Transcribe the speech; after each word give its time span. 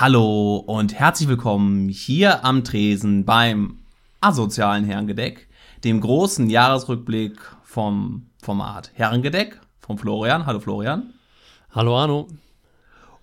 Hallo 0.00 0.56
und 0.56 0.98
herzlich 0.98 1.28
willkommen 1.28 1.90
hier 1.90 2.42
am 2.42 2.64
Tresen 2.64 3.26
beim 3.26 3.80
asozialen 4.22 4.82
Herrengedeck, 4.82 5.46
dem 5.84 6.00
großen 6.00 6.48
Jahresrückblick 6.48 7.38
vom 7.64 8.30
Format 8.42 8.92
Herrengedeck 8.94 9.60
vom 9.78 9.98
Florian. 9.98 10.46
Hallo 10.46 10.58
Florian. 10.58 11.12
Hallo 11.74 11.98
Arno. 11.98 12.28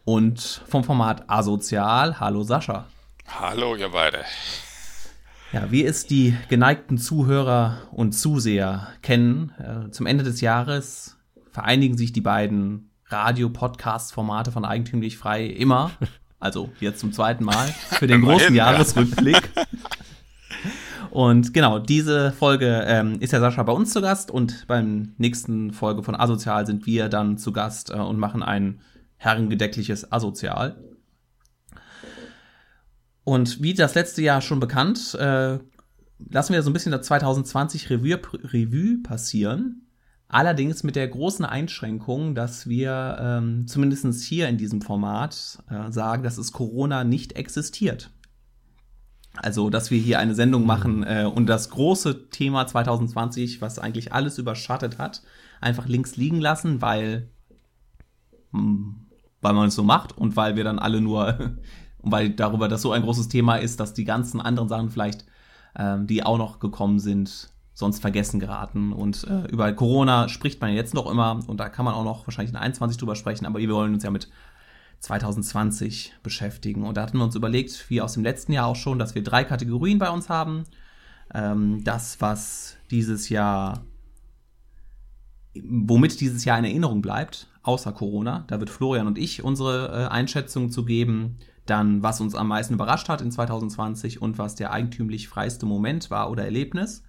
Und 0.06 0.62
vom 0.68 0.84
Format 0.84 1.28
Asozial. 1.28 2.20
Hallo 2.20 2.44
Sascha. 2.44 2.86
Hallo 3.28 3.76
ihr 3.76 3.90
beide. 3.90 4.24
Ja, 5.54 5.72
wie 5.72 5.84
es 5.84 6.06
die 6.06 6.38
geneigten 6.48 7.00
Zuhörer 7.00 7.88
und 7.92 8.12
Zuseher 8.12 8.90
kennen, 9.02 9.52
äh, 9.58 9.90
zum 9.90 10.06
Ende 10.06 10.24
des 10.24 10.42
Jahres 10.42 11.18
vereinigen 11.50 11.98
sich 11.98 12.14
die 12.14 12.22
beiden 12.22 12.92
Radio-Podcast-Formate 13.08 14.52
von 14.52 14.64
Eigentümlich 14.64 15.18
Frei 15.18 15.48
immer 15.48 15.90
also 16.40 16.70
jetzt 16.80 17.00
zum 17.00 17.12
zweiten 17.12 17.44
Mal, 17.44 17.68
für 17.92 18.08
den 18.08 18.22
großen 18.24 18.54
Jahresrückblick. 18.54 19.50
Und 21.10 21.54
genau, 21.54 21.80
diese 21.80 22.32
Folge 22.32 22.84
ähm, 22.86 23.20
ist 23.20 23.34
ja 23.34 23.40
Sascha 23.40 23.64
bei 23.64 23.74
uns 23.74 23.92
zu 23.92 24.02
Gast 24.02 24.30
und 24.30 24.68
beim 24.68 25.14
nächsten 25.18 25.72
Folge 25.72 26.04
von 26.04 26.16
Asozial 26.16 26.68
sind 26.68 26.86
wir 26.86 27.10
dann 27.10 27.38
zu 27.38 27.52
Gast 27.52 27.90
äh, 27.90 27.96
und 27.96 28.20
machen 28.20 28.44
ein 28.44 28.82
herrengedeckliches 29.16 30.12
Asozial. 30.12 30.78
Und 33.24 33.62
wie 33.62 33.74
das 33.74 33.96
letzte 33.96 34.22
Jahr 34.22 34.42
schon 34.42 34.60
bekannt, 34.60 35.16
äh, 35.16 35.58
lassen 36.30 36.54
wir 36.54 36.62
so 36.62 36.70
ein 36.70 36.74
bisschen 36.74 36.92
das 36.92 37.08
2020 37.08 37.90
Revue, 37.90 38.20
Revue 38.44 39.02
passieren. 39.02 39.87
Allerdings 40.30 40.84
mit 40.84 40.98
der 40.98 41.08
großen 41.08 41.46
Einschränkung, 41.46 42.36
dass 42.36 42.68
wir 42.68 43.18
ähm, 43.20 43.66
zumindest 43.66 44.24
hier 44.24 44.50
in 44.50 44.58
diesem 44.58 44.82
Format 44.82 45.64
äh, 45.70 45.90
sagen, 45.92 46.24
dass 46.24 46.38
es 46.38 46.52
Corona 46.52 47.06
nicht 47.06 47.38
existiert. 47.38 48.12
Also, 49.38 49.70
dass 49.70 49.90
wir 49.90 50.00
hier 50.00 50.20
eine 50.20 50.36
Sendung 50.36 50.66
machen 50.66 51.04
äh, 51.04 51.30
und 51.34 51.46
das 51.46 51.70
große 51.70 52.30
Thema 52.30 52.68
2020, 52.68 53.62
was 53.62 53.80
eigentlich 53.80 54.12
alles 54.12 54.38
überschattet 54.38 54.98
hat, 54.98 55.22
einfach 55.62 55.88
links 55.88 56.18
liegen 56.18 56.42
lassen, 56.42 56.82
weil, 56.82 57.30
hm, 58.52 59.08
weil 59.42 59.54
man 59.54 59.70
es 59.70 59.76
so 59.76 59.84
macht 59.84 60.18
und 60.18 60.36
weil 60.36 60.58
wir 60.58 60.64
dann 60.66 60.80
alle 60.80 61.00
nur, 61.00 61.58
weil 62.00 62.32
darüber 62.32 62.68
das 62.68 62.82
so 62.82 62.92
ein 62.92 63.04
großes 63.04 63.30
Thema 63.30 63.58
ist, 63.58 63.80
dass 63.80 63.94
die 63.94 64.06
ganzen 64.06 64.42
anderen 64.42 64.68
Sachen 64.68 64.90
vielleicht, 64.90 65.26
ähm, 65.78 66.08
die 66.08 66.24
auch 66.24 66.38
noch 66.38 66.60
gekommen 66.60 67.00
sind, 67.00 67.52
sonst 67.78 68.00
vergessen 68.00 68.40
geraten. 68.40 68.92
Und 68.92 69.24
äh, 69.26 69.46
über 69.52 69.72
Corona 69.72 70.30
spricht 70.30 70.60
man 70.62 70.74
jetzt 70.74 70.96
noch 70.96 71.08
immer 71.12 71.40
und 71.46 71.60
da 71.60 71.70
kann 71.70 71.86
man 71.86 71.94
auch 71.94 72.04
noch 72.04 72.26
wahrscheinlich 72.26 72.52
in 72.52 72.58
21 72.58 72.98
drüber 72.98 73.16
sprechen, 73.16 73.46
aber 73.46 73.60
wir 73.60 73.70
wollen 73.70 73.94
uns 73.94 74.02
ja 74.02 74.10
mit 74.10 74.30
2020 75.02 76.16
beschäftigen. 76.24 76.84
Und 76.84 76.98
da 76.98 77.04
hatten 77.04 77.20
wir 77.20 77.24
uns 77.24 77.36
überlegt, 77.36 77.88
wie 77.92 78.02
aus 78.02 78.14
dem 78.14 78.24
letzten 78.24 78.52
Jahr 78.52 78.66
auch 78.66 78.76
schon, 78.76 78.98
dass 78.98 79.14
wir 79.14 79.22
drei 79.22 79.44
Kategorien 79.44 80.00
bei 80.00 80.10
uns 80.10 80.28
haben. 80.28 80.64
Ähm, 81.36 81.84
das, 81.84 82.20
was 82.20 82.78
dieses 82.90 83.30
Jahr, 83.30 83.84
womit 85.54 86.20
dieses 86.20 86.46
Jahr 86.46 86.58
in 86.58 86.66
Erinnerung 86.66 87.04
bleibt, 87.04 87.48
außer 87.62 87.92
Corona. 87.92 88.44
Da 88.48 88.60
wird 88.60 88.72
Florian 88.72 89.06
und 89.06 89.20
ich 89.20 89.44
unsere 89.44 90.06
äh, 90.06 90.08
Einschätzung 90.08 90.72
zu 90.72 90.84
geben. 90.84 91.38
Dann, 91.68 92.02
was 92.02 92.22
uns 92.22 92.34
am 92.34 92.48
meisten 92.48 92.74
überrascht 92.74 93.08
hat 93.08 93.22
in 93.22 93.30
2020 93.30 94.20
und 94.20 94.40
was 94.40 94.56
der 94.56 94.72
eigentümlich 94.72 95.28
freiste 95.28 95.68
Moment 95.68 96.10
war 96.10 96.32
oder 96.32 96.44
Erlebnis. 96.44 97.04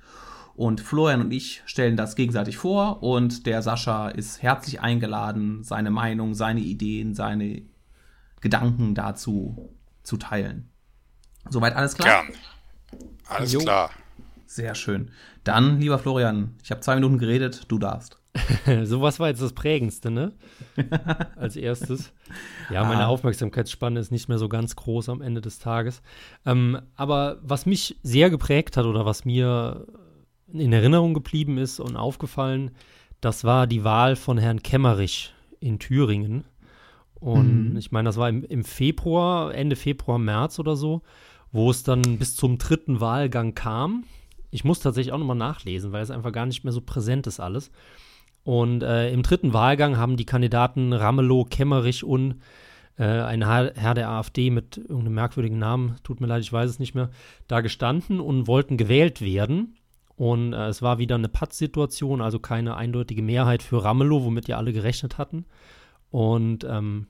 Und 0.58 0.80
Florian 0.80 1.20
und 1.20 1.30
ich 1.30 1.62
stellen 1.66 1.96
das 1.96 2.16
gegenseitig 2.16 2.56
vor 2.56 3.00
und 3.00 3.46
der 3.46 3.62
Sascha 3.62 4.08
ist 4.08 4.42
herzlich 4.42 4.80
eingeladen, 4.80 5.62
seine 5.62 5.92
Meinung, 5.92 6.34
seine 6.34 6.58
Ideen, 6.58 7.14
seine 7.14 7.62
Gedanken 8.40 8.96
dazu 8.96 9.72
zu 10.02 10.16
teilen. 10.16 10.68
Soweit 11.48 11.76
alles 11.76 11.94
klar? 11.94 12.24
Gern. 12.24 12.36
Alles 13.28 13.52
jo. 13.52 13.60
klar. 13.60 13.90
Sehr 14.46 14.74
schön. 14.74 15.12
Dann, 15.44 15.78
lieber 15.78 16.00
Florian, 16.00 16.56
ich 16.64 16.72
habe 16.72 16.80
zwei 16.80 16.96
Minuten 16.96 17.18
geredet, 17.18 17.66
du 17.68 17.78
darfst. 17.78 18.20
Sowas 18.82 19.20
war 19.20 19.28
jetzt 19.28 19.40
das 19.40 19.52
Prägendste, 19.52 20.10
ne? 20.10 20.32
Als 21.36 21.54
erstes. 21.54 22.12
Ja, 22.68 22.82
meine. 22.82 23.06
Aufmerksamkeitsspanne 23.06 24.00
ist 24.00 24.10
nicht 24.10 24.28
mehr 24.28 24.38
so 24.38 24.48
ganz 24.48 24.74
groß 24.74 25.08
am 25.08 25.22
Ende 25.22 25.40
des 25.40 25.60
Tages. 25.60 26.02
Ähm, 26.44 26.82
aber 26.96 27.38
was 27.42 27.64
mich 27.64 27.96
sehr 28.02 28.28
geprägt 28.28 28.76
hat 28.76 28.86
oder 28.86 29.06
was 29.06 29.24
mir 29.24 29.86
in 30.52 30.72
Erinnerung 30.72 31.14
geblieben 31.14 31.58
ist 31.58 31.80
und 31.80 31.96
aufgefallen, 31.96 32.70
das 33.20 33.44
war 33.44 33.66
die 33.66 33.84
Wahl 33.84 34.16
von 34.16 34.38
Herrn 34.38 34.62
Kemmerich 34.62 35.32
in 35.60 35.78
Thüringen. 35.78 36.44
Und 37.14 37.72
mhm. 37.72 37.76
ich 37.76 37.90
meine, 37.90 38.08
das 38.08 38.16
war 38.16 38.28
im, 38.28 38.44
im, 38.44 38.64
Februar, 38.64 39.54
Ende 39.54 39.76
Februar, 39.76 40.18
März 40.18 40.58
oder 40.58 40.76
so, 40.76 41.02
wo 41.50 41.70
es 41.70 41.82
dann 41.82 42.18
bis 42.18 42.36
zum 42.36 42.58
dritten 42.58 43.00
Wahlgang 43.00 43.54
kam. 43.54 44.04
Ich 44.50 44.64
muss 44.64 44.80
tatsächlich 44.80 45.12
auch 45.12 45.18
nochmal 45.18 45.36
nachlesen, 45.36 45.92
weil 45.92 46.02
es 46.02 46.10
einfach 46.10 46.32
gar 46.32 46.46
nicht 46.46 46.64
mehr 46.64 46.72
so 46.72 46.80
präsent 46.80 47.26
ist 47.26 47.40
alles. 47.40 47.70
Und 48.44 48.82
äh, 48.82 49.10
im 49.12 49.22
dritten 49.22 49.52
Wahlgang 49.52 49.98
haben 49.98 50.16
die 50.16 50.24
Kandidaten 50.24 50.92
Ramelow, 50.92 51.44
Kemmerich 51.44 52.04
und 52.04 52.36
äh, 52.96 53.04
ein 53.04 53.44
Herr 53.46 53.94
der 53.94 54.08
AfD 54.08 54.50
mit 54.50 54.76
irgendeinem 54.76 55.14
merkwürdigen 55.14 55.58
Namen, 55.58 55.96
tut 56.02 56.20
mir 56.20 56.26
leid, 56.28 56.42
ich 56.42 56.52
weiß 56.52 56.70
es 56.70 56.78
nicht 56.78 56.94
mehr, 56.94 57.10
da 57.46 57.60
gestanden 57.60 58.20
und 58.20 58.46
wollten 58.46 58.76
gewählt 58.76 59.20
werden. 59.20 59.76
Und 60.18 60.52
äh, 60.52 60.66
es 60.66 60.82
war 60.82 60.98
wieder 60.98 61.14
eine 61.14 61.28
Pattsituation, 61.28 62.20
also 62.20 62.40
keine 62.40 62.76
eindeutige 62.76 63.22
Mehrheit 63.22 63.62
für 63.62 63.84
Ramelow, 63.84 64.24
womit 64.24 64.48
ja 64.48 64.56
alle 64.56 64.72
gerechnet 64.72 65.16
hatten. 65.16 65.46
Und 66.10 66.64
ähm, 66.64 67.06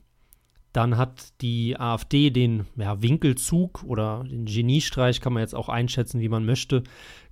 dann 0.73 0.95
hat 0.95 1.41
die 1.41 1.75
AfD 1.79 2.29
den 2.29 2.67
ja, 2.75 3.01
Winkelzug 3.01 3.83
oder 3.83 4.23
den 4.29 4.45
Geniestreich, 4.45 5.21
kann 5.21 5.33
man 5.33 5.41
jetzt 5.41 5.55
auch 5.55 5.69
einschätzen, 5.69 6.21
wie 6.21 6.29
man 6.29 6.45
möchte, 6.45 6.83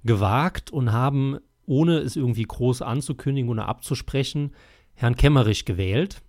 gewagt 0.04 0.72
und 0.72 0.92
haben, 0.92 1.38
ohne 1.68 2.00
es 2.00 2.16
irgendwie 2.16 2.46
groß 2.46 2.82
anzukündigen 2.82 3.52
oder 3.52 3.70
abzusprechen, 3.70 4.56
Herrn 4.96 5.16
Kemmerich 5.16 5.66
gewählt, 5.66 6.24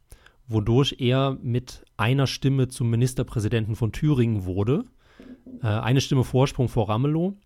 wodurch 0.46 0.96
er 0.98 1.38
mit 1.40 1.86
einer 1.96 2.26
Stimme 2.26 2.68
zum 2.68 2.90
Ministerpräsidenten 2.90 3.76
von 3.76 3.92
Thüringen 3.92 4.44
wurde. 4.44 4.84
Äh, 5.62 5.68
eine 5.68 6.02
Stimme 6.02 6.24
Vorsprung 6.24 6.68
vor 6.68 6.90
Ramelow. 6.90 7.38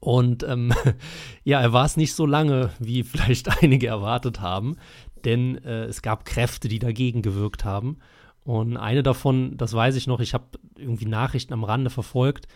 Und 0.00 0.42
ähm, 0.44 0.72
ja, 1.44 1.60
er 1.60 1.72
war 1.72 1.84
es 1.84 1.96
nicht 1.96 2.14
so 2.14 2.26
lange, 2.26 2.70
wie 2.78 3.02
vielleicht 3.04 3.62
einige 3.62 3.86
erwartet 3.86 4.40
haben, 4.40 4.76
denn 5.24 5.62
äh, 5.64 5.84
es 5.84 6.02
gab 6.02 6.24
Kräfte, 6.24 6.68
die 6.68 6.78
dagegen 6.78 7.22
gewirkt 7.22 7.64
haben. 7.64 7.98
Und 8.44 8.76
eine 8.76 9.02
davon, 9.02 9.56
das 9.56 9.74
weiß 9.74 9.96
ich 9.96 10.06
noch, 10.06 10.20
ich 10.20 10.32
habe 10.32 10.44
irgendwie 10.76 11.06
Nachrichten 11.06 11.52
am 11.52 11.64
Rande 11.64 11.90
verfolgt. 11.90 12.46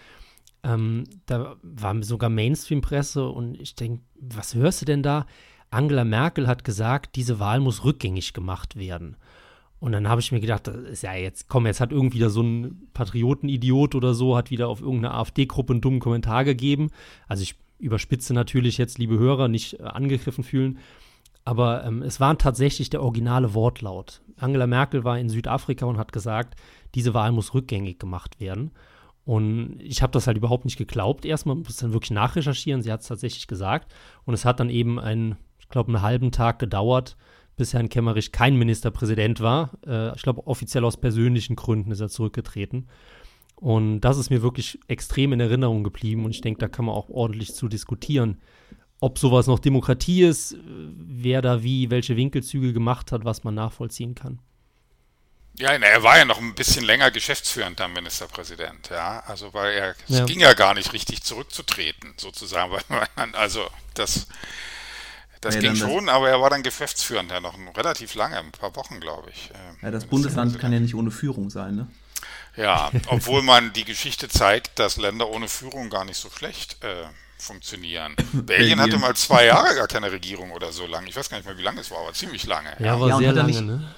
Ähm, 0.63 1.05
da 1.27 1.57
war 1.63 2.01
sogar 2.03 2.31
Mainstream-Presse 2.31 3.29
und 3.29 3.61
ich 3.61 3.75
denke, 3.75 4.03
was 4.21 4.55
hörst 4.55 4.83
du 4.83 4.85
denn 4.85 5.03
da? 5.03 5.27
Angela 5.71 6.05
Merkel 6.05 6.47
hat 6.47 6.65
gesagt, 6.65 7.17
diese 7.17 7.41
Wahl 7.41 7.61
muss 7.61 7.85
rückgängig 7.85 8.35
gemacht 8.35 8.77
werden. 8.77 9.17
Und 9.81 9.93
dann 9.93 10.09
habe 10.09 10.21
ich 10.21 10.31
mir 10.31 10.41
gedacht, 10.41 10.67
das 10.67 10.77
ist 10.77 11.03
ja 11.03 11.15
jetzt, 11.15 11.49
komm, 11.49 11.67
jetzt 11.67 11.81
hat 11.81 11.91
irgendwie 11.91 12.19
da 12.19 12.29
so 12.29 12.43
ein 12.43 12.89
Patriotenidiot 12.93 13.95
oder 13.95 14.13
so, 14.13 14.37
hat 14.37 14.51
wieder 14.51 14.69
auf 14.69 14.81
irgendeine 14.83 15.15
AfD-Gruppe 15.15 15.73
einen 15.73 15.81
dummen 15.81 16.01
Kommentar 16.01 16.45
gegeben. 16.45 16.91
Also 17.27 17.43
ich 17.43 17.57
überspitze 17.79 18.35
natürlich 18.35 18.77
jetzt, 18.77 18.99
liebe 18.99 19.19
Hörer, 19.19 19.49
nicht 19.49 19.81
äh, 19.81 19.85
angegriffen 19.85 20.45
fühlen. 20.45 20.79
Aber 21.45 21.85
ähm, 21.85 22.03
es 22.03 22.21
war 22.21 22.37
tatsächlich 22.37 22.91
der 22.91 23.03
originale 23.03 23.55
Wortlaut. 23.55 24.21
Angela 24.37 24.67
Merkel 24.67 25.05
war 25.05 25.19
in 25.19 25.31
Südafrika 25.31 25.87
und 25.87 25.97
hat 25.97 26.13
gesagt, 26.13 26.61
diese 26.95 27.15
Wahl 27.15 27.33
muss 27.33 27.55
rückgängig 27.55 27.99
gemacht 27.99 28.39
werden. 28.39 28.73
Und 29.25 29.77
ich 29.81 30.03
habe 30.03 30.13
das 30.13 30.27
halt 30.27 30.37
überhaupt 30.37 30.67
nicht 30.67 30.77
geglaubt. 30.77 31.25
Erstmal 31.25 31.57
muss 31.57 31.77
dann 31.77 31.93
wirklich 31.93 32.11
nachrecherchieren. 32.11 32.83
Sie 32.83 32.93
hat 32.93 33.01
es 33.01 33.09
tatsächlich 33.09 33.47
gesagt. 33.47 33.93
Und 34.25 34.35
es 34.35 34.45
hat 34.45 34.61
dann 34.61 34.71
eben 34.71 34.99
einen, 34.99 35.37
ich 35.59 35.69
glaube, 35.69 35.89
einen 35.89 36.03
halben 36.03 36.33
Tag 36.33 36.59
gedauert, 36.59 37.17
bis 37.61 37.75
Herrn 37.75 37.91
Kemmerich 37.91 38.33
kein 38.33 38.57
Ministerpräsident 38.57 39.41
war. 39.41 39.73
Äh, 39.87 40.17
ich 40.17 40.23
glaube, 40.23 40.47
offiziell 40.47 40.83
aus 40.83 40.97
persönlichen 40.97 41.57
Gründen 41.57 41.91
ist 41.91 42.01
er 42.01 42.09
zurückgetreten. 42.09 42.89
Und 43.57 44.01
das 44.01 44.17
ist 44.17 44.31
mir 44.31 44.41
wirklich 44.41 44.81
extrem 44.89 45.35
in 45.35 45.41
Erinnerung 45.41 45.85
geblieben 45.85 46.25
und 46.25 46.31
ich 46.31 46.41
denke, 46.41 46.59
da 46.59 46.69
kann 46.69 46.87
man 46.87 46.95
auch 46.95 47.11
ordentlich 47.11 47.55
zu 47.55 47.69
diskutieren, 47.69 48.41
ob 48.99 49.19
sowas 49.19 49.47
noch 49.47 49.59
Demokratie 49.59 50.23
ist, 50.23 50.57
wer 50.65 51.43
da 51.43 51.63
wie, 51.63 51.91
welche 51.91 52.17
Winkelzüge 52.17 52.73
gemacht 52.73 53.13
hat, 53.13 53.27
was 53.27 53.45
man 53.45 53.55
nachvollziehen 53.55 54.15
kann. 54.15 54.39
Ja, 55.59 55.73
er 55.73 56.03
war 56.03 56.17
ja 56.17 56.25
noch 56.25 56.39
ein 56.39 56.55
bisschen 56.55 56.87
länger 56.87 57.11
geschäftsführender 57.11 57.89
Ministerpräsident, 57.89 58.89
ja. 58.89 59.21
Also 59.27 59.53
weil 59.53 59.75
er, 59.75 59.95
es 60.09 60.21
ja. 60.21 60.25
ging 60.25 60.41
ja 60.41 60.55
gar 60.55 60.73
nicht 60.73 60.95
richtig 60.95 61.23
zurückzutreten, 61.23 62.15
sozusagen. 62.17 62.73
Also 63.35 63.67
das 63.93 64.27
das 65.41 65.55
ja, 65.55 65.61
ging 65.61 65.77
schon, 65.77 66.07
das, 66.07 66.15
aber 66.15 66.29
er 66.29 66.41
war 66.41 66.51
dann 66.51 66.63
geschäftsführender 66.63 67.41
noch 67.41 67.55
relativ 67.77 68.15
lange, 68.15 68.39
ein 68.39 68.53
paar 68.53 68.75
Wochen, 68.77 69.01
glaube 69.01 69.31
ich. 69.31 69.51
Ähm, 69.55 69.77
ja, 69.83 69.91
das 69.91 70.05
Bundesland 70.05 70.59
kann 70.59 70.73
ja 70.73 70.81
nicht 70.81 70.95
ohne 70.95 71.11
Führung 71.11 71.51
sein, 71.51 71.77
ne? 71.77 71.87
Ja, 72.57 72.91
obwohl 73.07 73.43
man 73.43 73.73
die 73.73 73.85
Geschichte 73.85 74.29
zeigt, 74.29 74.79
dass 74.79 74.97
Länder 74.97 75.29
ohne 75.31 75.49
Führung 75.49 75.89
gar 75.89 76.05
nicht 76.05 76.19
so 76.19 76.29
schlecht 76.31 76.83
äh, 76.85 77.07
funktionieren. 77.39 78.15
Belgien 78.33 78.81
hatte 78.81 78.99
mal 78.99 79.17
zwei 79.17 79.47
Jahre 79.47 79.75
gar 79.75 79.89
keine 79.89 80.13
Regierung 80.13 80.51
oder 80.51 80.73
so 80.73 80.87
lange. 80.87 81.09
Ich 81.09 81.17
weiß 81.17 81.31
gar 81.31 81.39
nicht 81.39 81.47
mehr, 81.47 81.57
wie 81.57 81.63
lange 81.63 81.81
es 81.81 81.91
war, 81.91 81.99
aber 81.99 82.13
ziemlich 82.13 82.47
lange. 82.47 82.71
Ja, 82.79 82.87
ja. 82.87 83.01
war 83.01 83.09
ja, 83.09 83.19
sehr 83.19 83.33
lange, 83.33 83.63
ne? 83.63 83.95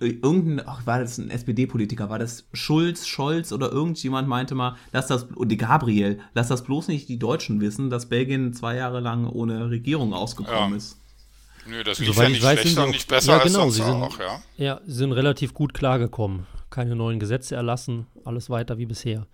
Irgendein, 0.00 0.66
ach, 0.66 0.86
war 0.86 1.00
das 1.00 1.18
ein 1.18 1.30
SPD-Politiker, 1.30 2.10
war 2.10 2.18
das 2.18 2.46
Schulz, 2.52 3.06
Scholz 3.06 3.52
oder 3.52 3.70
irgendjemand 3.70 4.28
meinte 4.28 4.54
mal, 4.54 4.76
lass 4.92 5.06
das, 5.06 5.24
und 5.24 5.56
Gabriel, 5.58 6.20
lass 6.34 6.48
das 6.48 6.64
bloß 6.64 6.88
nicht 6.88 7.08
die 7.08 7.18
Deutschen 7.18 7.60
wissen, 7.60 7.90
dass 7.90 8.06
Belgien 8.08 8.52
zwei 8.52 8.76
Jahre 8.76 9.00
lang 9.00 9.28
ohne 9.28 9.70
Regierung 9.70 10.14
ausgekommen 10.14 10.70
ja. 10.70 10.76
ist. 10.76 10.98
Nö, 11.68 11.82
das 11.82 11.98
lief 11.98 12.08
Soweit 12.08 12.24
ja 12.24 12.28
nicht 12.30 12.42
weiß, 12.42 12.60
schlechter 12.60 12.84
und 12.84 12.90
nicht 12.90 13.08
besser 13.08 13.38
ja, 13.38 13.42
genau, 13.42 13.64
als 13.64 13.74
sie 13.74 13.82
sind, 13.82 13.94
auch, 13.94 14.18
ja. 14.18 14.42
Ja, 14.56 14.80
sie 14.86 14.94
sind 14.94 15.12
relativ 15.12 15.52
gut 15.52 15.74
klargekommen. 15.74 16.46
Keine 16.70 16.94
neuen 16.94 17.18
Gesetze 17.18 17.56
erlassen, 17.56 18.06
alles 18.24 18.50
weiter 18.50 18.78
wie 18.78 18.86
bisher. 18.86 19.26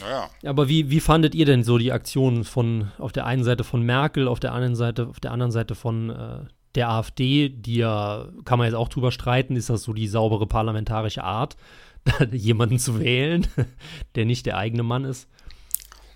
Naja. 0.00 0.30
Aber 0.44 0.68
wie, 0.68 0.90
wie 0.90 1.00
fandet 1.00 1.34
ihr 1.34 1.44
denn 1.44 1.64
so 1.64 1.78
die 1.78 1.92
Aktionen 1.92 2.44
von 2.44 2.90
auf 2.98 3.12
der 3.12 3.26
einen 3.26 3.44
Seite 3.44 3.64
von 3.64 3.82
Merkel, 3.82 4.28
auf 4.28 4.40
der 4.40 4.52
anderen 4.52 4.76
Seite, 4.76 5.08
auf 5.08 5.20
der 5.20 5.32
anderen 5.32 5.52
Seite 5.52 5.74
von 5.74 6.10
äh, 6.10 6.40
der 6.78 6.88
AfD, 6.88 7.48
die 7.48 7.76
ja, 7.76 8.26
kann 8.44 8.58
man 8.58 8.66
jetzt 8.66 8.76
auch 8.76 8.88
drüber 8.88 9.12
streiten, 9.12 9.56
ist 9.56 9.68
das 9.68 9.82
so 9.82 9.92
die 9.92 10.08
saubere 10.08 10.46
parlamentarische 10.46 11.24
Art, 11.24 11.56
jemanden 12.32 12.78
zu 12.78 13.00
wählen, 13.00 13.46
der 14.14 14.24
nicht 14.24 14.46
der 14.46 14.56
eigene 14.56 14.84
Mann 14.84 15.04
ist? 15.04 15.28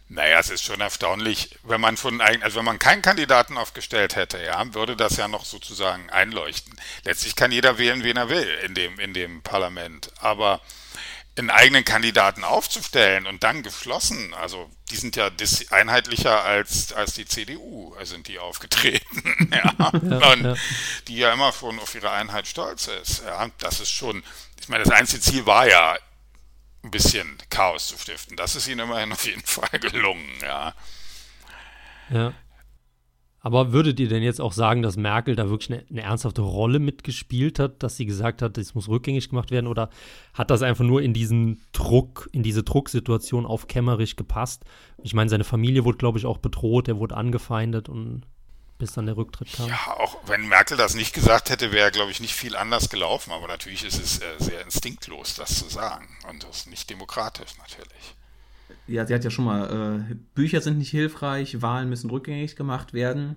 Naja, 0.09 0.39
es 0.39 0.51
ist 0.51 0.63
schon 0.63 0.81
erstaunlich, 0.81 1.59
wenn 1.65 1.81
man 1.81 1.97
von 1.97 2.21
also 2.21 2.59
wenn 2.59 2.67
man 2.67 2.79
keinen 2.79 3.01
Kandidaten 3.01 3.57
aufgestellt 3.57 4.15
hätte, 4.15 4.39
ja, 4.45 4.63
würde 4.75 4.95
das 4.95 5.17
ja 5.17 5.27
noch 5.27 5.45
sozusagen 5.45 6.11
einleuchten. 6.11 6.75
Letztlich 7.05 7.35
kann 7.35 7.51
jeder 7.51 7.79
wählen, 7.79 8.05
wen 8.05 8.19
er 8.19 8.29
will 8.29 8.47
in 8.67 8.75
dem, 8.75 9.01
in 9.01 9.15
dem 9.15 9.43
Parlament. 9.43 10.13
Aber 10.21 10.61
einen 11.39 11.51
eigenen 11.51 11.85
Kandidaten 11.85 12.45
aufzustellen 12.45 13.27
und 13.27 13.43
dann 13.43 13.63
geschlossen, 13.63 14.35
also 14.35 14.71
die 14.91 14.97
sind 14.97 15.17
ja 15.17 15.31
einheitlicher 15.71 16.45
als, 16.45 16.93
als 16.93 17.15
die 17.15 17.25
CDU, 17.25 17.95
sind 18.03 18.29
die 18.29 18.39
aufgetreten, 18.39 19.51
ja. 19.51 19.75
ja, 19.79 20.33
und 20.33 20.45
ja. 20.45 20.55
die 21.09 21.17
ja 21.17 21.33
immer 21.33 21.53
schon 21.53 21.79
auf 21.79 21.95
ihre 21.95 22.11
Einheit 22.11 22.47
stolz 22.47 22.89
ist. 22.89 23.23
Ja, 23.25 23.49
das 23.59 23.81
ist 23.81 23.91
schon, 23.91 24.23
ich 24.61 24.69
meine, 24.69 24.85
das 24.85 24.93
einzige 24.93 25.23
Ziel 25.23 25.47
war 25.47 25.67
ja, 25.67 25.97
ein 26.83 26.91
bisschen 26.91 27.39
Chaos 27.49 27.89
zu 27.89 27.97
stiften. 27.97 28.37
Das 28.37 28.57
ist 28.57 28.67
ihnen 28.67 28.81
immerhin 28.81 29.13
auf 29.13 29.25
jeden 29.25 29.43
Fall 29.45 29.79
gelungen, 29.79 30.29
ja. 30.43 30.75
Ja. 32.11 32.35
Aber 33.45 33.73
würdet 33.73 33.99
ihr 33.99 34.09
denn 34.09 34.23
jetzt 34.23 34.41
auch 34.41 34.53
sagen, 34.53 34.83
dass 34.83 34.97
Merkel 34.97 35.35
da 35.35 35.51
wirklich 35.51 35.73
eine, 35.73 35.85
eine, 35.91 36.03
ernsthafte 36.03 36.43
Rolle 36.43 36.79
mitgespielt 36.79 37.59
hat, 37.59 37.83
dass 37.83 37.97
sie 37.97 38.07
gesagt 38.07 38.41
hat, 38.41 38.57
es 38.57 38.77
muss 38.77 38.89
rückgängig 38.89 39.29
gemacht 39.31 39.51
werden? 39.51 39.67
Oder 39.67 39.91
hat 40.33 40.51
das 40.53 40.63
einfach 40.63 40.85
nur 40.85 41.03
in 41.03 41.13
diesen 41.13 41.61
Druck, 41.73 42.29
in 42.33 42.45
diese 42.45 42.63
Drucksituation 42.63 43.45
auf 43.45 43.67
Kemmerich 43.67 44.15
gepasst? 44.15 44.65
Ich 45.03 45.13
meine, 45.13 45.29
seine 45.29 45.43
Familie 45.43 45.85
wurde, 45.85 45.99
glaube 45.99 46.19
ich, 46.19 46.27
auch 46.27 46.39
bedroht, 46.39 46.87
er 46.87 46.99
wurde 46.99 47.17
angefeindet 47.17 47.89
und 47.89 48.23
bis 48.79 48.93
dann 48.93 49.07
der 49.07 49.17
Rücktritt 49.17 49.53
kam. 49.53 49.69
Ja, 49.69 49.97
auch 49.99 50.17
wenn 50.27 50.47
Merkel 50.47 50.77
das 50.77 50.95
nicht 50.95 51.13
gesagt 51.13 51.51
hätte, 51.51 51.73
wäre, 51.73 51.91
glaube 51.91 52.13
ich, 52.13 52.21
nicht 52.21 52.35
viel 52.35 52.55
anders 52.55 52.91
gelaufen. 52.91 53.33
Aber 53.33 53.49
natürlich 53.49 53.85
ist 53.85 54.01
es 54.01 54.21
äh, 54.21 54.25
sehr 54.39 54.63
instinktlos, 54.63 55.35
das 55.35 55.59
zu 55.59 55.69
sagen. 55.69 56.09
Und 56.31 56.45
das 56.45 56.59
ist 56.59 56.67
nicht 56.69 56.89
demokratisch, 56.89 57.59
natürlich 57.59 58.15
ja, 58.87 59.07
sie 59.07 59.15
hat 59.15 59.25
ja 59.25 59.31
schon 59.31 59.45
mal, 59.45 60.07
äh, 60.11 60.15
Bücher 60.35 60.61
sind 60.61 60.79
nicht 60.79 60.91
hilfreich, 60.91 61.63
Wahlen 61.63 61.89
müssen 61.89 62.11
rückgängig 62.11 62.57
gemacht 62.57 62.93
werden. 62.93 63.37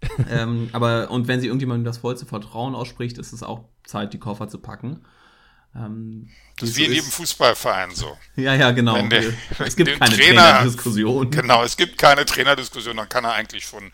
ähm, 0.30 0.68
aber, 0.72 1.10
und 1.10 1.28
wenn 1.28 1.40
sie 1.40 1.46
irgendjemandem 1.46 1.84
das 1.84 1.98
vollste 1.98 2.26
Vertrauen 2.26 2.74
ausspricht, 2.74 3.18
ist 3.18 3.32
es 3.32 3.42
auch 3.42 3.64
Zeit, 3.84 4.12
die 4.12 4.18
Koffer 4.18 4.48
zu 4.48 4.58
packen. 4.58 5.04
Ähm, 5.74 6.28
das 6.58 6.70
ist 6.70 6.76
wie 6.76 6.84
in 6.84 6.92
jedem 6.92 7.10
Fußballverein 7.10 7.94
so. 7.94 8.16
Ja, 8.36 8.54
ja, 8.54 8.70
genau. 8.70 9.00
Der, 9.08 9.32
es 9.58 9.76
gibt 9.76 9.98
keine 9.98 10.14
Trainer, 10.14 10.42
Trainerdiskussion. 10.42 11.30
Genau, 11.30 11.62
es 11.62 11.76
gibt 11.76 11.98
keine 11.98 12.24
Trainerdiskussion, 12.24 12.96
dann 12.96 13.08
kann 13.08 13.24
er 13.24 13.34
eigentlich 13.34 13.64
schon 13.64 13.92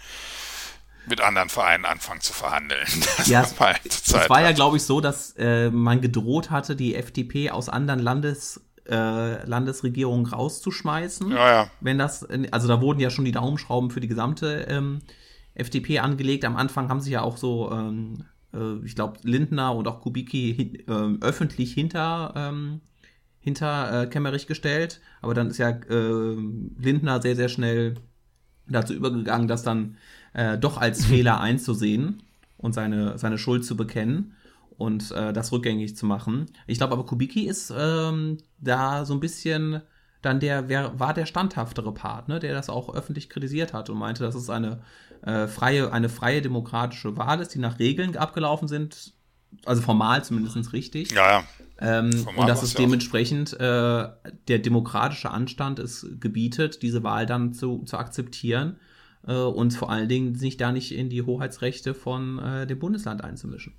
mit 1.06 1.20
anderen 1.20 1.50
Vereinen 1.50 1.84
anfangen 1.84 2.20
zu 2.20 2.32
verhandeln. 2.32 2.86
ja, 3.26 3.42
es, 3.42 3.54
es 3.84 4.30
war 4.30 4.40
ja, 4.40 4.52
glaube 4.52 4.78
ich, 4.78 4.84
so, 4.84 5.00
dass 5.00 5.34
äh, 5.36 5.70
man 5.70 6.00
gedroht 6.00 6.50
hatte, 6.50 6.76
die 6.76 6.94
FDP 6.94 7.50
aus 7.50 7.68
anderen 7.68 8.00
Landes 8.00 8.63
äh, 8.88 9.46
Landesregierung 9.46 10.26
rauszuschmeißen. 10.26 11.30
Ja, 11.30 11.48
ja. 11.48 11.70
Wenn 11.80 11.98
das, 11.98 12.26
also 12.50 12.68
da 12.68 12.80
wurden 12.80 13.00
ja 13.00 13.10
schon 13.10 13.24
die 13.24 13.32
Daumenschrauben 13.32 13.90
für 13.90 14.00
die 14.00 14.08
gesamte 14.08 14.66
ähm, 14.68 15.00
FDP 15.54 16.00
angelegt. 16.00 16.44
Am 16.44 16.56
Anfang 16.56 16.88
haben 16.88 17.00
sich 17.00 17.12
ja 17.12 17.22
auch 17.22 17.36
so, 17.36 17.70
ähm, 17.72 18.24
äh, 18.52 18.84
ich 18.84 18.94
glaube, 18.94 19.18
Lindner 19.22 19.74
und 19.74 19.88
auch 19.88 20.00
Kubicki 20.00 20.84
äh, 20.86 21.24
öffentlich 21.24 21.72
hinter 21.72 22.34
ähm, 22.36 22.80
hinter 23.44 24.02
äh, 24.02 24.06
Kemmerich 24.06 24.46
gestellt. 24.46 25.00
Aber 25.20 25.34
dann 25.34 25.48
ist 25.48 25.58
ja 25.58 25.68
äh, 25.68 26.36
Lindner 26.78 27.20
sehr, 27.20 27.36
sehr 27.36 27.50
schnell 27.50 27.94
dazu 28.66 28.94
übergegangen, 28.94 29.48
das 29.48 29.62
dann 29.62 29.98
äh, 30.32 30.56
doch 30.56 30.78
als 30.78 31.04
Fehler 31.06 31.40
einzusehen 31.40 32.22
und 32.56 32.72
seine, 32.72 33.18
seine 33.18 33.36
Schuld 33.36 33.64
zu 33.64 33.76
bekennen 33.76 34.34
und 34.76 35.10
äh, 35.12 35.32
das 35.32 35.52
rückgängig 35.52 35.96
zu 35.96 36.06
machen. 36.06 36.46
Ich 36.66 36.78
glaube 36.78 36.94
aber 36.94 37.06
Kubicki 37.06 37.46
ist 37.46 37.72
ähm, 37.76 38.38
da 38.58 39.04
so 39.04 39.14
ein 39.14 39.20
bisschen 39.20 39.82
dann 40.22 40.40
der, 40.40 40.68
wer 40.68 40.98
war 40.98 41.14
der 41.14 41.26
standhaftere 41.26 41.92
Part, 41.92 42.28
ne, 42.28 42.40
der 42.40 42.54
das 42.54 42.70
auch 42.70 42.94
öffentlich 42.94 43.28
kritisiert 43.28 43.72
hat 43.72 43.90
und 43.90 43.98
meinte, 43.98 44.22
dass 44.22 44.34
es 44.34 44.48
eine 44.48 44.80
äh, 45.22 45.46
freie, 45.46 45.92
eine 45.92 46.08
freie 46.08 46.42
demokratische 46.42 47.16
Wahl 47.16 47.40
ist, 47.40 47.54
die 47.54 47.58
nach 47.58 47.78
Regeln 47.78 48.16
abgelaufen 48.16 48.68
sind, 48.68 49.12
also 49.64 49.82
formal 49.82 50.24
zumindest 50.24 50.72
richtig. 50.72 51.12
Ja, 51.12 51.30
ja. 51.30 51.44
Ähm, 51.78 52.26
und 52.36 52.48
dass 52.48 52.62
es 52.62 52.74
dementsprechend 52.74 53.52
äh, 53.54 54.08
der 54.48 54.58
demokratische 54.60 55.30
Anstand 55.30 55.78
es 55.78 56.06
gebietet, 56.20 56.82
diese 56.82 57.02
Wahl 57.02 57.26
dann 57.26 57.52
zu, 57.52 57.82
zu 57.84 57.98
akzeptieren 57.98 58.78
äh, 59.26 59.34
und 59.34 59.72
vor 59.72 59.90
allen 59.90 60.08
Dingen 60.08 60.36
sich 60.36 60.56
da 60.56 60.72
nicht 60.72 60.94
in 60.94 61.10
die 61.10 61.22
Hoheitsrechte 61.22 61.94
von 61.94 62.38
äh, 62.38 62.66
dem 62.66 62.78
Bundesland 62.78 63.24
einzumischen. 63.24 63.74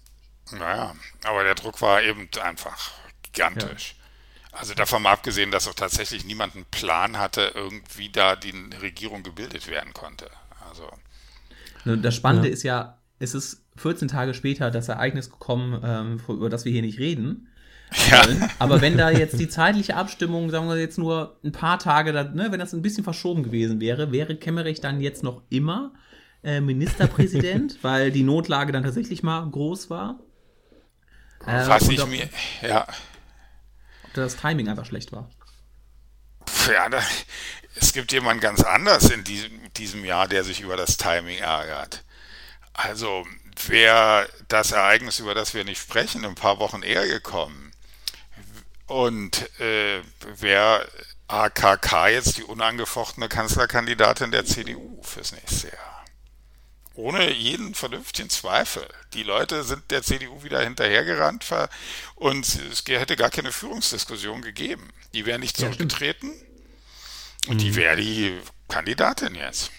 Naja, 0.52 0.96
aber 1.24 1.44
der 1.44 1.56
Druck 1.56 1.82
war 1.82 2.04
eben 2.04 2.30
einfach 2.42 2.92
gigantisch. 3.24 3.96
Ja. 3.98 4.60
Also 4.60 4.74
davon 4.74 5.04
mal 5.04 5.12
abgesehen, 5.12 5.52
dass 5.52 5.68
auch 5.68 5.74
tatsächlich 5.74 6.26
niemand 6.26 6.56
einen 6.56 6.66
Plan 6.66 7.18
hatte, 7.18 7.52
irgendwie 7.54 8.10
da 8.10 8.36
die 8.36 8.54
Regierung 8.82 9.24
gebildet 9.24 9.68
werden 9.68 9.94
konnte. 9.94 10.30
Also. 10.70 10.90
Das 11.98 12.16
Spannende 12.16 12.48
ja. 12.48 12.54
ist 12.54 12.64
ja, 12.64 12.98
es 13.20 13.36
ist 13.36 13.66
14 13.76 14.08
Tage 14.08 14.34
später 14.34 14.72
das 14.72 14.88
Ereignis 14.88 15.30
gekommen, 15.30 15.82
ähm, 15.84 16.22
über 16.28 16.50
das 16.50 16.66
wir 16.66 16.72
hier 16.72 16.82
nicht 16.82 17.00
reden. 17.00 17.50
Ja. 18.10 18.26
Aber 18.58 18.82
wenn 18.82 18.98
da 18.98 19.12
jetzt 19.12 19.40
die 19.40 19.48
zeitliche 19.48 19.96
Abstimmung, 19.96 20.50
sagen 20.50 20.68
wir 20.68 20.76
jetzt 20.76 20.98
nur 20.98 21.38
ein 21.46 21.52
paar 21.52 21.78
Tage, 21.78 22.12
da, 22.12 22.24
ne, 22.24 22.52
wenn 22.52 22.60
das 22.60 22.74
ein 22.74 22.82
bisschen 22.82 23.04
verschoben 23.04 23.44
gewesen 23.44 23.80
wäre, 23.80 24.12
wäre 24.12 24.36
Kemmerich 24.36 24.82
dann 24.82 25.00
jetzt 25.02 25.24
noch 25.24 25.44
immer 25.50 25.94
äh, 26.44 26.62
Ministerpräsident, 26.62 27.78
weil 27.84 28.12
die 28.12 28.24
Notlage 28.24 28.72
dann 28.72 28.84
tatsächlich 28.84 29.22
mal 29.22 29.48
groß 29.50 29.92
war. 29.92 30.20
Äh, 31.46 31.68
Was 31.68 31.88
ich 31.90 32.02
ob, 32.02 32.10
mir, 32.10 32.30
ja. 32.62 32.88
Ob 34.04 34.14
das 34.14 34.36
Timing 34.38 34.70
einfach 34.70 34.86
schlecht 34.86 35.12
war. 35.12 35.30
Ja, 36.72 36.90
da, 36.90 37.02
es 37.76 37.94
gibt 37.94 38.12
jemand 38.12 38.42
ganz 38.42 38.62
anders 38.64 39.10
in 39.10 39.24
diesem, 39.24 39.74
diesem 39.74 40.06
Jahr, 40.06 40.28
der 40.28 40.44
sich 40.44 40.62
über 40.62 40.78
das 40.78 40.98
Timing 40.98 41.40
ärgert. 41.40 42.04
Also, 42.74 43.26
wäre 43.68 44.28
das 44.48 44.72
Ereignis, 44.72 45.20
über 45.20 45.34
das 45.34 45.54
wir 45.54 45.64
nicht 45.64 45.82
sprechen, 45.82 46.26
ein 46.26 46.36
paar 46.36 46.60
Wochen 46.60 46.84
eher 46.84 47.08
gekommen 47.08 47.72
und 48.88 49.50
äh, 49.60 50.02
wäre 50.38 50.88
AKK 51.28 52.10
jetzt 52.10 52.38
die 52.38 52.44
unangefochtene 52.44 53.30
Kanzlerkandidatin 53.30 54.32
der 54.32 54.46
CDU 54.46 55.02
fürs 55.02 55.32
nächste 55.32 55.70
Jahr 55.70 56.05
ohne 56.96 57.32
jeden 57.32 57.76
vernünftigen 57.76 58.30
Zweifel. 58.30 58.86
Die 59.14 59.24
Leute 59.24 59.64
sind 59.64 59.92
der 59.92 60.02
CDU 60.02 60.44
wieder 60.44 60.62
hinterhergerannt 60.62 61.46
und 62.16 62.46
es 62.72 62.84
hätte 62.88 63.16
gar 63.16 63.30
keine 63.30 63.52
Führungsdiskussion 63.52 64.42
gegeben. 64.42 64.90
Die 65.14 65.26
wäre 65.26 65.40
nicht 65.40 65.58
zurückgetreten 65.58 66.32
ja, 67.46 67.52
und 67.52 67.62
die 67.62 67.72
mhm. 67.72 67.76
wäre 67.76 67.96
die 67.98 68.38
Kandidatin 68.68 69.36
jetzt. 69.36 69.72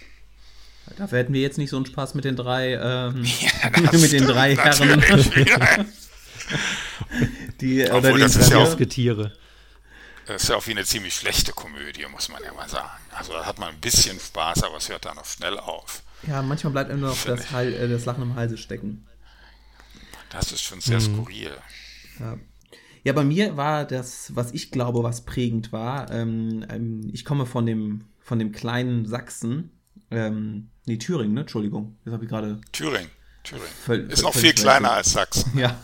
Dafür 0.96 1.18
hätten 1.18 1.32
wir 1.32 1.40
jetzt 1.40 1.58
nicht 1.58 1.70
so 1.70 1.76
einen 1.76 1.87
Spaß 1.87 2.14
mit 2.14 2.25
den 2.25 2.37
drei, 2.37 2.75
ähm, 2.75 3.25
ja, 3.40 3.90
mit 3.92 4.12
den 4.12 4.26
drei 4.26 4.54
Herren. 4.54 5.02
die, 7.61 7.90
Obwohl, 7.90 8.12
oder 8.12 8.18
das 8.20 8.37
ist 8.37 8.50
ja 8.50 8.58
auch 8.58 8.76
Tiere. 8.76 9.37
Das 10.26 10.44
ist 10.44 10.49
ja 10.49 10.56
auch 10.56 10.66
wie 10.66 10.73
eine 10.73 10.85
ziemlich 10.85 11.14
schlechte 11.14 11.52
Komödie, 11.52 12.06
muss 12.06 12.28
man 12.28 12.42
ja 12.42 12.52
mal 12.52 12.68
sagen. 12.68 13.00
Also 13.16 13.32
da 13.32 13.46
hat 13.46 13.58
man 13.58 13.70
ein 13.70 13.80
bisschen 13.80 14.18
Spaß, 14.18 14.64
aber 14.64 14.76
es 14.78 14.88
hört 14.88 15.04
dann 15.04 15.18
auch 15.18 15.25
schnell 15.25 15.58
auf. 15.58 16.02
Ja, 16.26 16.42
manchmal 16.42 16.73
bleibt 16.73 16.90
einem 16.90 17.00
noch 17.00 17.25
das, 17.25 17.50
Hal 17.52 17.73
äh, 17.73 17.88
das, 17.88 18.04
Lachen 18.04 18.23
im 18.23 18.35
Halse 18.35 18.56
stecken. 18.56 19.06
Das 20.30 20.52
ist 20.52 20.62
schon 20.62 20.80
sehr 20.80 21.00
mhm. 21.00 21.14
skurril. 21.14 21.50
Ja. 22.18 22.38
ja. 23.04 23.12
bei 23.12 23.25
mir 23.25 23.56
war 23.56 23.85
das, 23.85 24.35
was 24.35 24.52
ich 24.52 24.70
glaube, 24.70 25.02
was 25.02 25.25
prägend 25.25 25.73
war, 25.73 26.11
ähm, 26.11 26.64
ähm, 26.68 27.11
ich 27.12 27.25
komme 27.25 27.46
von 27.46 27.66
dem, 27.66 28.04
von 28.20 28.38
dem 28.38 28.52
kleinen 28.52 29.06
Sachsen, 29.06 29.70
ähm, 30.11 30.70
nee, 30.87 30.96
Thüringen, 30.96 31.35
ne? 31.35 31.40
Entschuldigung, 31.40 31.96
jetzt 32.04 32.12
habe 32.12 32.25
ich 32.25 32.30
gerade. 32.30 32.61
Thüringen, 32.73 33.11
Thüringen. 33.44 33.68
Völ 33.68 34.11
ist 34.11 34.23
noch 34.23 34.35
viel 34.35 34.52
kleiner 34.52 34.92
als 34.92 35.12
Sachsen. 35.12 35.52
Ja. 35.58 35.78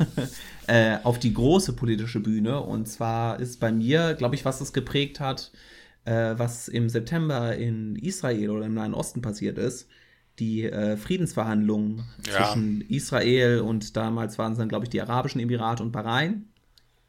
äh, 0.66 0.98
auf 1.02 1.18
die 1.18 1.34
große 1.34 1.74
politische 1.74 2.20
Bühne. 2.20 2.60
Und 2.60 2.86
zwar 2.86 3.40
ist 3.40 3.60
bei 3.60 3.72
mir, 3.72 4.14
glaube 4.14 4.34
ich, 4.34 4.44
was 4.44 4.58
das 4.58 4.72
geprägt 4.72 5.20
hat, 5.20 5.50
äh, 6.04 6.34
was 6.36 6.68
im 6.68 6.88
September 6.88 7.56
in 7.56 7.96
Israel 7.96 8.50
oder 8.50 8.66
im 8.66 8.74
Nahen 8.74 8.94
Osten 8.94 9.22
passiert 9.22 9.58
ist 9.58 9.88
die 10.38 10.64
äh, 10.64 10.96
Friedensverhandlungen 10.96 12.04
ja. 12.26 12.32
zwischen 12.32 12.80
Israel 12.82 13.60
und 13.60 13.96
damals 13.96 14.38
waren 14.38 14.52
es 14.52 14.58
dann, 14.58 14.68
glaube 14.68 14.86
ich, 14.86 14.90
die 14.90 15.00
Arabischen 15.00 15.40
Emirate 15.40 15.82
und 15.82 15.92
Bahrain. 15.92 16.46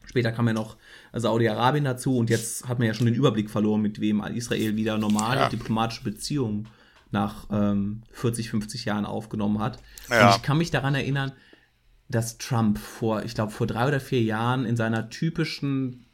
Später 0.05 0.31
kam 0.31 0.47
ja 0.47 0.53
noch 0.53 0.75
Saudi-Arabien 1.13 1.85
dazu 1.85 2.17
und 2.17 2.29
jetzt 2.29 2.67
hat 2.67 2.79
man 2.79 2.87
ja 2.87 2.93
schon 2.93 3.05
den 3.05 3.15
Überblick 3.15 3.49
verloren, 3.49 3.81
mit 3.81 4.01
wem 4.01 4.21
Israel 4.21 4.75
wieder 4.75 4.97
normale 4.97 5.41
ja. 5.41 5.49
diplomatische 5.49 6.03
Beziehungen 6.03 6.67
nach 7.11 7.47
ähm, 7.51 8.01
40, 8.11 8.49
50 8.49 8.85
Jahren 8.85 9.05
aufgenommen 9.05 9.59
hat. 9.59 9.79
Ja. 10.09 10.27
Und 10.29 10.35
ich 10.35 10.41
kann 10.41 10.57
mich 10.57 10.71
daran 10.71 10.95
erinnern, 10.95 11.31
dass 12.09 12.37
Trump 12.37 12.77
vor, 12.77 13.23
ich 13.23 13.33
glaube, 13.33 13.51
vor 13.51 13.67
drei 13.67 13.87
oder 13.87 13.99
vier 13.99 14.21
Jahren 14.21 14.65
in 14.65 14.75
seiner 14.75 15.09
typischen 15.09 16.05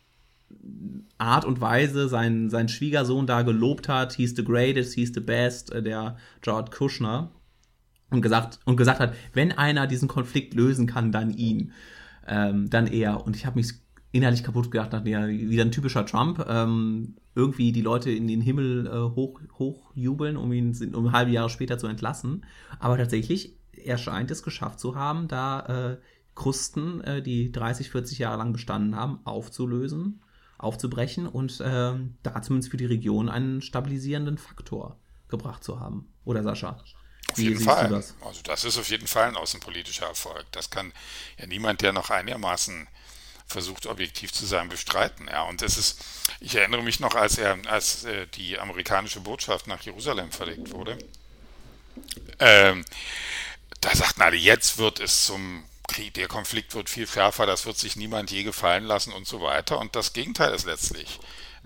Art 1.18 1.46
und 1.46 1.60
Weise 1.62 2.08
seinen, 2.08 2.50
seinen 2.50 2.70
Schwiegersohn 2.70 3.28
da 3.28 3.42
gelobt 3.42 3.90
hat, 3.90 4.14
he's 4.14 4.36
the 4.36 4.44
greatest, 4.44 4.94
he's 4.94 5.12
the 5.14 5.20
best, 5.20 5.72
äh, 5.72 5.84
der 5.84 6.18
Jared 6.44 6.72
Kushner, 6.72 7.32
und 8.10 8.22
gesagt, 8.22 8.60
und 8.66 8.78
gesagt 8.78 9.00
hat, 9.00 9.14
wenn 9.34 9.52
einer 9.52 9.88
diesen 9.88 10.08
Konflikt 10.08 10.54
lösen 10.54 10.88
kann, 10.88 11.12
dann 11.12 11.32
ihn, 11.32 11.74
ähm, 12.28 12.70
dann 12.70 12.88
er. 12.88 13.26
Und 13.26 13.36
ich 13.36 13.46
habe 13.46 13.60
mich 13.60 13.74
innerlich 14.12 14.44
kaputt 14.44 14.72
gedacht, 14.72 14.94
dachte, 14.94 15.10
ja, 15.10 15.28
wieder 15.28 15.64
ein 15.64 15.72
typischer 15.72 16.06
Trump, 16.06 16.44
ähm, 16.50 17.16
irgendwie 17.36 17.72
die 17.72 17.82
Leute 17.82 18.10
in 18.10 18.28
den 18.28 18.42
Himmel 18.42 18.88
äh, 18.88 19.16
hoch, 19.16 19.40
hochjubeln, 19.60 20.38
um 20.38 20.52
ihn 20.52 20.76
um 20.96 21.08
ein 21.08 21.12
halbe 21.12 21.32
Jahre 21.32 21.50
später 21.50 21.78
zu 21.78 21.88
entlassen. 21.88 22.46
Aber 22.80 22.98
tatsächlich, 22.98 23.56
er 23.72 23.98
scheint 23.98 24.32
es 24.32 24.42
geschafft 24.42 24.80
zu 24.80 24.96
haben, 24.96 25.28
da 25.28 25.92
äh, 25.92 25.98
Krusten, 26.34 27.02
äh, 27.02 27.22
die 27.22 27.52
30, 27.52 27.92
40 27.92 28.18
Jahre 28.18 28.40
lang 28.40 28.54
bestanden 28.54 28.96
haben, 28.96 29.20
aufzulösen 29.26 30.22
aufzubrechen 30.60 31.28
und 31.28 31.60
äh, 31.62 31.94
da 32.24 32.42
zumindest 32.42 32.70
für 32.70 32.78
die 32.78 32.86
Region 32.86 33.30
einen 33.30 33.62
stabilisierenden 33.62 34.38
Faktor 34.38 35.00
gebracht 35.30 35.64
zu 35.64 35.80
haben. 35.80 36.14
Oder 36.26 36.44
Sascha? 36.44 36.84
Auf 37.32 37.38
jeden 37.38 37.60
Fall. 37.60 37.90
Das? 37.90 38.16
Also 38.22 38.42
das 38.44 38.66
ist 38.66 38.78
auf 38.78 38.90
jeden 38.90 39.08
Fall 39.08 39.30
ein 39.30 39.36
außenpolitischer 39.36 40.08
Erfolg. 40.08 40.46
Das 40.52 40.70
kann 40.70 40.94
ja 41.38 41.48
niemand, 41.48 41.82
der 41.82 41.94
noch 41.94 42.10
einigermaßen 42.10 42.88
versucht, 43.46 43.88
objektiv 43.88 44.32
zu 44.32 44.46
sein, 44.46 44.70
bestreiten. 44.70 45.28
Ja, 45.28 45.44
und 45.44 45.62
es 45.62 45.78
ist, 45.78 46.04
ich 46.40 46.56
erinnere 46.56 46.84
mich 46.84 47.00
noch, 47.00 47.16
als 47.16 47.38
er, 47.38 47.58
als 47.68 48.04
äh, 48.04 48.28
die 48.28 48.60
amerikanische 48.60 49.22
Botschaft 49.22 49.68
nach 49.68 49.82
Jerusalem 49.82 50.32
verlegt 50.32 50.72
wurde, 50.72 50.98
ähm, 52.40 52.86
da 53.82 53.96
sagten 53.96 54.22
alle, 54.22 54.36
jetzt 54.36 54.78
wird 54.78 55.00
es 55.00 55.26
zum 55.26 55.64
Krieg, 55.90 56.14
der 56.14 56.28
Konflikt 56.28 56.76
wird 56.76 56.90
viel 56.90 57.08
schärfer, 57.08 57.46
das 57.46 57.66
wird 57.66 57.78
sich 57.78 57.96
niemand 57.96 58.32
je 58.32 58.44
gefallen 58.44 58.86
lassen 58.86 59.12
und 59.12 59.28
so 59.28 59.42
weiter. 59.42 59.80
Und 59.80 59.96
das 59.96 60.14
Gegenteil 60.14 60.54
ist 60.54 60.66
letztlich 60.66 61.20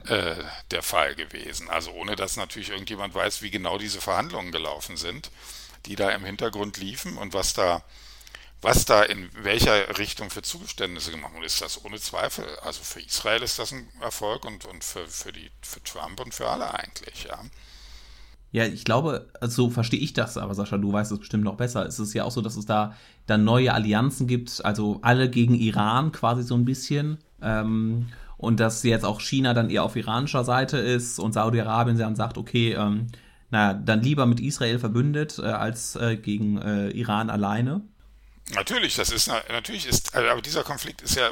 äh, 0.07 0.35
der 0.71 0.81
Fall 0.83 1.15
gewesen. 1.15 1.69
Also 1.69 1.91
ohne 1.91 2.15
dass 2.15 2.35
natürlich 2.35 2.69
irgendjemand 2.69 3.13
weiß, 3.13 3.41
wie 3.41 3.51
genau 3.51 3.77
diese 3.77 4.01
Verhandlungen 4.01 4.51
gelaufen 4.51 4.97
sind, 4.97 5.29
die 5.85 5.95
da 5.95 6.09
im 6.11 6.25
Hintergrund 6.25 6.77
liefen 6.77 7.17
und 7.17 7.33
was 7.33 7.53
da, 7.53 7.83
was 8.61 8.85
da 8.85 9.03
in 9.03 9.29
welcher 9.43 9.97
Richtung 9.97 10.29
für 10.29 10.41
Zugeständnisse 10.41 11.11
gemacht 11.11 11.33
wurde, 11.33 11.45
ist 11.45 11.61
das 11.61 11.83
ohne 11.83 11.99
Zweifel. 11.99 12.45
Also 12.59 12.81
für 12.83 13.01
Israel 13.01 13.43
ist 13.43 13.59
das 13.59 13.71
ein 13.71 13.89
Erfolg 14.01 14.45
und, 14.45 14.65
und 14.65 14.83
für, 14.83 15.07
für, 15.07 15.33
die, 15.33 15.51
für 15.61 15.83
Trump 15.83 16.19
und 16.19 16.33
für 16.33 16.49
alle 16.49 16.73
eigentlich, 16.73 17.25
ja. 17.25 17.43
Ja, 18.53 18.65
ich 18.65 18.86
glaube, 18.86 19.27
also 19.41 19.63
so 19.63 19.69
verstehe 19.72 20.00
ich 20.00 20.13
das, 20.13 20.38
aber 20.38 20.53
Sascha, 20.53 20.77
du 20.77 20.93
weißt 20.93 21.12
es 21.12 21.17
bestimmt 21.17 21.43
noch 21.43 21.57
besser. 21.57 21.88
Es 21.88 21.98
ist 21.98 22.13
ja 22.13 22.24
auch 22.24 22.31
so, 22.31 22.39
dass 22.39 22.55
es 22.55 22.67
da 22.67 22.95
dann 23.25 23.43
neue 23.43 23.74
Allianzen 23.74 24.27
gibt, 24.27 24.63
also 24.63 25.00
alle 25.01 25.27
gegen 25.27 25.55
Iran 25.55 26.12
quasi 26.12 26.43
so 26.43 26.53
ein 26.53 26.63
bisschen. 26.63 27.17
Ähm, 27.41 28.10
und 28.38 28.60
dass 28.60 28.83
jetzt 28.83 29.05
auch 29.05 29.22
China 29.22 29.55
dann 29.55 29.72
eher 29.72 29.83
auf 29.83 29.95
iranischer 29.95 30.43
Seite 30.43 30.77
ist 30.77 31.17
und 31.17 31.33
Saudi-Arabien 31.33 31.98
dann 31.98 32.15
sagt, 32.15 32.38
okay, 32.38 32.74
ähm, 32.74 33.07
naja, 33.50 33.74
dann 33.74 34.03
lieber 34.03 34.27
mit 34.27 34.39
Israel 34.39 34.77
verbündet 34.77 35.39
äh, 35.39 35.45
als 35.48 35.95
äh, 35.95 36.15
gegen 36.15 36.62
äh, 36.62 36.89
Iran 36.89 37.31
alleine. 37.31 37.81
Natürlich, 38.53 38.95
das 38.95 39.10
ist 39.10 39.31
natürlich 39.50 39.88
ist, 39.88 40.13
also, 40.13 40.29
aber 40.29 40.41
dieser 40.43 40.63
Konflikt 40.63 41.01
ist 41.01 41.15
ja 41.15 41.31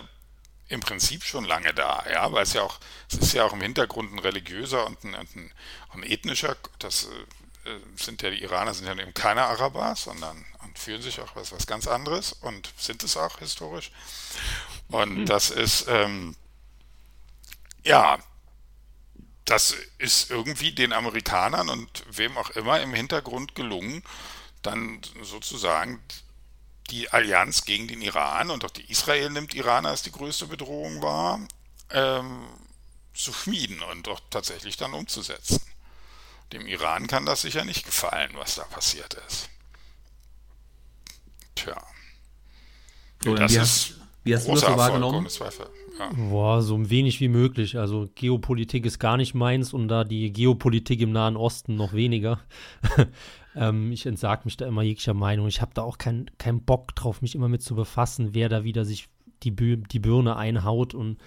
im 0.72 0.80
Prinzip 0.80 1.24
schon 1.24 1.44
lange 1.44 1.74
da, 1.74 2.04
ja, 2.12 2.32
weil 2.32 2.44
es 2.44 2.54
ja 2.54 2.64
auch, 2.64 2.80
es 3.12 3.18
ist 3.18 3.34
ja 3.34 3.44
auch 3.44 3.54
im 3.54 3.62
Hintergrund 3.62 4.14
ein 4.14 4.20
religiöser 4.20 4.86
und 4.86 5.04
ein, 5.04 5.16
ein, 5.16 5.52
ein 5.90 6.04
ethnischer, 6.04 6.56
das 6.80 7.10
äh, 7.66 7.78
sind 7.98 8.22
ja 8.22 8.30
die 8.30 8.42
Iraner 8.42 8.74
sind 8.74 8.88
ja 8.88 8.94
eben 8.94 9.14
keine 9.14 9.44
Araber, 9.44 9.96
sondern 9.98 10.46
und 10.64 10.80
fühlen 10.80 11.02
sich 11.02 11.20
auch 11.20 11.36
was, 11.36 11.52
was 11.52 11.68
ganz 11.68 11.88
anderes 11.88 12.32
und 12.32 12.72
sind 12.78 13.04
es 13.04 13.18
auch 13.18 13.40
historisch. 13.40 13.92
Und 14.88 15.20
mhm. 15.20 15.26
das 15.26 15.50
ist, 15.50 15.88
ähm, 15.90 16.36
ja, 17.84 18.18
das 19.44 19.76
ist 19.98 20.32
irgendwie 20.32 20.72
den 20.72 20.94
Amerikanern 20.94 21.68
und 21.68 22.04
wem 22.10 22.38
auch 22.38 22.52
immer 22.52 22.80
im 22.80 22.94
Hintergrund 22.94 23.56
gelungen, 23.56 24.04
dann 24.62 25.02
sozusagen 25.22 26.02
die 26.92 27.10
Allianz 27.10 27.66
gegen 27.66 27.88
den 27.88 28.02
Iran 28.02 28.50
und 28.50 28.66
auch 28.66 28.70
die 28.70 28.90
Israel 28.92 29.30
nimmt 29.30 29.54
Iran 29.54 29.86
als 29.86 30.04
die 30.04 30.12
größte 30.12 30.48
Bedrohung 30.48 31.02
wahr, 31.02 31.40
ähm, 31.90 32.44
zu 33.14 33.34
schmieden 33.34 33.82
und 33.92 34.08
auch 34.08 34.20
tatsächlich 34.30 34.78
dann 34.78 34.94
umzusetzen. 34.94 35.62
Dem 36.54 36.68
Iran 36.68 37.08
kann 37.08 37.26
das 37.26 37.42
sicher 37.42 37.64
nicht 37.64 37.86
gefallen, 37.86 38.32
was 38.36 38.56
da 38.56 38.64
passiert 38.64 39.14
ist. 39.28 39.50
Tja. 41.56 41.82
So, 43.24 43.36
das 43.36 43.52
wie 43.52 43.56
ist 43.56 43.62
hast, 43.62 43.96
wie 44.24 44.36
hast 44.36 44.48
du 44.48 44.52
das 44.52 44.62
so 44.62 44.78
wahrgenommen? 44.78 45.28
Ja. 46.00 46.10
Boah, 46.14 46.62
so 46.62 46.90
wenig 46.90 47.20
wie 47.20 47.28
möglich. 47.28 47.78
Also 47.78 48.10
Geopolitik 48.16 48.86
ist 48.86 49.00
gar 49.00 49.18
nicht 49.18 49.34
meins 49.34 49.74
und 49.74 49.88
da 49.88 50.04
die 50.04 50.32
Geopolitik 50.32 51.02
im 51.02 51.12
Nahen 51.12 51.38
Osten 51.38 51.76
noch 51.76 51.94
weniger. 51.94 52.40
Ähm, 53.56 53.92
ich 53.92 54.06
entsage 54.06 54.44
mich 54.46 54.58
da 54.58 54.66
immer 54.66 54.82
jeglicher 54.82 55.14
Meinung. 55.14 55.48
Ich 55.48 55.62
habe 55.62 55.74
da 55.74 55.82
auch 55.82 55.98
keinen 55.98 56.30
kein 56.38 56.64
Bock 56.64 56.96
drauf, 56.96 57.22
mich 57.22 57.36
immer 57.36 57.50
mit 57.50 57.62
zu 57.62 57.76
befassen, 57.76 58.34
wer 58.34 58.50
da 58.50 58.64
wieder 58.64 58.86
sich 58.86 59.10
die, 59.44 59.56
die 59.56 60.00
Birne 60.00 60.36
einhaut 60.36 60.94
und 60.94 61.18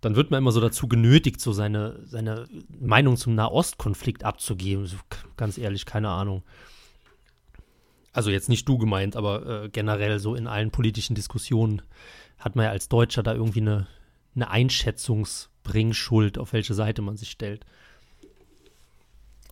dann 0.00 0.14
wird 0.14 0.30
man 0.30 0.38
immer 0.38 0.52
so 0.52 0.60
dazu 0.60 0.88
genötigt, 0.88 1.40
so 1.40 1.52
seine, 1.52 2.00
seine 2.04 2.46
Meinung 2.68 3.16
zum 3.16 3.34
Nahostkonflikt 3.34 4.24
abzugeben. 4.24 4.88
Ganz 5.36 5.58
ehrlich, 5.58 5.86
keine 5.86 6.10
Ahnung. 6.10 6.42
Also 8.12 8.30
jetzt 8.30 8.48
nicht 8.48 8.68
du 8.68 8.78
gemeint, 8.78 9.16
aber 9.16 9.64
äh, 9.64 9.68
generell 9.68 10.18
so 10.18 10.34
in 10.34 10.46
allen 10.46 10.70
politischen 10.70 11.14
Diskussionen 11.14 11.82
hat 12.38 12.56
man 12.56 12.66
ja 12.66 12.70
als 12.70 12.88
Deutscher 12.88 13.22
da 13.22 13.34
irgendwie 13.34 13.60
eine, 13.60 13.86
eine 14.34 14.50
Einschätzungsbringschuld, 14.50 16.38
auf 16.38 16.52
welche 16.52 16.74
Seite 16.74 17.02
man 17.02 17.16
sich 17.16 17.30
stellt. 17.30 17.64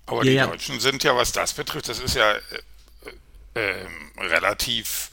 Aber 0.06 0.25
ja, 0.25 0.30
die 0.30 0.37
ja. 0.37 0.46
Deutschen 0.46 0.80
sind 0.80 1.02
ja, 1.04 1.16
was 1.16 1.32
das 1.32 1.54
betrifft, 1.54 1.88
das 1.88 1.99
ist 1.99 2.14
ja 2.14 2.34
äh, 2.34 3.61
äh, 3.61 3.87
relativ 4.18 5.11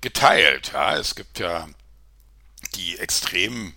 geteilt. 0.00 0.72
Ja? 0.72 0.96
Es 0.96 1.14
gibt 1.14 1.38
ja 1.38 1.68
die 2.74 2.98
extrem 2.98 3.74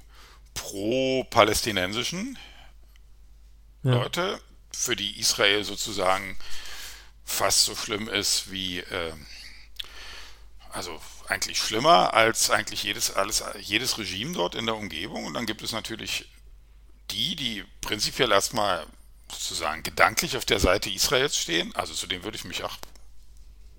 pro-palästinensischen 0.54 2.38
ja. 3.84 3.92
Leute, 3.92 4.42
für 4.72 4.96
die 4.96 5.20
Israel 5.20 5.64
sozusagen 5.64 6.38
fast 7.24 7.66
so 7.66 7.76
schlimm 7.76 8.10
ist 8.10 8.52
wie, 8.52 8.80
äh, 8.80 9.14
also 10.72 11.00
eigentlich 11.28 11.58
schlimmer 11.58 12.14
als 12.14 12.50
eigentlich 12.50 12.84
jedes, 12.84 13.12
alles, 13.12 13.44
jedes 13.60 13.98
Regime 13.98 14.34
dort 14.34 14.56
in 14.56 14.66
der 14.66 14.76
Umgebung. 14.76 15.26
Und 15.26 15.34
dann 15.34 15.46
gibt 15.46 15.62
es 15.62 15.72
natürlich 15.72 16.30
die, 17.12 17.36
die 17.36 17.64
prinzipiell 17.82 18.32
erstmal 18.32 18.86
sozusagen 19.32 19.84
gedanklich 19.84 20.38
auf 20.38 20.46
der 20.46 20.60
Seite 20.60 20.90
Israels 20.90 21.38
stehen. 21.38 21.76
Also 21.76 21.94
zu 21.94 22.08
dem 22.08 22.24
würde 22.24 22.38
ich 22.38 22.46
mich 22.46 22.64
auch 22.64 22.78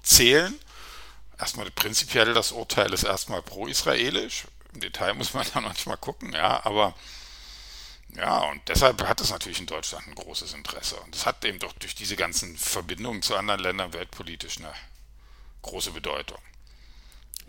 zählen. 0.03 0.55
Erstmal 1.39 1.71
prinzipiell 1.71 2.33
das 2.35 2.53
Urteil 2.53 2.93
ist 2.93 3.05
erstmal 3.05 3.43
pro-israelisch. 3.43 4.45
Im 4.73 4.81
Detail 4.81 5.15
muss 5.15 5.35
man 5.35 5.47
dann 5.55 5.65
manchmal 5.65 5.97
gucken, 5.97 6.33
ja, 6.33 6.65
aber 6.65 6.95
ja, 8.17 8.51
und 8.51 8.63
deshalb 8.69 9.07
hat 9.07 9.21
es 9.21 9.31
natürlich 9.31 9.61
in 9.61 9.67
Deutschland 9.67 10.07
ein 10.07 10.15
großes 10.15 10.55
Interesse. 10.55 10.97
Und 11.01 11.15
es 11.15 11.27
hat 11.27 11.45
eben 11.45 11.59
doch 11.59 11.73
durch 11.75 11.95
diese 11.95 12.17
ganzen 12.17 12.57
Verbindungen 12.57 13.21
zu 13.21 13.37
anderen 13.37 13.61
Ländern 13.61 13.93
weltpolitisch 13.93 14.59
eine 14.59 14.73
große 15.63 15.91
Bedeutung. 15.91 16.39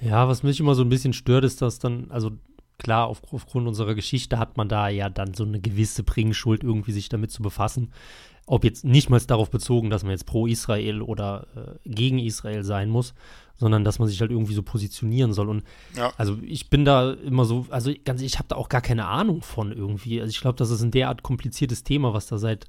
Ja, 0.01 0.27
was 0.27 0.43
mich 0.43 0.59
immer 0.59 0.75
so 0.75 0.83
ein 0.83 0.89
bisschen 0.89 1.13
stört, 1.13 1.45
ist, 1.45 1.61
dass 1.61 1.79
dann, 1.79 2.11
also 2.11 2.31
klar, 2.77 3.07
auf, 3.07 3.21
aufgrund 3.31 3.67
unserer 3.67 3.95
Geschichte 3.95 4.39
hat 4.39 4.57
man 4.57 4.69
da 4.69 4.89
ja 4.89 5.09
dann 5.09 5.33
so 5.33 5.43
eine 5.43 5.59
gewisse 5.59 6.03
Bringschuld, 6.03 6.63
irgendwie 6.63 6.91
sich 6.91 7.09
damit 7.09 7.31
zu 7.31 7.41
befassen. 7.41 7.91
Ob 8.45 8.63
jetzt 8.63 8.85
nicht 8.85 9.09
mal 9.09 9.19
darauf 9.19 9.49
bezogen, 9.49 9.89
dass 9.89 10.03
man 10.03 10.11
jetzt 10.11 10.25
pro 10.25 10.47
Israel 10.47 11.01
oder 11.01 11.47
äh, 11.55 11.89
gegen 11.89 12.19
Israel 12.19 12.63
sein 12.63 12.89
muss, 12.89 13.13
sondern 13.57 13.83
dass 13.83 13.99
man 13.99 14.07
sich 14.07 14.21
halt 14.21 14.31
irgendwie 14.31 14.53
so 14.53 14.63
positionieren 14.63 15.33
soll. 15.33 15.49
Und 15.49 15.63
ja. 15.95 16.13
also 16.17 16.37
ich 16.41 16.69
bin 16.69 16.85
da 16.85 17.11
immer 17.11 17.43
so, 17.43 17.65
also 17.69 17.91
ganz, 18.05 18.21
ich 18.21 18.37
habe 18.37 18.47
da 18.47 18.55
auch 18.55 18.69
gar 18.69 18.81
keine 18.81 19.05
Ahnung 19.07 19.41
von 19.41 19.73
irgendwie. 19.73 20.21
Also 20.21 20.29
ich 20.29 20.39
glaube, 20.39 20.57
das 20.57 20.69
ist 20.69 20.81
ein 20.81 20.91
derart 20.91 21.23
kompliziertes 21.23 21.83
Thema, 21.83 22.13
was 22.13 22.27
da 22.27 22.37
seit, 22.37 22.67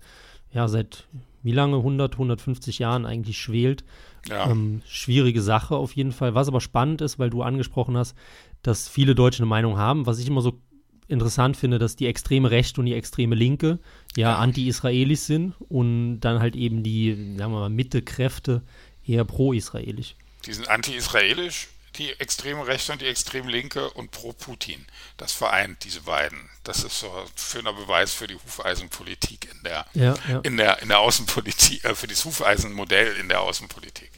ja, 0.52 0.66
seit 0.66 1.06
wie 1.42 1.52
lange? 1.52 1.76
100, 1.76 2.14
150 2.14 2.78
Jahren 2.78 3.06
eigentlich 3.06 3.38
schwelt. 3.38 3.84
Ja. 4.28 4.50
Ähm, 4.50 4.82
schwierige 4.86 5.40
Sache 5.40 5.76
auf 5.76 5.92
jeden 5.92 6.12
Fall. 6.12 6.34
Was 6.34 6.48
aber 6.48 6.60
spannend 6.60 7.00
ist, 7.00 7.18
weil 7.18 7.30
du 7.30 7.42
angesprochen 7.42 7.96
hast, 7.96 8.16
dass 8.62 8.88
viele 8.88 9.14
Deutsche 9.14 9.40
eine 9.40 9.46
Meinung 9.46 9.78
haben. 9.78 10.06
Was 10.06 10.18
ich 10.18 10.26
immer 10.26 10.42
so 10.42 10.60
interessant 11.08 11.56
finde, 11.56 11.78
dass 11.78 11.96
die 11.96 12.06
extreme 12.06 12.50
Rechte 12.50 12.80
und 12.80 12.86
die 12.86 12.94
extreme 12.94 13.34
Linke 13.34 13.78
ja, 14.16 14.30
ja. 14.30 14.36
anti-israelis 14.36 15.26
sind 15.26 15.54
und 15.68 16.20
dann 16.20 16.40
halt 16.40 16.54
eben 16.54 16.82
die, 16.82 17.36
sagen 17.38 17.52
wir 17.52 17.60
mal, 17.60 17.70
Mitte-Kräfte 17.70 18.62
eher 19.06 19.24
pro-israelisch. 19.24 20.14
Die 20.44 20.52
sind 20.52 20.68
anti-israelisch, 20.68 21.68
die 21.96 22.10
extreme 22.20 22.66
Rechte 22.66 22.92
und 22.92 23.00
die 23.00 23.06
extrem 23.06 23.48
Linke 23.48 23.90
und 23.90 24.10
pro-Putin. 24.10 24.84
Das 25.16 25.32
vereint 25.32 25.82
diese 25.84 26.02
beiden. 26.02 26.38
Das 26.62 26.84
ist 26.84 27.00
so 27.00 27.10
ein 27.10 27.26
schöner 27.36 27.72
Beweis 27.72 28.12
für 28.12 28.26
die 28.26 28.36
Hufeisenpolitik 28.36 29.48
in 29.50 29.62
der, 29.64 29.86
ja, 29.94 30.14
ja. 30.28 30.40
In 30.40 30.58
der, 30.58 30.82
in 30.82 30.88
der 30.88 31.00
Außenpolitik, 31.00 31.84
äh, 31.84 31.94
für 31.94 32.06
das 32.06 32.24
Hufeisenmodell 32.24 33.16
in 33.16 33.28
der 33.28 33.40
Außenpolitik. 33.40 34.10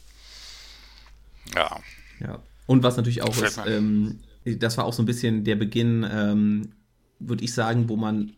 Ja. 1.55 1.81
Ja. 2.19 2.43
Und 2.67 2.83
was 2.83 2.97
natürlich 2.97 3.23
auch 3.23 3.37
ist, 3.37 3.59
ähm, 3.67 4.21
das 4.45 4.79
war 4.79 4.85
auch 4.85 4.93
so 4.93 5.03
ein 5.03 5.07
bisschen 5.07 5.45
der 5.45 5.57
Beginn, 5.57 6.07
ähm, 6.11 6.73
würde 7.19 7.45
ich 7.45 7.53
sagen, 7.53 7.89
wo 7.89 7.97
man, 7.97 8.33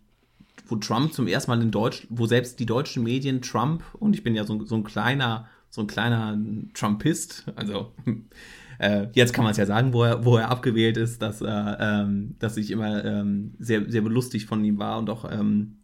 wo 0.67 0.77
Trump 0.77 1.13
zum 1.13 1.27
ersten 1.27 1.51
Mal 1.51 1.63
in 1.63 1.71
Deutsch, 1.71 2.07
wo 2.11 2.27
selbst 2.27 2.59
die 2.61 2.67
deutschen 2.67 3.05
Medien 3.05 3.43
Trump, 3.43 3.83
und 3.99 4.15
ich 4.15 4.23
bin 4.23 4.35
ja 4.35 4.45
so, 4.45 4.65
so 4.65 4.75
ein 4.75 4.85
kleiner, 4.85 5.49
so 5.71 5.83
ein 5.83 5.87
kleiner 5.87 6.39
Trumpist, 6.75 7.47
also 7.55 7.93
äh, 8.79 9.07
jetzt 9.13 9.33
kann 9.33 9.45
man 9.45 9.53
es 9.53 9.59
ja 9.59 9.67
sagen, 9.67 9.93
wo 9.93 10.05
er, 10.05 10.25
wo 10.25 10.37
er 10.37 10.51
abgewählt 10.51 10.97
ist, 10.97 11.23
dass, 11.23 11.41
äh, 11.41 11.47
ähm, 11.47 12.37
dass 12.39 12.57
ich 12.57 12.71
immer 12.71 13.05
ähm, 13.05 13.55
sehr, 13.59 13.89
sehr 13.91 14.03
belustigt 14.03 14.49
von 14.49 14.65
ihm 14.65 14.79
war 14.79 14.99
und 14.99 15.09
auch 15.09 15.31
ähm, 15.31 15.79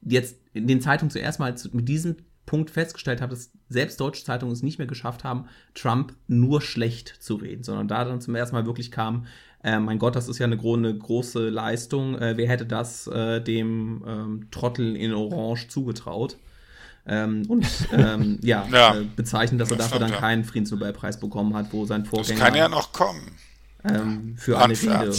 jetzt 0.00 0.40
in 0.54 0.66
den 0.66 0.80
Zeitungen 0.80 1.10
zuerst 1.10 1.38
mal 1.38 1.56
zu, 1.56 1.74
mit 1.76 1.88
diesem 1.88 2.16
Punkt 2.46 2.70
festgestellt 2.70 3.20
habe, 3.20 3.34
dass 3.34 3.50
selbst 3.68 4.00
deutsche 4.00 4.24
Zeitungen 4.24 4.52
es 4.52 4.62
nicht 4.62 4.78
mehr 4.78 4.86
geschafft 4.86 5.24
haben, 5.24 5.46
Trump 5.74 6.14
nur 6.28 6.62
schlecht 6.62 7.08
zu 7.20 7.34
reden, 7.34 7.64
sondern 7.64 7.88
da 7.88 8.04
dann 8.04 8.20
zum 8.20 8.34
ersten 8.34 8.54
Mal 8.54 8.66
wirklich 8.66 8.90
kam, 8.90 9.26
äh, 9.64 9.80
mein 9.80 9.98
Gott, 9.98 10.14
das 10.14 10.28
ist 10.28 10.38
ja 10.38 10.46
eine, 10.46 10.58
eine 10.58 10.96
große 10.96 11.48
Leistung, 11.48 12.16
äh, 12.18 12.36
wer 12.36 12.48
hätte 12.48 12.66
das 12.66 13.08
äh, 13.08 13.40
dem 13.40 14.04
ähm, 14.06 14.48
Trottel 14.52 14.94
in 14.96 15.12
Orange 15.12 15.68
zugetraut? 15.68 16.38
Ähm, 17.04 17.42
und 17.48 17.66
ähm, 17.92 18.38
ja, 18.42 18.66
ja. 18.70 18.96
Äh, 18.96 19.04
bezeichnen, 19.16 19.58
dass 19.58 19.70
er 19.70 19.76
dafür 19.76 19.98
dann 19.98 20.10
ja. 20.10 20.18
keinen 20.18 20.44
Friedensnobelpreis 20.44 21.18
bekommen 21.18 21.54
hat, 21.54 21.72
wo 21.72 21.84
sein 21.84 22.04
Vorgänger. 22.04 22.38
Das 22.38 22.48
kann 22.48 22.56
ja 22.56 22.68
noch 22.68 22.92
kommen. 22.92 23.32
Ähm, 23.84 24.34
für 24.36 24.58
eine 24.58 24.74
Rede 24.74 25.12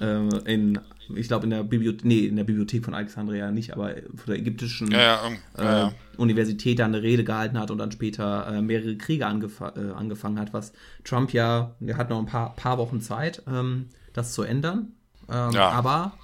äh, 0.00 0.52
in, 0.52 0.80
ich 1.14 1.28
glaube 1.28 1.44
in 1.44 1.50
der 1.50 1.62
Bibliothek, 1.64 2.04
nee, 2.04 2.26
in 2.26 2.36
der 2.36 2.44
Bibliothek 2.44 2.84
von 2.84 2.94
Alexandria 2.94 3.50
nicht, 3.50 3.72
aber 3.72 3.94
von 3.94 4.26
der 4.26 4.36
ägyptischen 4.36 4.90
ja, 4.90 5.20
äh, 5.56 5.90
Universität 6.16 6.78
da 6.78 6.84
eine 6.84 7.02
Rede 7.02 7.24
gehalten 7.24 7.58
hat 7.58 7.70
und 7.70 7.78
dann 7.78 7.92
später 7.92 8.46
äh, 8.46 8.62
mehrere 8.62 8.96
Kriege 8.96 9.26
angef 9.26 9.60
äh, 9.60 9.90
angefangen 9.94 10.38
hat, 10.38 10.52
was 10.52 10.72
Trump 11.04 11.32
ja, 11.32 11.74
er 11.80 11.96
hat 11.96 12.10
noch 12.10 12.18
ein 12.18 12.26
paar, 12.26 12.54
paar 12.56 12.78
Wochen 12.78 13.00
Zeit, 13.00 13.42
ähm, 13.46 13.88
das 14.12 14.32
zu 14.32 14.42
ändern. 14.42 14.92
Ähm, 15.28 15.56
aber 15.56 16.14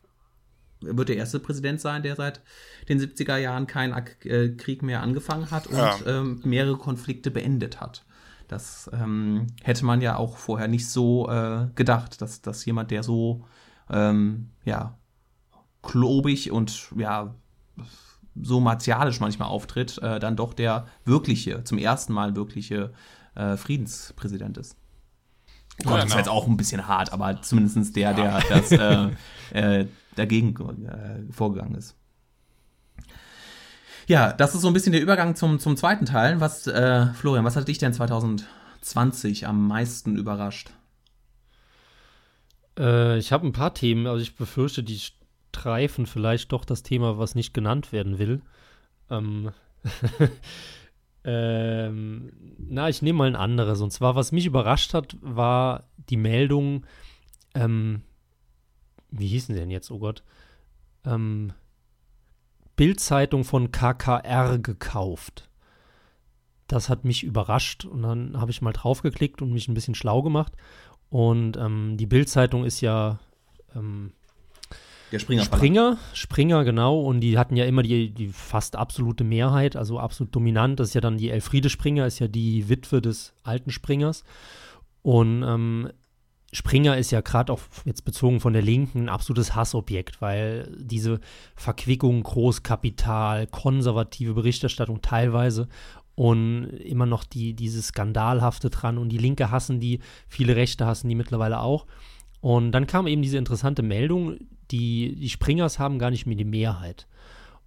er 0.85 0.97
wird 0.97 1.09
der 1.09 1.17
erste 1.17 1.41
Präsident 1.41 1.81
sein, 1.81 2.03
der 2.03 2.17
seit 2.17 2.41
den 2.89 3.01
70er 3.01 3.37
Jahren 3.37 3.67
keinen 3.67 3.95
äh, 4.25 4.51
Krieg 4.51 4.83
mehr 4.83 5.03
angefangen 5.03 5.51
hat 5.51 5.67
und 5.67 5.77
ja. 5.77 5.97
ähm, 6.07 6.41
mehrere 6.45 6.77
Konflikte 6.77 7.31
beendet 7.31 7.81
hat. 7.81 8.05
Das 8.47 8.91
ähm, 8.95 9.49
hätte 9.63 9.85
man 9.85 10.01
ja 10.01 10.17
auch 10.17 10.39
vorher 10.39 10.69
nicht 10.69 10.89
so 10.89 11.29
äh, 11.29 11.67
gedacht, 11.75 12.23
dass, 12.23 12.41
dass 12.41 12.65
jemand, 12.65 12.91
der 12.91 13.03
so 13.03 13.45
ähm, 13.91 14.51
ja, 14.65 14.99
klobig 15.83 16.51
und 16.51 16.93
ja, 16.97 17.35
so 18.41 18.61
martialisch 18.61 19.21
manchmal 19.21 19.49
auftritt, 19.49 19.99
äh, 19.99 20.21
dann 20.21 20.37
doch 20.37 20.55
der 20.55 20.87
wirkliche, 21.05 21.65
zum 21.65 21.79
ersten 21.79 22.13
Mal 22.13 22.37
wirkliche 22.37 22.93
äh, 23.35 23.57
Friedenspräsident 23.57 24.59
ist. 24.59 24.77
Oh, 25.87 25.91
das 25.91 26.07
ist 26.07 26.15
jetzt 26.15 26.29
auch 26.29 26.47
ein 26.47 26.57
bisschen 26.57 26.89
hart, 26.89 27.13
aber 27.13 27.41
zumindest 27.41 27.95
der, 27.95 28.13
der 28.13 28.43
das 28.49 28.73
äh, 28.73 29.11
äh, 29.53 29.87
dagegen 30.17 30.55
äh, 30.87 31.33
vorgegangen 31.33 31.77
ist. 31.77 31.95
Ja, 34.09 34.33
das 34.33 34.55
ist 34.55 34.63
so 34.63 34.69
ein 34.69 34.73
bisschen 34.73 34.93
der 34.93 35.03
Übergang 35.03 35.37
zum, 35.37 35.61
zum 35.61 35.77
zweiten 35.77 36.07
Teil. 36.07 36.41
Was, 36.41 36.67
äh, 36.67 37.07
Florian, 37.13 37.45
was 37.45 37.57
hat 37.57 37.69
dich 37.69 37.79
denn 37.79 37.93
2020 37.93 39.47
am 39.47 39.69
meisten 39.69 40.17
überrascht? 40.17 40.73
Äh, 42.79 43.19
ich 43.19 43.33
habe 43.33 43.47
ein 43.47 43.53
paar 43.53 43.75
Themen, 43.75 44.07
also 44.07 44.23
ich 44.23 44.37
befürchte, 44.37 44.83
die 44.83 45.01
streifen 45.51 46.07
vielleicht 46.07 46.53
doch 46.53 46.65
das 46.65 46.83
Thema, 46.83 47.19
was 47.19 47.35
nicht 47.35 47.53
genannt 47.53 47.93
werden 47.93 48.19
will. 48.19 48.41
Ähm, 49.11 49.51
ähm, 51.25 52.33
na, 52.59 52.89
ich 52.89 53.03
nehme 53.03 53.19
mal 53.19 53.29
ein 53.29 53.37
anderes. 53.37 53.81
Und 53.81 53.93
zwar, 53.93 54.15
was 54.15 54.33
mich 54.33 54.47
überrascht 54.47 54.95
hat, 54.95 55.17
war 55.21 55.89
die 56.09 56.17
Meldung, 56.17 56.87
ähm, 57.55 58.03
wie 59.11 59.27
hießen 59.27 59.55
sie 59.55 59.61
denn 59.61 59.71
jetzt, 59.71 59.91
oh 59.91 59.99
Gott? 59.99 60.23
Ähm, 61.05 61.53
Bildzeitung 62.77 63.45
von 63.45 63.73
KKR 63.73 64.59
gekauft. 64.59 65.49
Das 66.69 66.91
hat 66.91 67.05
mich 67.05 67.25
überrascht 67.25 67.87
und 67.87 68.03
dann 68.03 68.39
habe 68.39 68.51
ich 68.51 68.61
mal 68.61 68.73
draufgeklickt 68.73 69.41
und 69.41 69.53
mich 69.53 69.69
ein 69.69 69.75
bisschen 69.75 69.95
schlau 69.95 70.23
gemacht. 70.23 70.53
Und 71.11 71.57
ähm, 71.57 71.97
die 71.97 72.07
Bildzeitung 72.07 72.65
ist 72.65 72.81
ja 72.81 73.19
ähm, 73.75 74.13
der 75.11 75.19
Springer. 75.21 75.45
Springer, 75.45 75.99
Springer, 76.13 76.65
genau. 76.65 77.01
Und 77.01 77.21
die 77.21 77.39
hatten 77.39 77.57
ja 77.57 77.65
immer 77.65 77.83
die, 77.83 78.11
die 78.11 78.29
fast 78.29 78.77
absolute 78.77 79.25
Mehrheit, 79.25 79.75
also 79.75 79.99
absolut 79.99 80.35
dominant. 80.35 80.79
Das 80.79 80.89
ist 80.89 80.95
ja 80.95 81.01
dann 81.01 81.17
die 81.17 81.31
Elfriede 81.31 81.71
Springer, 81.71 82.07
ist 82.07 82.19
ja 82.19 82.29
die 82.29 82.69
Witwe 82.69 83.01
des 83.01 83.33
alten 83.43 83.71
Springers. 83.71 84.25
Und 85.03 85.43
ähm, 85.43 85.91
Springer 86.53 86.97
ist 86.97 87.11
ja 87.11 87.21
gerade 87.21 87.53
auch 87.53 87.61
jetzt 87.85 88.05
bezogen 88.05 88.41
von 88.41 88.53
der 88.55 88.63
Linken 88.63 89.05
ein 89.05 89.09
absolutes 89.09 89.55
Hassobjekt, 89.55 90.21
weil 90.21 90.75
diese 90.79 91.21
Verquickung 91.55 92.23
Großkapital, 92.23 93.47
konservative 93.47 94.35
Berichterstattung 94.35 95.03
teilweise 95.03 95.69
und 96.19 96.65
immer 96.65 97.07
noch 97.07 97.23
die, 97.23 97.55
dieses 97.55 97.89
Skandalhafte 97.89 98.71
dran 98.71 98.99
und 98.99 99.09
die 99.11 99.19
Linke 99.19 99.53
hassen 99.53 99.79
die, 99.79 100.01
viele 100.27 100.57
Rechte 100.57 100.85
hassen 100.85 101.09
die 101.09 101.15
mittlerweile 101.15 101.61
auch. 101.61 101.87
Und 102.41 102.73
dann 102.73 102.89
kam 102.89 103.07
eben 103.07 103.23
diese 103.23 103.39
interessante 103.39 103.83
Meldung, 103.83 104.37
die, 104.73 105.15
die 105.15 105.29
Springers 105.29 105.79
haben 105.79 106.01
gar 106.01 106.11
nicht 106.11 106.27
mehr 106.27 106.35
die 106.35 106.45
Mehrheit. 106.45 107.07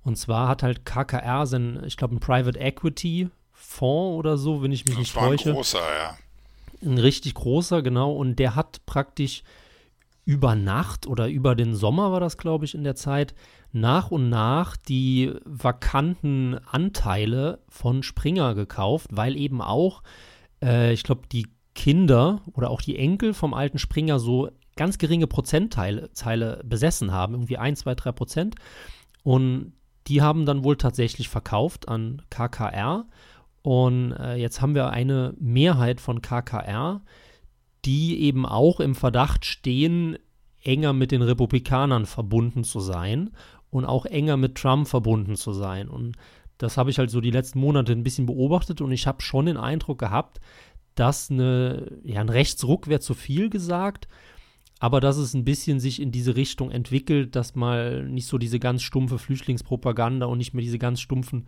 Und 0.03 0.17
zwar 0.17 0.49
hat 0.49 0.63
halt 0.63 0.85
KKR 0.85 1.45
sein, 1.45 1.81
ich 1.85 1.95
glaube, 1.95 2.15
ein 2.15 2.19
Private 2.19 2.59
Equity 2.59 3.29
Fonds 3.53 4.19
oder 4.19 4.37
so, 4.37 4.61
wenn 4.61 4.73
ich 4.73 4.83
mich 4.83 4.95
das 4.95 4.99
nicht 4.99 5.13
täusche. 5.13 5.49
Ein 5.51 5.55
großer, 5.55 5.79
ja 5.79 6.17
ein 6.83 6.97
richtig 6.97 7.35
großer, 7.35 7.81
genau. 7.81 8.11
Und 8.13 8.37
der 8.37 8.55
hat 8.55 8.85
praktisch 8.85 9.43
über 10.25 10.55
Nacht 10.55 11.07
oder 11.07 11.27
über 11.27 11.55
den 11.55 11.73
Sommer 11.73 12.11
war 12.11 12.19
das, 12.19 12.37
glaube 12.37 12.65
ich, 12.65 12.75
in 12.75 12.83
der 12.83 12.95
Zeit, 12.95 13.33
nach 13.71 14.11
und 14.11 14.29
nach 14.29 14.77
die 14.77 15.33
vakanten 15.45 16.59
Anteile 16.67 17.59
von 17.69 18.03
Springer 18.03 18.53
gekauft, 18.53 19.07
weil 19.11 19.35
eben 19.35 19.61
auch, 19.61 20.03
äh, 20.61 20.93
ich 20.93 21.03
glaube, 21.03 21.23
die 21.31 21.47
Kinder 21.73 22.41
oder 22.53 22.69
auch 22.69 22.81
die 22.81 22.97
Enkel 22.97 23.33
vom 23.33 23.53
alten 23.53 23.79
Springer 23.79 24.19
so 24.19 24.49
ganz 24.75 24.97
geringe 24.97 25.27
Prozentteile 25.27 26.09
besessen 26.63 27.11
haben, 27.11 27.33
irgendwie 27.33 27.57
1, 27.57 27.79
2, 27.79 27.95
3 27.95 28.11
Prozent. 28.11 28.55
Und 29.23 29.73
die 30.07 30.21
haben 30.21 30.45
dann 30.45 30.63
wohl 30.63 30.77
tatsächlich 30.77 31.29
verkauft 31.29 31.87
an 31.87 32.21
KKR. 32.29 33.05
Und 33.61 34.13
äh, 34.13 34.35
jetzt 34.35 34.61
haben 34.61 34.75
wir 34.75 34.89
eine 34.89 35.33
Mehrheit 35.39 36.01
von 36.01 36.21
KKR, 36.21 37.01
die 37.85 38.21
eben 38.21 38.45
auch 38.45 38.79
im 38.79 38.95
Verdacht 38.95 39.45
stehen, 39.45 40.17
enger 40.63 40.93
mit 40.93 41.11
den 41.11 41.21
Republikanern 41.21 42.05
verbunden 42.05 42.63
zu 42.63 42.79
sein 42.79 43.31
und 43.69 43.85
auch 43.85 44.05
enger 44.05 44.37
mit 44.37 44.55
Trump 44.55 44.87
verbunden 44.87 45.35
zu 45.35 45.53
sein. 45.53 45.89
Und 45.89 46.15
das 46.57 46.77
habe 46.77 46.91
ich 46.91 46.99
halt 46.99 47.09
so 47.09 47.21
die 47.21 47.31
letzten 47.31 47.59
Monate 47.59 47.91
ein 47.91 48.03
bisschen 48.03 48.27
beobachtet 48.27 48.81
und 48.81 48.91
ich 48.91 49.07
habe 49.07 49.21
schon 49.21 49.47
den 49.47 49.57
Eindruck 49.57 49.97
gehabt, 49.97 50.39
dass 50.95 51.31
eine, 51.31 51.99
ja, 52.03 52.21
ein 52.21 52.29
Rechtsruck 52.29 52.87
wäre 52.87 52.99
zu 52.99 53.13
viel 53.13 53.49
gesagt, 53.49 54.07
aber 54.79 54.99
dass 54.99 55.17
es 55.17 55.33
ein 55.33 55.45
bisschen 55.45 55.79
sich 55.79 56.01
in 56.01 56.11
diese 56.11 56.35
Richtung 56.35 56.69
entwickelt, 56.69 57.35
dass 57.35 57.55
mal 57.55 58.03
nicht 58.03 58.27
so 58.27 58.37
diese 58.37 58.59
ganz 58.59 58.81
stumpfe 58.83 59.17
Flüchtlingspropaganda 59.17 60.25
und 60.25 60.37
nicht 60.37 60.53
mehr 60.53 60.63
diese 60.63 60.79
ganz 60.79 60.99
stumpfen 60.99 61.47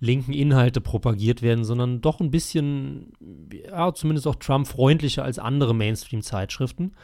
linken 0.00 0.32
Inhalte 0.32 0.80
propagiert 0.80 1.42
werden, 1.42 1.64
sondern 1.64 2.00
doch 2.00 2.20
ein 2.20 2.30
bisschen, 2.30 3.12
ja, 3.50 3.92
zumindest 3.94 4.26
auch 4.26 4.36
Trump-freundlicher 4.36 5.24
als 5.24 5.38
andere 5.38 5.74
Mainstream-Zeitschriften. 5.74 6.94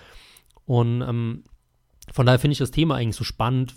Und 0.66 1.03
ähm, 1.03 1.44
von 2.12 2.26
daher 2.26 2.38
finde 2.38 2.53
ich 2.53 2.59
das 2.59 2.70
Thema 2.70 2.96
eigentlich 2.96 3.16
so 3.16 3.24
spannend, 3.24 3.74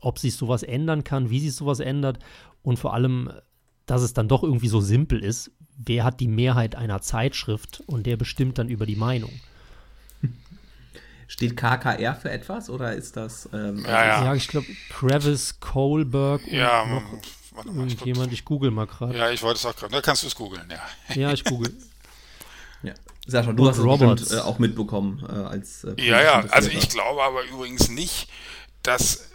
ob 0.00 0.18
sich 0.18 0.36
sowas 0.36 0.62
ändern 0.62 1.04
kann, 1.04 1.30
wie 1.30 1.40
sich 1.40 1.54
sowas 1.54 1.80
ändert 1.80 2.18
und 2.62 2.78
vor 2.78 2.94
allem, 2.94 3.30
dass 3.86 4.02
es 4.02 4.12
dann 4.12 4.28
doch 4.28 4.42
irgendwie 4.42 4.68
so 4.68 4.80
simpel 4.80 5.22
ist. 5.22 5.50
Wer 5.78 6.04
hat 6.04 6.20
die 6.20 6.28
Mehrheit 6.28 6.74
einer 6.74 7.00
Zeitschrift 7.00 7.82
und 7.86 8.06
der 8.06 8.16
bestimmt 8.16 8.58
dann 8.58 8.68
über 8.68 8.86
die 8.86 8.96
Meinung? 8.96 9.30
Steht 11.28 11.56
KKR 11.56 12.14
für 12.14 12.30
etwas 12.30 12.70
oder 12.70 12.94
ist 12.94 13.16
das? 13.16 13.48
Ähm, 13.52 13.84
ja, 13.84 14.06
ja. 14.06 14.24
ja, 14.26 14.34
ich 14.34 14.46
glaube, 14.46 14.66
Travis 14.90 15.58
Kohlberg 15.58 16.46
ja, 16.46 16.82
und 16.82 16.90
noch 16.90 17.18
Warte 17.56 17.70
mal, 17.70 17.88
Irgendjemand, 17.88 18.32
ich, 18.32 18.40
ich 18.40 18.44
google 18.44 18.70
mal 18.70 18.86
gerade. 18.86 19.16
Ja, 19.16 19.30
ich 19.30 19.42
wollte 19.42 19.58
es 19.58 19.64
auch 19.64 19.74
gerade. 19.74 19.92
Da 19.92 20.02
kannst 20.02 20.22
du 20.22 20.26
es 20.26 20.34
googeln, 20.34 20.70
ja. 20.70 21.14
Ja, 21.14 21.32
ich 21.32 21.42
google. 21.42 21.74
ja. 22.82 22.92
Sascha, 23.26 23.52
du 23.52 23.62
Und 23.64 23.70
hast 23.70 23.78
Roberts. 23.78 24.22
es 24.22 24.28
bestimmt, 24.28 24.46
äh, 24.46 24.48
auch 24.48 24.58
mitbekommen 24.58 25.26
äh, 25.28 25.32
als. 25.32 25.84
Äh, 25.84 25.94
ja, 25.96 26.22
ja, 26.22 26.44
also 26.50 26.68
ich 26.68 26.88
glaube 26.90 27.22
aber 27.22 27.44
übrigens 27.44 27.88
nicht, 27.88 28.28
dass 28.82 29.30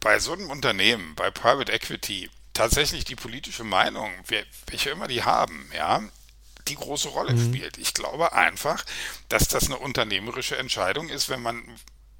bei 0.00 0.20
so 0.20 0.32
einem 0.32 0.50
Unternehmen, 0.50 1.14
bei 1.16 1.30
Private 1.30 1.72
Equity, 1.72 2.30
tatsächlich 2.52 3.04
die 3.04 3.16
politische 3.16 3.64
Meinung, 3.64 4.10
welche 4.68 4.90
immer 4.90 5.08
die 5.08 5.24
haben, 5.24 5.68
ja, 5.76 6.00
die 6.68 6.76
große 6.76 7.08
Rolle 7.08 7.32
mhm. 7.32 7.52
spielt. 7.52 7.76
Ich 7.78 7.92
glaube 7.92 8.32
einfach, 8.32 8.84
dass 9.28 9.48
das 9.48 9.66
eine 9.66 9.78
unternehmerische 9.78 10.56
Entscheidung 10.56 11.08
ist, 11.08 11.28
wenn 11.28 11.42
man 11.42 11.62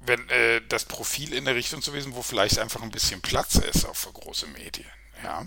wenn 0.07 0.29
äh, 0.29 0.61
das 0.67 0.85
Profil 0.85 1.33
in 1.33 1.45
der 1.45 1.55
Richtung 1.55 1.81
zu 1.81 1.93
wissen, 1.93 2.13
wo 2.13 2.21
vielleicht 2.21 2.59
einfach 2.59 2.83
ein 2.83 2.91
bisschen 2.91 3.21
Platz 3.21 3.55
ist 3.55 3.85
auch 3.85 3.95
für 3.95 4.11
große 4.11 4.47
Medien. 4.47 4.85
Ja. 5.25 5.45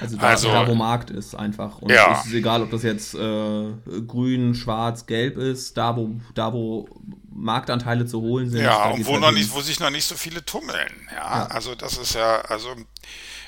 Also 0.00 0.16
da, 0.16 0.28
also 0.28 0.48
da, 0.48 0.66
wo 0.68 0.74
Markt 0.74 1.10
ist 1.10 1.34
einfach. 1.34 1.78
Und 1.78 1.90
ja. 1.90 2.20
es 2.20 2.26
ist 2.26 2.34
egal, 2.34 2.62
ob 2.62 2.70
das 2.70 2.82
jetzt 2.82 3.14
äh, 3.14 3.72
grün, 4.06 4.54
schwarz, 4.54 5.06
gelb 5.06 5.38
ist, 5.38 5.76
da 5.76 5.96
wo, 5.96 6.10
da 6.34 6.52
wo 6.52 6.88
Marktanteile 7.30 8.04
zu 8.04 8.20
holen 8.20 8.50
sind. 8.50 8.62
Ja, 8.62 8.90
und 8.90 9.06
wo, 9.06 9.12
halt 9.12 9.22
noch 9.22 9.32
nicht, 9.32 9.52
wo 9.52 9.60
sich 9.60 9.80
noch 9.80 9.90
nicht 9.90 10.04
so 10.04 10.14
viele 10.14 10.44
tummeln. 10.44 11.08
Ja? 11.10 11.16
ja, 11.16 11.46
also 11.46 11.74
das 11.74 11.96
ist 11.96 12.14
ja, 12.14 12.42
also 12.42 12.74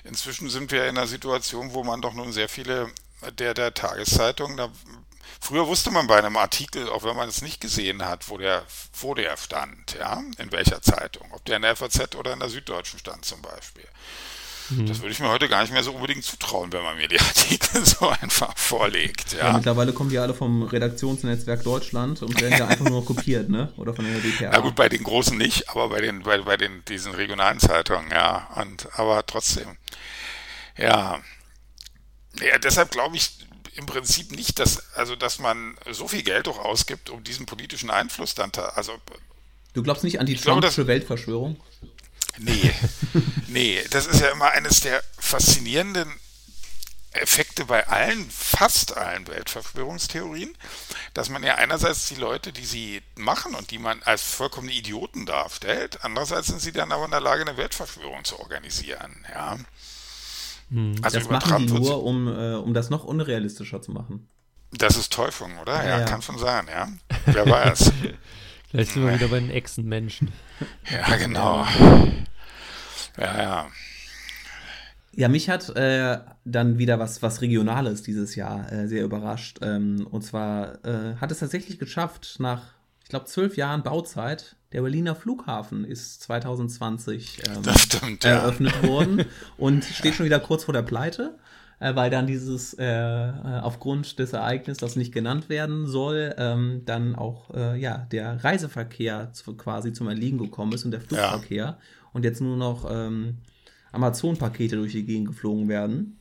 inzwischen 0.04 0.48
sind 0.48 0.72
wir 0.72 0.86
in 0.86 0.96
einer 0.96 1.06
Situation, 1.06 1.74
wo 1.74 1.84
man 1.84 2.00
doch 2.00 2.14
nun 2.14 2.32
sehr 2.32 2.48
viele 2.48 2.88
der, 3.38 3.52
der 3.52 3.74
Tageszeitungen, 3.74 4.56
da 4.56 4.70
Früher 5.40 5.68
wusste 5.68 5.92
man 5.92 6.08
bei 6.08 6.18
einem 6.18 6.36
Artikel, 6.36 6.88
auch 6.88 7.04
wenn 7.04 7.16
man 7.16 7.28
es 7.28 7.42
nicht 7.42 7.60
gesehen 7.60 8.04
hat, 8.04 8.28
wo 8.28 8.38
der, 8.38 8.64
wo 9.00 9.14
der 9.14 9.36
stand, 9.36 9.96
ja, 9.98 10.20
in 10.38 10.50
welcher 10.50 10.82
Zeitung, 10.82 11.30
ob 11.32 11.44
der 11.44 11.56
in 11.56 11.62
der 11.62 11.76
FAZ 11.76 12.16
oder 12.16 12.32
in 12.32 12.40
der 12.40 12.48
Süddeutschen 12.48 12.98
stand 12.98 13.24
zum 13.24 13.40
Beispiel. 13.40 13.86
Mhm. 14.70 14.86
Das 14.86 15.00
würde 15.00 15.12
ich 15.12 15.20
mir 15.20 15.28
heute 15.28 15.48
gar 15.48 15.62
nicht 15.62 15.72
mehr 15.72 15.82
so 15.82 15.92
unbedingt 15.92 16.24
zutrauen, 16.24 16.72
wenn 16.72 16.82
man 16.82 16.96
mir 16.96 17.08
die 17.08 17.18
Artikel 17.20 17.84
so 17.84 18.08
einfach 18.08 18.56
vorlegt. 18.56 19.32
Ja. 19.32 19.48
ja 19.48 19.52
mittlerweile 19.54 19.92
kommen 19.92 20.10
die 20.10 20.18
alle 20.18 20.34
vom 20.34 20.62
Redaktionsnetzwerk 20.62 21.62
Deutschland 21.64 22.22
und 22.22 22.40
werden 22.40 22.58
ja 22.58 22.66
einfach 22.66 22.84
nur 22.84 23.04
kopiert, 23.04 23.48
ne? 23.48 23.72
Oder 23.76 23.94
von 23.94 24.04
der 24.04 24.20
DPA. 24.20 24.50
Na 24.52 24.58
gut, 24.60 24.74
bei 24.74 24.88
den 24.88 25.02
großen 25.02 25.36
nicht, 25.36 25.70
aber 25.70 25.88
bei 25.88 26.00
den, 26.00 26.22
bei, 26.22 26.38
bei 26.38 26.56
den, 26.56 26.84
diesen 26.86 27.14
regionalen 27.14 27.60
Zeitungen, 27.60 28.10
ja. 28.10 28.48
Und, 28.56 28.88
aber 28.98 29.24
trotzdem. 29.26 29.76
Ja. 30.76 31.20
Ja, 32.40 32.58
deshalb 32.58 32.90
glaube 32.90 33.16
ich, 33.16 33.30
im 33.74 33.86
Prinzip 33.86 34.32
nicht, 34.32 34.58
dass, 34.58 34.92
also, 34.94 35.16
dass 35.16 35.38
man 35.38 35.76
so 35.90 36.08
viel 36.08 36.22
Geld 36.22 36.48
auch 36.48 36.58
ausgibt, 36.58 37.10
um 37.10 37.22
diesen 37.22 37.46
politischen 37.46 37.90
Einfluss 37.90 38.34
dann, 38.34 38.50
also. 38.74 38.92
Du 39.72 39.82
glaubst 39.82 40.02
nicht 40.02 40.18
an 40.18 40.26
die 40.26 40.34
Trumpsche 40.34 40.86
Weltverschwörung? 40.86 41.60
Nee, 42.38 42.72
nee, 43.48 43.84
das 43.90 44.06
ist 44.06 44.20
ja 44.20 44.28
immer 44.28 44.50
eines 44.50 44.80
der 44.80 45.02
faszinierenden 45.18 46.12
Effekte 47.12 47.64
bei 47.64 47.86
allen, 47.88 48.30
fast 48.30 48.96
allen 48.96 49.26
Weltverschwörungstheorien, 49.26 50.54
dass 51.14 51.30
man 51.30 51.42
ja 51.42 51.54
einerseits 51.54 52.08
die 52.08 52.14
Leute, 52.16 52.52
die 52.52 52.64
sie 52.64 53.02
machen 53.16 53.54
und 53.54 53.70
die 53.70 53.78
man 53.78 54.02
als 54.02 54.22
vollkommene 54.22 54.72
Idioten 54.72 55.26
darstellt, 55.26 55.98
andererseits 56.02 56.48
sind 56.48 56.60
sie 56.60 56.72
dann 56.72 56.92
aber 56.92 57.06
in 57.06 57.10
der 57.10 57.20
Lage, 57.20 57.42
eine 57.42 57.56
Weltverschwörung 57.56 58.24
zu 58.24 58.38
organisieren, 58.38 59.24
ja. 59.32 59.58
Hm. 60.70 60.96
Also 61.02 61.18
das 61.18 61.28
machen 61.28 61.66
die 61.66 61.72
nur, 61.72 62.04
um, 62.04 62.28
äh, 62.28 62.54
um 62.54 62.74
das 62.74 62.90
noch 62.90 63.04
unrealistischer 63.04 63.80
zu 63.80 63.90
machen. 63.90 64.28
Das 64.70 64.96
ist 64.96 65.12
Täufung, 65.12 65.56
oder? 65.58 65.82
Ja, 65.82 66.00
ja, 66.00 66.04
kann 66.04 66.20
schon 66.20 66.38
sein, 66.38 66.66
ja. 66.70 66.88
Wer 67.26 67.48
weiß. 67.48 67.90
Vielleicht 68.70 68.92
sind 68.92 69.04
wir 69.04 69.14
wieder 69.14 69.28
bei 69.28 69.40
den 69.40 69.50
Echsenmenschen. 69.50 70.30
Ja, 70.90 71.16
genau. 71.16 71.66
Ja, 73.16 73.42
ja. 73.42 73.66
Ja, 75.12 75.28
mich 75.28 75.48
hat 75.50 75.68
äh, 75.76 76.18
dann 76.44 76.78
wieder 76.78 76.98
was, 76.98 77.22
was 77.22 77.40
Regionales 77.40 78.02
dieses 78.02 78.34
Jahr 78.36 78.70
äh, 78.72 78.86
sehr 78.86 79.04
überrascht. 79.04 79.58
Ähm, 79.62 80.06
und 80.10 80.22
zwar 80.22 80.84
äh, 80.84 81.16
hat 81.16 81.30
es 81.30 81.40
tatsächlich 81.40 81.78
geschafft, 81.78 82.36
nach, 82.38 82.62
ich 83.02 83.08
glaube, 83.08 83.26
zwölf 83.26 83.56
Jahren 83.56 83.82
Bauzeit, 83.82 84.56
der 84.72 84.82
Berliner 84.82 85.14
Flughafen 85.14 85.84
ist 85.84 86.22
2020 86.22 87.42
ähm, 87.48 87.74
stimmt, 87.76 88.24
eröffnet 88.24 88.74
ja. 88.82 88.88
worden 88.88 89.24
und 89.56 89.84
steht 89.84 90.14
schon 90.14 90.26
wieder 90.26 90.40
kurz 90.40 90.64
vor 90.64 90.74
der 90.74 90.82
Pleite, 90.82 91.38
äh, 91.80 91.94
weil 91.94 92.10
dann 92.10 92.26
dieses 92.26 92.74
äh, 92.74 92.84
äh, 92.84 93.60
aufgrund 93.60 94.18
des 94.18 94.32
Ereignisses, 94.32 94.78
das 94.78 94.96
nicht 94.96 95.12
genannt 95.12 95.48
werden 95.48 95.86
soll, 95.86 96.34
ähm, 96.38 96.82
dann 96.84 97.14
auch 97.14 97.54
äh, 97.54 97.78
ja 97.78 98.06
der 98.10 98.42
Reiseverkehr 98.42 99.32
zu, 99.32 99.56
quasi 99.56 99.92
zum 99.92 100.08
Erliegen 100.08 100.38
gekommen 100.38 100.72
ist 100.72 100.84
und 100.84 100.90
der 100.90 101.00
Flugverkehr 101.00 101.64
ja. 101.64 101.78
und 102.12 102.24
jetzt 102.24 102.40
nur 102.40 102.56
noch 102.56 102.86
ähm, 102.90 103.38
Amazon-Pakete 103.92 104.76
durch 104.76 104.92
die 104.92 105.04
Gegend 105.04 105.28
geflogen 105.28 105.68
werden, 105.68 106.18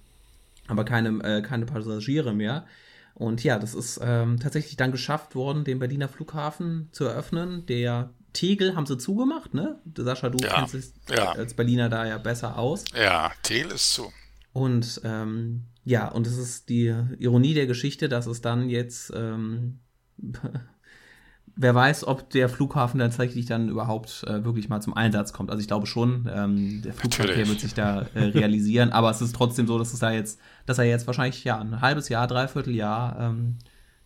aber 0.67 0.85
keine, 0.85 1.09
äh, 1.23 1.41
keine 1.41 1.65
Passagiere 1.65 2.33
mehr. 2.33 2.65
Und 3.13 3.43
ja, 3.43 3.57
das 3.57 3.73
ist 3.73 3.99
ähm, 4.03 4.39
tatsächlich 4.39 4.77
dann 4.77 4.91
geschafft 4.91 5.33
worden, 5.33 5.63
den 5.63 5.79
Berliner 5.79 6.07
Flughafen 6.07 6.89
zu 6.91 7.05
eröffnen, 7.05 7.65
der 7.65 8.11
Tegel 8.33 8.75
haben 8.75 8.85
sie 8.85 8.99
zugemacht, 8.99 9.55
ne? 9.55 9.79
Sascha, 9.95 10.29
du 10.29 10.37
ja, 10.37 10.53
kennst 10.53 10.75
dich 10.75 10.85
ja. 11.09 11.31
als 11.31 11.55
Berliner 11.55 11.89
da 11.89 12.05
ja 12.05 12.19
besser 12.19 12.59
aus. 12.59 12.85
Ja, 12.95 13.31
Tegel 13.41 13.71
ist 13.71 13.95
zu. 13.95 14.11
Und 14.53 15.01
ähm, 15.03 15.63
ja, 15.83 16.07
und 16.09 16.27
es 16.27 16.37
ist 16.37 16.69
die 16.69 16.93
Ironie 17.19 17.53
der 17.53 17.67
Geschichte, 17.67 18.09
dass 18.09 18.25
es 18.25 18.41
dann 18.41 18.69
jetzt, 18.69 19.13
ähm, 19.15 19.79
wer 21.55 21.75
weiß, 21.75 22.05
ob 22.05 22.29
der 22.29 22.49
Flughafen 22.49 22.99
tatsächlich 22.99 23.45
dann 23.45 23.69
überhaupt 23.69 24.23
äh, 24.23 24.43
wirklich 24.43 24.67
mal 24.67 24.81
zum 24.81 24.95
Einsatz 24.95 25.31
kommt. 25.31 25.49
Also 25.49 25.61
ich 25.61 25.67
glaube 25.67 25.87
schon, 25.87 26.29
ähm, 26.33 26.81
der 26.81 26.93
Flugverkehr 26.93 27.27
Natürlich. 27.27 27.49
wird 27.49 27.59
sich 27.61 27.73
da 27.73 28.01
äh, 28.15 28.23
realisieren, 28.37 28.91
aber 28.91 29.11
es 29.11 29.21
ist 29.21 29.35
trotzdem 29.35 29.67
so, 29.67 29.79
dass 29.79 29.93
es 29.93 29.99
da 29.99 30.11
jetzt, 30.11 30.39
dass 30.65 30.77
er 30.77 30.85
jetzt 30.85 31.07
wahrscheinlich 31.07 31.43
ja 31.43 31.59
ein 31.59 31.79
halbes 31.81 32.09
Jahr, 32.09 32.27
dreiviertel 32.27 32.75
Jahr 32.75 33.19
ähm, 33.19 33.57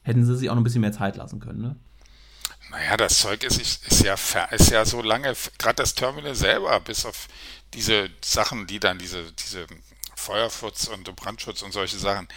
hätten 0.04 0.26
sie 0.26 0.36
sich 0.36 0.50
auch 0.50 0.56
noch 0.56 0.62
ein 0.62 0.66
bisschen 0.66 0.82
mehr 0.82 0.92
Zeit 0.92 1.16
lassen 1.16 1.40
können, 1.40 1.62
ne? 1.62 1.76
Naja, 2.70 2.96
das 2.96 3.20
Zeug 3.20 3.44
ist, 3.44 3.60
ist, 3.60 4.04
ja, 4.04 4.14
ist 4.52 4.72
ja 4.72 4.86
so 4.86 5.02
lange, 5.02 5.34
gerade 5.58 5.76
das 5.76 5.94
Terminal 5.94 6.36
selber, 6.36 6.80
bis 6.80 7.06
auf 7.06 7.28
diese 7.74 8.10
Sachen, 8.24 8.66
die 8.66 8.80
dann 8.80 8.98
diese, 8.98 9.32
diese 9.34 9.66
Feuerschutz 10.22 10.88
und 10.88 11.14
Brandschutz 11.16 11.62
und 11.62 11.72
solche 11.72 11.98
Sachen, 11.98 12.28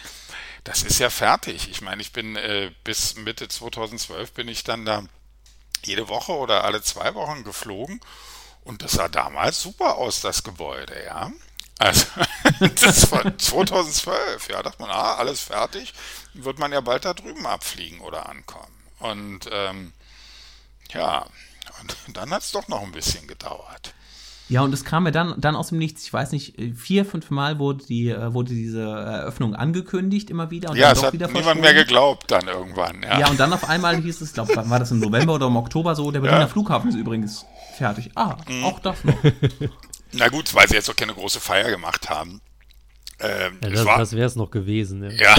das 0.63 0.83
ist 0.83 0.99
ja 0.99 1.09
fertig. 1.09 1.69
Ich 1.69 1.81
meine, 1.81 2.01
ich 2.01 2.11
bin 2.11 2.35
äh, 2.35 2.71
bis 2.83 3.15
Mitte 3.15 3.47
2012 3.47 4.33
bin 4.33 4.47
ich 4.47 4.63
dann 4.63 4.85
da 4.85 5.03
jede 5.83 6.07
Woche 6.09 6.33
oder 6.33 6.63
alle 6.63 6.81
zwei 6.81 7.13
Wochen 7.13 7.43
geflogen 7.43 8.01
und 8.63 8.81
das 8.81 8.93
sah 8.93 9.07
damals 9.07 9.61
super 9.61 9.95
aus, 9.95 10.21
das 10.21 10.43
Gebäude, 10.43 11.05
ja. 11.05 11.31
Also, 11.77 12.05
das 12.81 13.11
war 13.11 13.37
2012, 13.37 14.49
ja, 14.49 14.63
dachte 14.63 14.81
man, 14.81 14.89
ah, 14.89 15.15
alles 15.15 15.41
fertig, 15.41 15.93
wird 16.33 16.57
man 16.57 16.71
ja 16.71 16.81
bald 16.81 17.05
da 17.05 17.13
drüben 17.13 17.45
abfliegen 17.45 18.01
oder 18.01 18.27
ankommen. 18.27 18.75
Und 18.99 19.49
ähm, 19.51 19.93
ja, 20.89 21.27
und 21.81 21.95
dann 22.13 22.31
hat 22.31 22.43
es 22.43 22.51
doch 22.51 22.67
noch 22.67 22.81
ein 22.81 22.91
bisschen 22.91 23.27
gedauert. 23.27 23.93
Ja, 24.47 24.61
und 24.61 24.73
es 24.73 24.85
kam 24.85 25.03
mir 25.03 25.11
dann, 25.11 25.33
dann 25.37 25.55
aus 25.55 25.69
dem 25.69 25.79
Nichts, 25.79 26.03
ich 26.03 26.13
weiß 26.13 26.31
nicht, 26.31 26.55
vier, 26.75 27.03
fünf 27.03 27.31
Mal 27.31 27.57
wurde, 27.57 27.83
die, 27.85 28.09
äh, 28.09 28.33
wurde 28.33 28.53
diese 28.53 28.83
Eröffnung 28.83 29.55
angekündigt 29.55 30.29
immer 30.29 30.51
wieder. 30.51 30.69
Und 30.69 30.77
ja, 30.77 30.93
dann 30.93 30.97
es 30.97 31.03
hat 31.03 31.33
niemand 31.33 31.61
mehr 31.61 31.73
geglaubt 31.73 32.29
dann 32.29 32.47
irgendwann. 32.47 33.01
Ja. 33.01 33.21
ja, 33.21 33.29
und 33.29 33.39
dann 33.39 33.51
auf 33.53 33.67
einmal 33.67 33.97
hieß 33.97 34.21
es, 34.21 34.33
glaube 34.33 34.55
war 34.55 34.79
das 34.79 34.91
im 34.91 34.99
November 34.99 35.33
oder 35.33 35.47
im 35.47 35.55
Oktober 35.55 35.95
so, 35.95 36.11
der 36.11 36.19
Berliner 36.19 36.41
ja. 36.41 36.47
Flughafen 36.47 36.89
ist 36.89 36.95
übrigens 36.95 37.45
fertig. 37.75 38.11
Ah, 38.13 38.37
mhm. 38.47 38.63
auch 38.63 38.79
das 38.79 39.03
noch. 39.03 39.17
Na 40.11 40.27
gut, 40.29 40.53
weil 40.53 40.67
sie 40.67 40.75
jetzt 40.75 40.89
auch 40.89 40.95
keine 40.95 41.13
große 41.13 41.39
Feier 41.39 41.71
gemacht 41.71 42.09
haben. 42.09 42.41
Ähm, 43.19 43.57
ja, 43.63 43.69
das, 43.69 43.85
das 43.85 44.11
wäre 44.13 44.27
es 44.27 44.35
noch 44.35 44.51
gewesen. 44.51 45.03
Ja. 45.03 45.11
ja. 45.11 45.35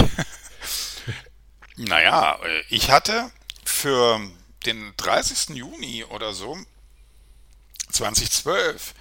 naja, 1.77 2.33
äh, 2.43 2.63
ich 2.69 2.91
hatte 2.91 3.31
für 3.63 4.19
den 4.65 4.93
30. 4.97 5.55
Juni 5.55 6.03
oder 6.09 6.33
so 6.33 6.57
2012 7.91 8.93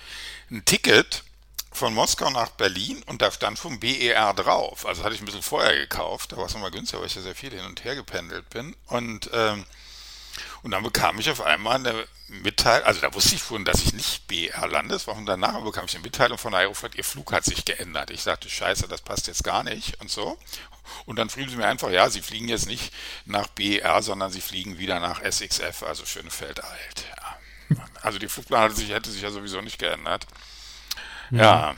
ein 0.51 0.65
Ticket 0.65 1.25
von 1.73 1.93
Moskau 1.93 2.31
nach 2.31 2.51
Berlin 2.51 3.03
und 3.07 3.21
da 3.21 3.31
stand 3.31 3.59
vom 3.59 3.79
BER 3.79 4.33
drauf. 4.35 4.87
Also 4.87 5.05
hatte 5.05 5.15
ich 5.15 5.21
ein 5.21 5.27
bisschen 5.27 5.43
vorher 5.43 5.77
gekauft, 5.77 6.33
da 6.33 6.37
war 6.37 6.47
es 6.47 6.55
nochmal 6.55 6.71
günstiger, 6.71 7.01
weil 7.01 7.09
ich 7.09 7.15
ja 7.15 7.23
sehr 7.23 7.35
viel 7.35 7.51
hin 7.51 7.65
und 7.65 7.85
her 7.85 7.95
gependelt 7.95 8.49
bin. 8.51 8.75
Und, 8.87 9.31
ähm, 9.33 9.65
und 10.63 10.71
dann 10.71 10.83
bekam 10.83 11.19
ich 11.19 11.31
auf 11.31 11.43
einmal 11.43 11.77
eine 11.77 12.07
Mitteilung, 12.29 12.87
also 12.87 13.01
da 13.01 13.13
wusste 13.15 13.35
ich 13.35 13.43
schon, 13.43 13.65
dass 13.65 13.83
ich 13.83 13.93
nicht 13.93 14.27
BER 14.27 14.67
lande, 14.69 14.95
das 14.95 15.07
war 15.07 15.15
von 15.15 15.27
danach, 15.27 15.61
bekam 15.63 15.85
ich 15.85 15.95
eine 15.95 16.03
Mitteilung 16.03 16.39
von 16.39 16.55
Aeroflot, 16.55 16.95
ihr 16.95 17.05
Flug 17.05 17.33
hat 17.33 17.45
sich 17.45 17.65
geändert. 17.65 18.11
Ich 18.11 18.23
sagte, 18.23 18.49
scheiße, 18.49 18.89
das 18.89 19.03
passt 19.03 19.27
jetzt 19.27 19.45
gar 19.45 19.63
nicht 19.63 20.01
und 20.01 20.11
so. 20.11 20.39
Und 21.05 21.17
dann 21.17 21.29
schrieben 21.29 21.51
sie 21.51 21.57
mir 21.57 21.67
einfach, 21.67 21.91
ja, 21.91 22.09
sie 22.11 22.23
fliegen 22.23 22.49
jetzt 22.49 22.67
nicht 22.67 22.93
nach 23.27 23.49
BER, 23.49 24.03
sondern 24.03 24.31
sie 24.31 24.41
fliegen 24.41 24.79
wieder 24.79 24.99
nach 25.01 25.21
SXF, 25.23 25.83
also 25.83 26.07
Schönefeld 26.07 26.63
alt. 26.65 27.05
Ja. 27.17 27.26
Also 28.03 28.19
die 28.19 28.29
Flugplan 28.29 28.63
hätte 28.63 28.77
sich, 28.77 28.91
hätte 28.91 29.11
sich 29.11 29.23
ja 29.23 29.31
sowieso 29.31 29.61
nicht 29.61 29.79
geändert. 29.79 30.27
Ja. 31.31 31.43
ja. 31.43 31.77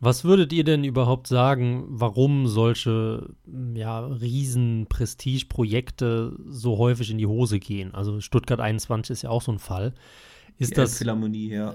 Was 0.00 0.24
würdet 0.24 0.52
ihr 0.52 0.64
denn 0.64 0.84
überhaupt 0.84 1.28
sagen, 1.28 1.84
warum 1.88 2.46
solche 2.46 3.30
ja, 3.74 4.00
riesen 4.00 4.86
Prestige-Projekte 4.88 6.36
so 6.46 6.78
häufig 6.78 7.10
in 7.10 7.18
die 7.18 7.26
Hose 7.26 7.58
gehen? 7.58 7.94
Also 7.94 8.20
Stuttgart 8.20 8.60
21 8.60 9.12
ist 9.12 9.22
ja 9.22 9.30
auch 9.30 9.42
so 9.42 9.52
ein 9.52 9.58
Fall. 9.58 9.94
Ist 10.58 10.72
die 10.72 10.74
das 10.74 10.98
Philharmonie, 10.98 11.48
ja. 11.48 11.74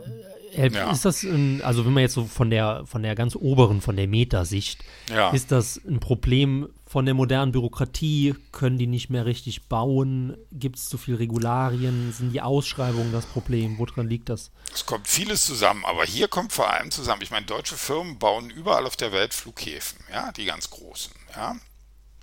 Äh, 0.56 0.70
ja. 0.70 0.92
Ist 0.92 1.06
das, 1.06 1.24
ein, 1.24 1.62
also 1.62 1.86
wenn 1.86 1.94
man 1.94 2.02
jetzt 2.02 2.14
so 2.14 2.26
von 2.26 2.50
der, 2.50 2.84
von 2.86 3.04
der 3.04 3.16
ganz 3.16 3.36
oberen, 3.36 3.82
von 3.82 3.96
der 3.96 4.08
Metasicht, 4.08 4.84
ja. 5.10 5.32
ist 5.32 5.52
das 5.52 5.80
ein 5.88 6.00
Problem 6.00 6.70
von 6.86 7.06
der 7.06 7.14
modernen 7.14 7.52
Bürokratie? 7.52 8.36
Können 8.52 8.78
die 8.78 8.88
nicht 8.88 9.10
mehr 9.10 9.26
richtig 9.26 9.68
bauen? 9.68 10.38
Gibt 10.52 10.78
es 10.78 10.90
zu 10.90 10.98
viele 10.98 11.20
Regularien? 11.20 12.12
Sind 12.12 12.34
die 12.34 12.42
Ausschreibungen 12.42 13.12
das 13.12 13.26
Problem? 13.26 13.78
Woran 13.78 14.08
liegt 14.08 14.30
das? 14.30 14.52
Es 14.74 14.86
kommt 14.86 15.08
vieles 15.08 15.46
zusammen, 15.46 15.86
aber 15.86 16.04
hier 16.06 16.28
kommt 16.28 16.54
vor 16.54 16.72
allem 16.72 16.92
zusammen. 16.92 17.22
Ich 17.22 17.32
meine, 17.32 17.46
deutsche 17.46 17.76
Firmen 17.76 18.18
bauen 18.18 18.50
überall 18.50 18.86
auf 18.86 18.96
der 18.96 19.12
Welt 19.12 19.34
Flughäfen, 19.34 20.00
ja, 20.12 20.32
die 20.32 20.46
ganz 20.46 20.70
großen, 20.70 21.14
ja. 21.36 21.56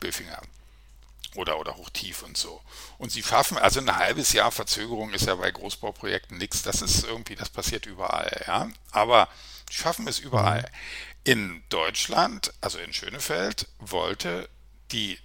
Böfinger. 0.00 0.40
Oder, 1.36 1.58
oder 1.58 1.76
hochtief 1.76 2.22
und 2.22 2.36
so. 2.36 2.60
Und 2.98 3.12
sie 3.12 3.22
schaffen, 3.22 3.58
also 3.58 3.80
ein 3.80 3.96
halbes 3.96 4.32
Jahr 4.32 4.50
Verzögerung 4.50 5.12
ist 5.12 5.26
ja 5.26 5.34
bei 5.34 5.50
Großbauprojekten 5.50 6.38
nichts. 6.38 6.62
Das 6.62 6.82
ist 6.82 7.04
irgendwie, 7.04 7.36
das 7.36 7.50
passiert 7.50 7.86
überall, 7.86 8.44
ja. 8.46 8.68
Aber 8.90 9.28
sie 9.70 9.76
schaffen 9.76 10.08
es 10.08 10.18
überall. 10.18 10.62
Mhm. 10.62 10.66
In 11.24 11.62
Deutschland, 11.68 12.52
also 12.60 12.78
in 12.78 12.92
Schönefeld, 12.92 13.68
wollte 13.78 14.48
die 14.92 15.18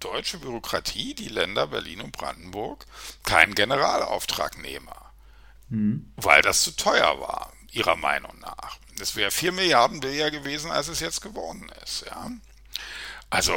deutsche 0.00 0.38
Bürokratie, 0.38 1.14
die 1.14 1.28
Länder 1.28 1.66
Berlin 1.66 2.00
und 2.00 2.12
Brandenburg, 2.12 2.86
keinen 3.24 3.54
Generalauftragnehmer, 3.54 5.12
mhm. 5.68 6.12
weil 6.16 6.42
das 6.42 6.62
zu 6.62 6.76
teuer 6.76 7.20
war, 7.20 7.52
ihrer 7.72 7.96
Meinung 7.96 8.38
nach. 8.40 8.78
Es 9.00 9.16
wäre 9.16 9.30
vier 9.30 9.52
Milliarden 9.52 10.00
billiger 10.00 10.30
gewesen, 10.30 10.70
als 10.70 10.88
es 10.88 11.00
jetzt 11.00 11.20
geworden 11.20 11.70
ist. 11.82 12.06
Ja? 12.06 12.30
Also 13.30 13.54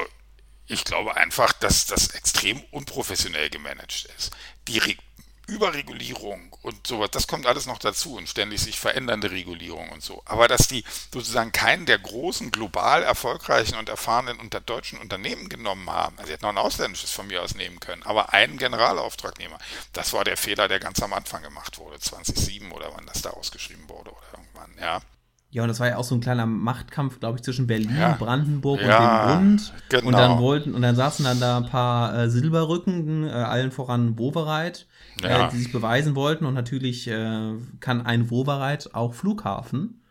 ich 0.72 0.86
glaube 0.86 1.18
einfach, 1.18 1.52
dass 1.54 1.86
das 1.86 2.08
extrem 2.08 2.64
unprofessionell 2.72 3.50
gemanagt 3.50 4.08
ist. 4.18 4.32
Die 4.68 4.98
Überregulierung 5.48 6.56
und 6.62 6.88
sowas, 6.88 7.10
das 7.12 7.28
kommt 7.28 7.46
alles 7.46 7.66
noch 7.66 7.78
dazu 7.78 8.16
und 8.16 8.30
ständig 8.30 8.62
sich 8.62 8.80
verändernde 8.80 9.32
Regulierung 9.32 9.90
und 9.90 10.02
so. 10.02 10.22
Aber 10.24 10.48
dass 10.48 10.70
die 10.70 10.86
sozusagen 11.14 11.52
keinen 11.52 11.86
der 11.86 12.00
großen, 12.00 12.52
global 12.52 13.04
erfolgreichen 13.04 13.76
und 13.76 13.90
erfahrenen 13.90 14.40
unter 14.40 14.62
deutschen 14.62 15.00
Unternehmen 15.00 15.50
genommen 15.50 15.90
haben, 15.90 16.18
also 16.18 16.28
sie 16.28 16.34
hätten 16.34 16.46
noch 16.46 16.54
ein 16.54 16.58
ausländisches 16.58 17.12
von 17.12 17.28
mir 17.28 17.42
aus 17.42 17.54
nehmen 17.54 17.82
können, 17.82 18.04
aber 18.04 18.32
einen 18.32 18.58
Generalauftragnehmer, 18.58 19.58
das 19.92 20.14
war 20.14 20.24
der 20.24 20.38
Fehler, 20.38 20.70
der 20.70 20.80
ganz 20.80 21.02
am 21.04 21.12
Anfang 21.12 21.44
gemacht 21.44 21.80
wurde, 21.80 22.00
2007 22.00 22.72
oder 22.72 22.94
wann 22.96 23.06
das 23.08 23.22
da 23.22 23.32
ausgeschrieben 23.32 23.90
wurde 23.90 24.12
oder 24.12 24.28
irgendwann, 24.38 24.78
ja. 24.80 25.02
Ja, 25.52 25.64
und 25.64 25.68
das 25.68 25.82
war 25.82 25.90
ja 25.90 25.98
auch 25.98 26.06
so 26.06 26.16
ein 26.16 26.22
kleiner 26.22 26.46
Machtkampf, 26.46 27.20
glaube 27.20 27.38
ich, 27.38 27.44
zwischen 27.44 27.68
Berlin, 27.68 27.96
ja. 28.00 28.16
Brandenburg 28.18 28.82
ja, 28.82 29.34
und 29.34 29.42
dem 29.42 29.48
Bund. 29.50 29.74
Genau. 29.90 30.08
Und 30.08 30.14
dann 30.14 30.40
wollten, 30.40 30.74
und 30.74 30.82
dann 30.82 30.96
saßen 30.96 31.26
dann 31.26 31.42
da 31.42 31.58
ein 31.58 31.66
paar 31.66 32.18
äh, 32.18 32.30
Silberrücken, 32.30 33.28
äh, 33.28 33.32
allen 33.32 33.72
voran 33.72 34.18
Wovereit, 34.18 34.88
äh, 35.22 35.30
ja. 35.30 35.48
äh, 35.48 35.52
die 35.52 35.58
sich 35.58 35.74
beweisen 35.74 36.16
wollten. 36.16 36.46
Und 36.46 36.54
natürlich 36.54 37.08
äh, 37.10 37.54
kann 37.82 38.06
ein 38.06 38.32
Wovereit 38.32 38.96
auch 38.96 39.14
Flughafen. 39.14 40.02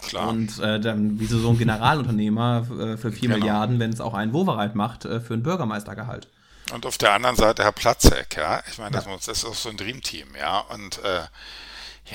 Klar. 0.00 0.28
Und 0.28 0.58
äh, 0.58 0.80
dann, 0.80 1.20
wieso 1.20 1.38
so 1.38 1.50
ein 1.50 1.58
Generalunternehmer 1.58 2.64
für 2.64 3.12
vier 3.12 3.28
genau. 3.28 3.40
Milliarden, 3.40 3.78
wenn 3.80 3.92
es 3.92 4.00
auch 4.00 4.14
ein 4.14 4.32
Wovereit 4.32 4.74
macht, 4.74 5.02
für 5.02 5.34
ein 5.34 5.42
Bürgermeistergehalt. 5.42 6.28
Und 6.72 6.86
auf 6.86 6.98
der 6.98 7.12
anderen 7.12 7.36
Seite 7.36 7.62
Herr 7.64 7.72
Platzek, 7.72 8.36
ja. 8.36 8.62
Ich 8.70 8.78
meine, 8.78 8.92
das, 8.92 9.04
das 9.04 9.28
ist 9.28 9.44
auch 9.44 9.54
so 9.54 9.68
ein 9.68 9.76
Dreamteam, 9.76 10.28
ja. 10.38 10.60
Und 10.60 10.98
äh, 11.02 11.22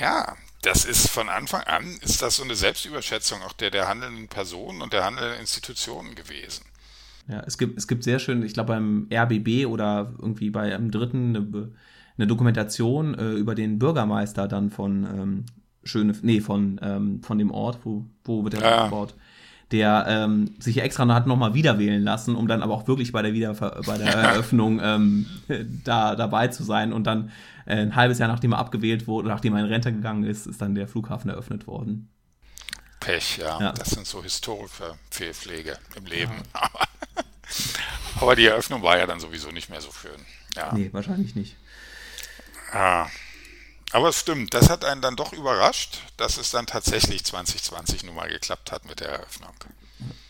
ja, 0.00 0.34
das 0.64 0.84
ist 0.84 1.08
von 1.08 1.28
Anfang 1.28 1.62
an, 1.62 1.84
ist 2.00 2.22
das 2.22 2.36
so 2.36 2.42
eine 2.42 2.54
Selbstüberschätzung 2.54 3.42
auch 3.42 3.52
der, 3.52 3.70
der 3.70 3.88
handelnden 3.88 4.28
Personen 4.28 4.82
und 4.82 4.92
der 4.92 5.04
handelnden 5.04 5.40
Institutionen 5.40 6.14
gewesen. 6.14 6.64
Ja, 7.28 7.42
es 7.46 7.56
gibt, 7.58 7.78
es 7.78 7.88
gibt 7.88 8.04
sehr 8.04 8.18
schön, 8.18 8.42
ich 8.42 8.54
glaube 8.54 8.68
beim 8.74 9.08
RBB 9.12 9.66
oder 9.66 10.12
irgendwie 10.18 10.50
bei 10.50 10.74
einem 10.74 10.90
dritten 10.90 11.36
eine, 11.36 11.70
eine 12.16 12.26
Dokumentation 12.26 13.14
äh, 13.14 13.32
über 13.32 13.54
den 13.54 13.78
Bürgermeister 13.78 14.48
dann 14.48 14.70
von 14.70 15.04
ähm, 15.04 15.44
Schöne, 15.84 16.14
nee, 16.22 16.40
von, 16.40 16.80
ähm, 16.82 17.22
von 17.22 17.38
dem 17.38 17.50
Ort, 17.50 17.80
wo, 17.84 18.06
wo 18.24 18.42
wird 18.44 18.54
der 18.54 18.62
ja. 18.62 18.84
gebaut 18.84 19.14
der 19.70 20.04
ähm, 20.08 20.54
sich 20.60 20.80
extra 20.80 21.12
hat 21.12 21.26
nochmal 21.26 21.54
wieder 21.54 21.78
wählen 21.78 22.02
lassen, 22.02 22.36
um 22.36 22.46
dann 22.46 22.62
aber 22.62 22.74
auch 22.74 22.86
wirklich 22.86 23.12
bei 23.12 23.22
der, 23.22 23.32
Wiederver 23.32 23.80
bei 23.84 23.98
der 23.98 24.06
Eröffnung 24.14 24.80
ähm, 24.82 25.26
da 25.82 26.14
dabei 26.14 26.48
zu 26.48 26.62
sein. 26.62 26.92
Und 26.92 27.08
dann 27.08 27.30
ein 27.66 27.96
halbes 27.96 28.18
Jahr 28.18 28.28
nachdem 28.28 28.52
er 28.52 28.58
abgewählt 28.58 29.06
wurde, 29.06 29.28
nachdem 29.28 29.54
er 29.54 29.60
in 29.60 29.66
Rente 29.66 29.92
gegangen 29.92 30.24
ist, 30.24 30.46
ist 30.46 30.60
dann 30.60 30.74
der 30.74 30.88
Flughafen 30.88 31.30
eröffnet 31.30 31.66
worden. 31.66 32.10
Pech, 33.00 33.38
ja. 33.38 33.60
ja. 33.60 33.72
Das 33.72 33.90
sind 33.90 34.06
so 34.06 34.22
historische 34.22 34.94
Fehlpflege 35.10 35.78
im 35.96 36.06
Leben. 36.06 36.34
Ja. 36.54 36.70
aber 38.20 38.36
die 38.36 38.46
Eröffnung 38.46 38.82
war 38.82 38.98
ja 38.98 39.06
dann 39.06 39.20
sowieso 39.20 39.50
nicht 39.50 39.68
mehr 39.68 39.80
so 39.80 39.92
schön. 39.92 40.20
Ja. 40.56 40.72
Nee, 40.72 40.88
wahrscheinlich 40.92 41.34
nicht. 41.34 41.56
Ja. 42.72 43.10
Aber 43.92 44.08
es 44.08 44.18
stimmt, 44.18 44.54
das 44.54 44.70
hat 44.70 44.84
einen 44.84 45.02
dann 45.02 45.16
doch 45.16 45.32
überrascht, 45.32 45.98
dass 46.16 46.36
es 46.38 46.50
dann 46.50 46.66
tatsächlich 46.66 47.24
2020 47.24 48.04
nun 48.04 48.16
mal 48.16 48.28
geklappt 48.28 48.72
hat 48.72 48.86
mit 48.86 49.00
der 49.00 49.10
Eröffnung. 49.10 49.54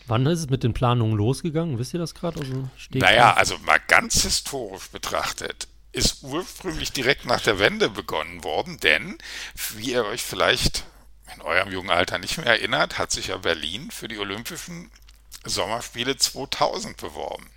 Wann 0.07 0.25
ist 0.27 0.39
es 0.39 0.49
mit 0.49 0.63
den 0.63 0.73
Planungen 0.73 1.17
losgegangen? 1.17 1.79
Wisst 1.79 1.93
ihr 1.93 1.99
das 1.99 2.13
gerade? 2.13 2.39
Also 2.39 2.69
naja, 2.93 3.33
also 3.33 3.57
mal 3.59 3.79
ganz 3.87 4.21
historisch 4.21 4.89
betrachtet 4.89 5.67
ist 5.95 6.23
ursprünglich 6.23 6.91
direkt 6.91 7.25
nach 7.25 7.41
der 7.41 7.59
Wende 7.59 7.89
begonnen 7.89 8.43
worden, 8.43 8.79
denn 8.79 9.17
wie 9.75 9.91
ihr 9.91 10.05
euch 10.05 10.23
vielleicht 10.23 10.83
in 11.33 11.41
eurem 11.41 11.71
jungen 11.71 11.89
Alter 11.89 12.17
nicht 12.17 12.37
mehr 12.37 12.47
erinnert, 12.47 12.97
hat 12.97 13.11
sich 13.11 13.27
ja 13.27 13.37
Berlin 13.37 13.91
für 13.91 14.07
die 14.07 14.19
Olympischen 14.19 14.91
Sommerspiele 15.43 16.17
2000 16.17 16.97
beworben. 16.97 17.49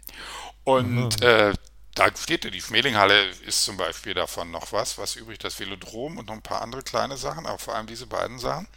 Und 0.64 1.22
äh, 1.22 1.52
da 1.94 2.08
steht 2.16 2.44
ja, 2.44 2.50
die 2.50 2.60
Schmelinghalle 2.60 3.28
ist 3.46 3.64
zum 3.64 3.76
Beispiel 3.76 4.14
davon 4.14 4.50
noch 4.50 4.72
was, 4.72 4.98
was 4.98 5.16
übrig, 5.16 5.38
das 5.38 5.58
Velodrom 5.58 6.18
und 6.18 6.28
noch 6.28 6.34
ein 6.34 6.42
paar 6.42 6.62
andere 6.62 6.82
kleine 6.82 7.16
Sachen, 7.16 7.46
aber 7.46 7.58
vor 7.58 7.74
allem 7.74 7.86
diese 7.86 8.06
beiden 8.06 8.38
Sachen. 8.38 8.68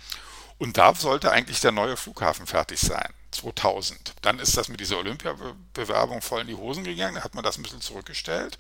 Und 0.58 0.78
da 0.78 0.95
sollte 0.95 1.32
eigentlich 1.32 1.60
der 1.60 1.71
neue 1.71 1.97
Flughafen 1.97 2.47
fertig 2.47 2.80
sein, 2.80 3.13
2000. 3.41 4.13
Dann 4.21 4.39
ist 4.39 4.58
das 4.58 4.67
mit 4.67 4.80
dieser 4.80 4.97
Olympiabewerbung 4.97 6.21
voll 6.21 6.41
in 6.41 6.47
die 6.47 6.56
Hosen 6.56 6.84
gegangen, 6.84 7.15
da 7.15 7.23
hat 7.23 7.36
man 7.36 7.43
das 7.43 7.58
ein 7.58 7.63
bisschen 7.63 7.82
zurückgestellt 7.82 8.58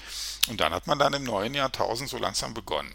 und 0.49 0.59
dann 0.59 0.73
hat 0.73 0.87
man 0.87 0.99
dann 0.99 1.13
im 1.13 1.23
neuen 1.23 1.53
Jahrtausend 1.53 2.09
so 2.09 2.17
langsam 2.17 2.53
begonnen. 2.53 2.93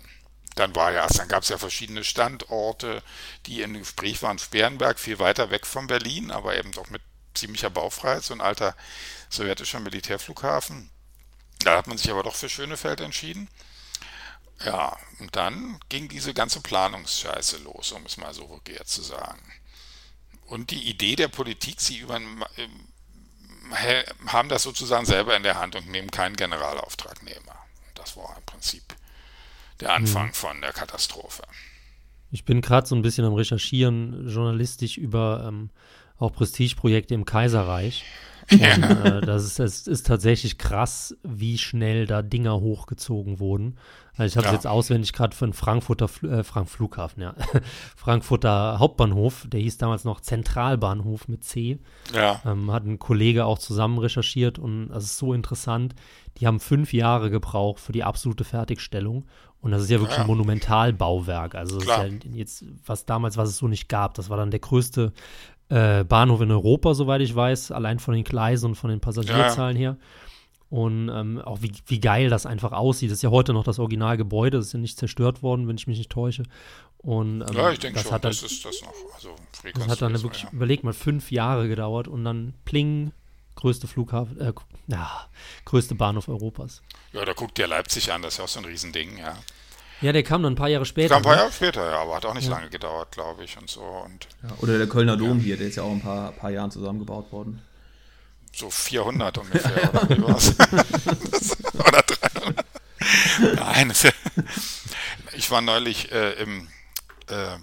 Dann 0.57 0.75
war 0.75 0.91
ja, 0.93 1.07
dann 1.07 1.29
gab 1.29 1.43
es 1.43 1.51
ja 1.51 1.59
verschiedene 1.59 2.03
Standorte, 2.03 3.03
die 3.45 3.61
in 3.61 3.75
Gespräch 3.75 4.23
waren. 4.23 4.39
Sperrenberg 4.39 4.99
viel 4.99 5.19
weiter 5.19 5.51
weg 5.51 5.67
von 5.67 5.87
Berlin, 5.87 6.31
aber 6.31 6.57
eben 6.57 6.73
doch 6.73 6.89
mit 6.89 7.03
ziemlicher 7.35 7.69
Baufreiheit, 7.69 8.25
so 8.25 8.33
ein 8.33 8.41
alter 8.41 8.75
sowjetischer 9.29 9.81
Militärflughafen. 9.81 10.91
Da 11.61 11.77
hat 11.77 11.87
man 11.87 11.99
sich 11.99 12.11
aber 12.11 12.23
doch 12.23 12.35
für 12.35 12.49
Schönefeld 12.49 13.01
entschieden. 13.03 13.49
Ja, 14.65 14.97
und 15.19 15.37
dann 15.37 15.79
ging 15.91 16.09
diese 16.09 16.33
ganze 16.33 16.63
Planungsscheiße 16.63 17.59
los, 17.59 17.93
um 17.93 18.07
es 18.07 18.17
mal 18.17 18.33
so 18.33 18.49
vulgär 18.49 18.87
zu 18.87 19.03
sagen. 19.03 19.43
Und 20.47 20.71
die 20.71 20.89
Idee 20.89 21.17
der 21.17 21.29
Politik, 21.29 21.81
sie 21.81 21.99
über, 21.99 22.17
äh, 22.17 24.05
haben 24.27 24.49
das 24.49 24.63
sozusagen 24.63 25.07
selber 25.07 25.37
in 25.37 25.43
der 25.43 25.59
Hand 25.61 25.75
und 25.75 25.89
nehmen 25.89 26.11
keinen 26.11 26.37
Generalauftragnehmer. 26.37 27.57
Das 27.95 28.17
war 28.17 28.37
im 28.37 28.45
Prinzip 28.45 28.83
der 29.81 29.93
Anfang 29.93 30.29
hm. 30.29 30.35
von 30.35 30.61
der 30.61 30.73
Katastrophe. 30.73 31.43
Ich 32.31 32.45
bin 32.45 32.61
gerade 32.61 32.87
so 32.87 32.95
ein 32.95 33.03
bisschen 33.03 33.25
am 33.25 33.35
Recherchieren, 33.35 34.29
journalistisch 34.29 34.99
über 34.99 35.45
ähm, 35.47 35.71
auch 36.19 36.33
Prestigeprojekte 36.33 37.15
im 37.15 37.25
Kaiserreich. 37.25 38.05
Und, 38.51 38.61
äh, 38.61 39.21
das, 39.23 39.45
ist, 39.45 39.59
das 39.59 39.87
ist 39.87 40.07
tatsächlich 40.07 40.59
krass, 40.59 41.17
wie 41.23 41.59
schnell 41.59 42.07
da 42.07 42.23
Dinger 42.23 42.61
hochgezogen 42.61 43.39
wurden. 43.41 43.79
Also 44.17 44.33
ich 44.33 44.37
habe 44.37 44.47
ja. 44.49 44.55
jetzt 44.55 44.67
auswendig 44.67 45.13
gerade 45.13 45.37
von 45.37 45.53
Frankfurter 45.53 46.09
äh, 46.23 46.43
Frank 46.43 46.69
Flughafen, 46.69 47.23
ja. 47.23 47.35
Frankfurter 47.97 48.79
Hauptbahnhof, 48.79 49.47
der 49.49 49.61
hieß 49.61 49.79
damals 49.79 50.05
noch 50.05 50.21
Zentralbahnhof 50.21 51.29
mit 51.29 51.45
C. 51.45 51.79
Ja. 52.15 52.41
Ähm, 52.47 52.73
hat 52.73 52.85
ein 52.85 52.99
Kollege 52.99 53.45
auch 53.45 53.59
zusammen 53.59 53.99
recherchiert 53.99 54.59
und 54.59 54.89
das 54.89 55.05
ist 55.05 55.19
so 55.19 55.35
interessant. 55.35 55.95
Die 56.39 56.47
haben 56.47 56.61
fünf 56.61 56.93
Jahre 56.93 57.31
gebraucht 57.31 57.81
für 57.81 57.93
die 57.93 58.05
absolute 58.05 58.45
Fertigstellung. 58.45 59.27
Und 59.61 59.73
das 59.73 59.83
ist 59.83 59.91
ja 59.91 59.99
wirklich 59.99 60.17
ja. 60.17 60.23
ein 60.23 60.29
Monumentalbauwerk. 60.29 61.55
Also 61.55 61.81
ja 61.81 62.05
jetzt, 62.33 62.65
was 62.85 63.05
damals, 63.05 63.37
was 63.37 63.49
es 63.49 63.57
so 63.57 63.69
nicht 63.69 63.89
gab. 63.89 64.15
Das 64.15 64.31
war 64.31 64.37
dann 64.37 64.51
der 64.51 64.61
größte 64.61 65.13
äh, 65.69 66.05
Bahnhof 66.05 66.41
in 66.41 66.51
Europa, 66.51 66.95
soweit 66.95 67.21
ich 67.21 67.35
weiß, 67.35 67.73
allein 67.73 67.99
von 67.99 68.15
den 68.15 68.25
Gleisen 68.25 68.67
und 68.67 68.75
von 68.77 68.91
den 68.91 69.01
Passagierzahlen 69.01 69.77
ja. 69.77 69.81
her. 69.81 69.97
Und 70.69 71.09
ähm, 71.09 71.41
auch 71.41 71.63
wie, 71.63 71.73
wie 71.87 72.01
geil 72.01 72.29
das 72.29 72.45
einfach 72.45 72.73
aussieht. 72.73 73.11
Das 73.11 73.19
ist 73.19 73.23
ja 73.23 73.31
heute 73.31 73.53
noch 73.53 73.65
das 73.65 73.79
Originalgebäude, 73.79 74.57
das 74.59 74.67
ist 74.67 74.73
ja 74.73 74.81
nicht 74.81 74.99
zerstört 74.99 75.43
worden, 75.43 75.69
wenn 75.69 75.77
ich 75.77 75.87
mich 75.87 75.99
nicht 75.99 76.11
täusche. 76.11 76.43
Und, 76.99 77.43
ähm, 77.43 77.57
ja, 77.57 77.71
ich 77.71 77.79
denke 77.79 78.01
schon, 78.01 78.11
dann, 78.11 78.21
das 78.23 78.43
ist 78.43 78.65
das 78.65 78.83
noch. 78.83 78.93
Also 79.15 79.37
das 79.75 79.89
hat 79.89 80.03
dann 80.03 80.21
wirklich, 80.23 80.43
ja. 80.43 80.51
überleg 80.53 80.83
mal, 80.83 80.93
fünf 80.93 81.31
Jahre 81.31 81.69
gedauert 81.69 82.09
und 82.09 82.25
dann 82.25 82.55
pling, 82.65 83.13
größte 83.55 83.87
Flughafen, 83.87 84.41
äh, 84.41 84.53
ja, 84.89 85.29
größte 85.67 85.95
Bahnhof 85.95 86.29
Europas. 86.29 86.83
Ja, 87.13 87.25
da 87.25 87.33
guckt 87.33 87.59
dir 87.59 87.69
Leipzig 87.69 88.13
an, 88.13 88.23
das 88.23 88.35
ist 88.35 88.39
ja 88.39 88.45
auch 88.45 88.49
so 88.49 88.59
ein 88.59 88.65
Riesending, 88.65 89.19
ja. 89.19 89.37
Ja, 90.03 90.13
der 90.13 90.23
kam 90.23 90.43
dann 90.43 90.53
ein 90.53 90.57
paar 90.57 90.69
Jahre 90.69 90.85
später. 90.85 91.15
Kam 91.15 91.19
ein 91.19 91.23
paar 91.23 91.37
ne? 91.37 91.43
Jahre 91.43 91.53
später, 91.53 91.91
ja, 91.91 92.03
aber 92.03 92.17
hat 92.17 92.27
auch 92.27 92.35
nicht 92.35 92.49
ja. 92.49 92.57
lange 92.57 92.69
gedauert, 92.69 93.13
glaube 93.13 93.45
ich, 93.45 93.57
und 93.57 93.71
so. 93.71 93.81
Und, 93.81 94.27
ja, 94.43 94.51
oder 94.61 94.77
der 94.77 94.89
Kölner 94.89 95.17
Dom 95.17 95.39
ja. 95.39 95.45
hier, 95.45 95.57
der 95.57 95.69
ist 95.69 95.77
ja 95.77 95.85
auch 95.85 95.93
ein 95.93 96.03
paar, 96.03 96.33
paar 96.33 96.51
Jahren 96.51 96.71
zusammengebaut 96.71 97.33
worden. 97.33 97.63
So 98.57 98.71
400 98.71 99.37
ungefähr, 99.37 99.93
oder 99.93 100.09
wie 100.09 100.23
war's? 100.23 100.55
oder 101.75 102.03
300. 102.03 102.67
Nein, 103.55 103.93
ich 105.35 105.51
war 105.51 105.61
neulich 105.61 106.11
äh, 106.11 106.33
im, 106.43 106.67
äh, 107.29 107.59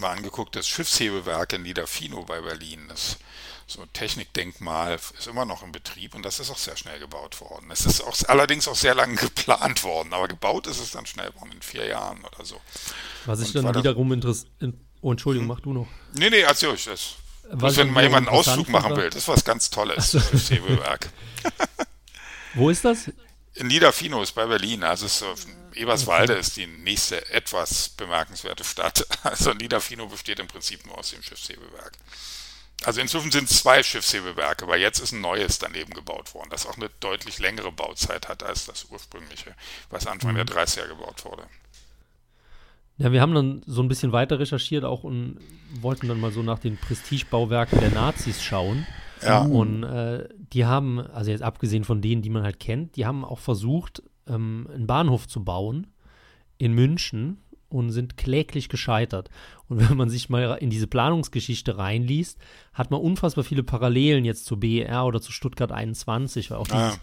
mal 0.00 0.16
angeguckt, 0.16 0.56
das 0.56 0.66
Schiffshebewerk 0.66 1.52
in 1.52 1.62
Niederfino 1.62 2.24
bei 2.24 2.40
Berlin. 2.40 2.86
Das 2.88 3.18
so 3.66 3.84
Technikdenkmal 3.92 4.98
ist 5.18 5.26
immer 5.26 5.44
noch 5.44 5.62
in 5.62 5.72
Betrieb 5.72 6.14
und 6.14 6.22
das 6.24 6.40
ist 6.40 6.50
auch 6.50 6.58
sehr 6.58 6.76
schnell 6.76 6.98
gebaut 6.98 7.38
worden. 7.42 7.70
Es 7.70 7.84
ist 7.84 8.00
auch, 8.00 8.14
allerdings 8.28 8.68
auch 8.68 8.74
sehr 8.74 8.94
lange 8.94 9.16
geplant 9.16 9.84
worden, 9.84 10.14
aber 10.14 10.28
gebaut 10.28 10.66
ist 10.66 10.80
es 10.80 10.92
dann 10.92 11.04
schnell 11.04 11.34
worden, 11.34 11.52
in 11.52 11.62
vier 11.62 11.86
Jahren 11.86 12.24
oder 12.24 12.46
so. 12.46 12.58
Was 13.26 13.40
ich 13.40 13.54
und 13.54 13.64
dann 13.64 13.74
wiederum 13.74 14.10
interessiert. 14.12 14.50
Oh, 15.02 15.10
Entschuldigung, 15.10 15.48
hm? 15.48 15.54
mach 15.54 15.60
du 15.60 15.72
noch. 15.72 15.88
Nee, 16.14 16.30
nee, 16.30 16.40
erzähl 16.40 16.70
euch 16.70 16.84
das. 16.84 17.16
Was, 17.50 17.76
wenn 17.76 17.90
mal 17.90 18.02
jemand 18.02 18.28
einen 18.28 18.36
Ausflug 18.36 18.68
machen 18.68 18.96
will, 18.96 19.10
das 19.10 19.22
ist 19.22 19.28
was 19.28 19.44
ganz 19.44 19.70
Tolles, 19.70 20.12
das 20.12 20.46
Säbelwerk. 20.46 21.10
Wo 22.54 22.70
ist 22.70 22.84
das? 22.84 23.10
In 23.54 23.66
Niederfino 23.66 24.22
ist 24.22 24.32
bei 24.32 24.46
Berlin, 24.46 24.82
also 24.82 25.06
ist, 25.06 25.24
Eberswalde 25.74 26.34
ist 26.34 26.56
die 26.56 26.66
nächste 26.66 27.28
etwas 27.30 27.90
bemerkenswerte 27.90 28.64
Stadt. 28.64 29.06
Also 29.22 29.52
Niederfino 29.52 30.06
besteht 30.06 30.40
im 30.40 30.48
Prinzip 30.48 30.84
nur 30.86 30.98
aus 30.98 31.10
dem 31.10 31.22
Schiffshebewerk. 31.22 31.92
Also 32.84 33.00
inzwischen 33.00 33.30
sind 33.30 33.50
es 33.50 33.60
zwei 33.60 33.82
Schiffshebewerke, 33.82 34.66
weil 34.66 34.80
jetzt 34.80 34.98
ist 34.98 35.12
ein 35.12 35.20
neues 35.20 35.58
daneben 35.58 35.94
gebaut 35.94 36.34
worden, 36.34 36.50
das 36.50 36.66
auch 36.66 36.76
eine 36.76 36.90
deutlich 37.00 37.38
längere 37.38 37.70
Bauzeit 37.70 38.28
hat 38.28 38.42
als 38.42 38.66
das 38.66 38.86
ursprüngliche, 38.90 39.54
was 39.90 40.06
Anfang 40.06 40.32
mhm. 40.32 40.46
der 40.46 40.46
30er 40.46 40.88
gebaut 40.88 41.24
wurde. 41.24 41.46
Ja, 42.98 43.10
wir 43.10 43.20
haben 43.20 43.34
dann 43.34 43.62
so 43.66 43.82
ein 43.82 43.88
bisschen 43.88 44.12
weiter 44.12 44.38
recherchiert 44.38 44.84
auch 44.84 45.02
und 45.02 45.38
wollten 45.80 46.08
dann 46.08 46.20
mal 46.20 46.30
so 46.30 46.42
nach 46.42 46.58
den 46.58 46.76
Prestigebauwerken 46.76 47.80
der 47.80 47.90
Nazis 47.90 48.42
schauen. 48.42 48.86
Ja. 49.22 49.42
Und 49.42 49.82
äh, 49.84 50.28
die 50.52 50.66
haben, 50.66 51.00
also 51.00 51.30
jetzt 51.30 51.42
abgesehen 51.42 51.84
von 51.84 52.00
denen, 52.00 52.22
die 52.22 52.30
man 52.30 52.42
halt 52.42 52.60
kennt, 52.60 52.96
die 52.96 53.06
haben 53.06 53.24
auch 53.24 53.38
versucht, 53.38 54.02
ähm, 54.26 54.68
einen 54.72 54.86
Bahnhof 54.86 55.28
zu 55.28 55.44
bauen 55.44 55.86
in 56.58 56.72
München 56.72 57.38
und 57.68 57.90
sind 57.90 58.16
kläglich 58.16 58.68
gescheitert. 58.68 59.30
Und 59.68 59.80
wenn 59.88 59.96
man 59.96 60.10
sich 60.10 60.28
mal 60.28 60.58
in 60.60 60.70
diese 60.70 60.86
Planungsgeschichte 60.86 61.78
reinliest, 61.78 62.38
hat 62.72 62.90
man 62.90 63.00
unfassbar 63.00 63.44
viele 63.44 63.62
Parallelen 63.62 64.24
jetzt 64.24 64.44
zu 64.44 64.58
BER 64.58 65.06
oder 65.06 65.20
zu 65.20 65.32
Stuttgart 65.32 65.72
21, 65.72 66.50
weil 66.50 66.58
auch 66.58 66.68
ah. 66.70 66.88
dieses, 66.88 67.00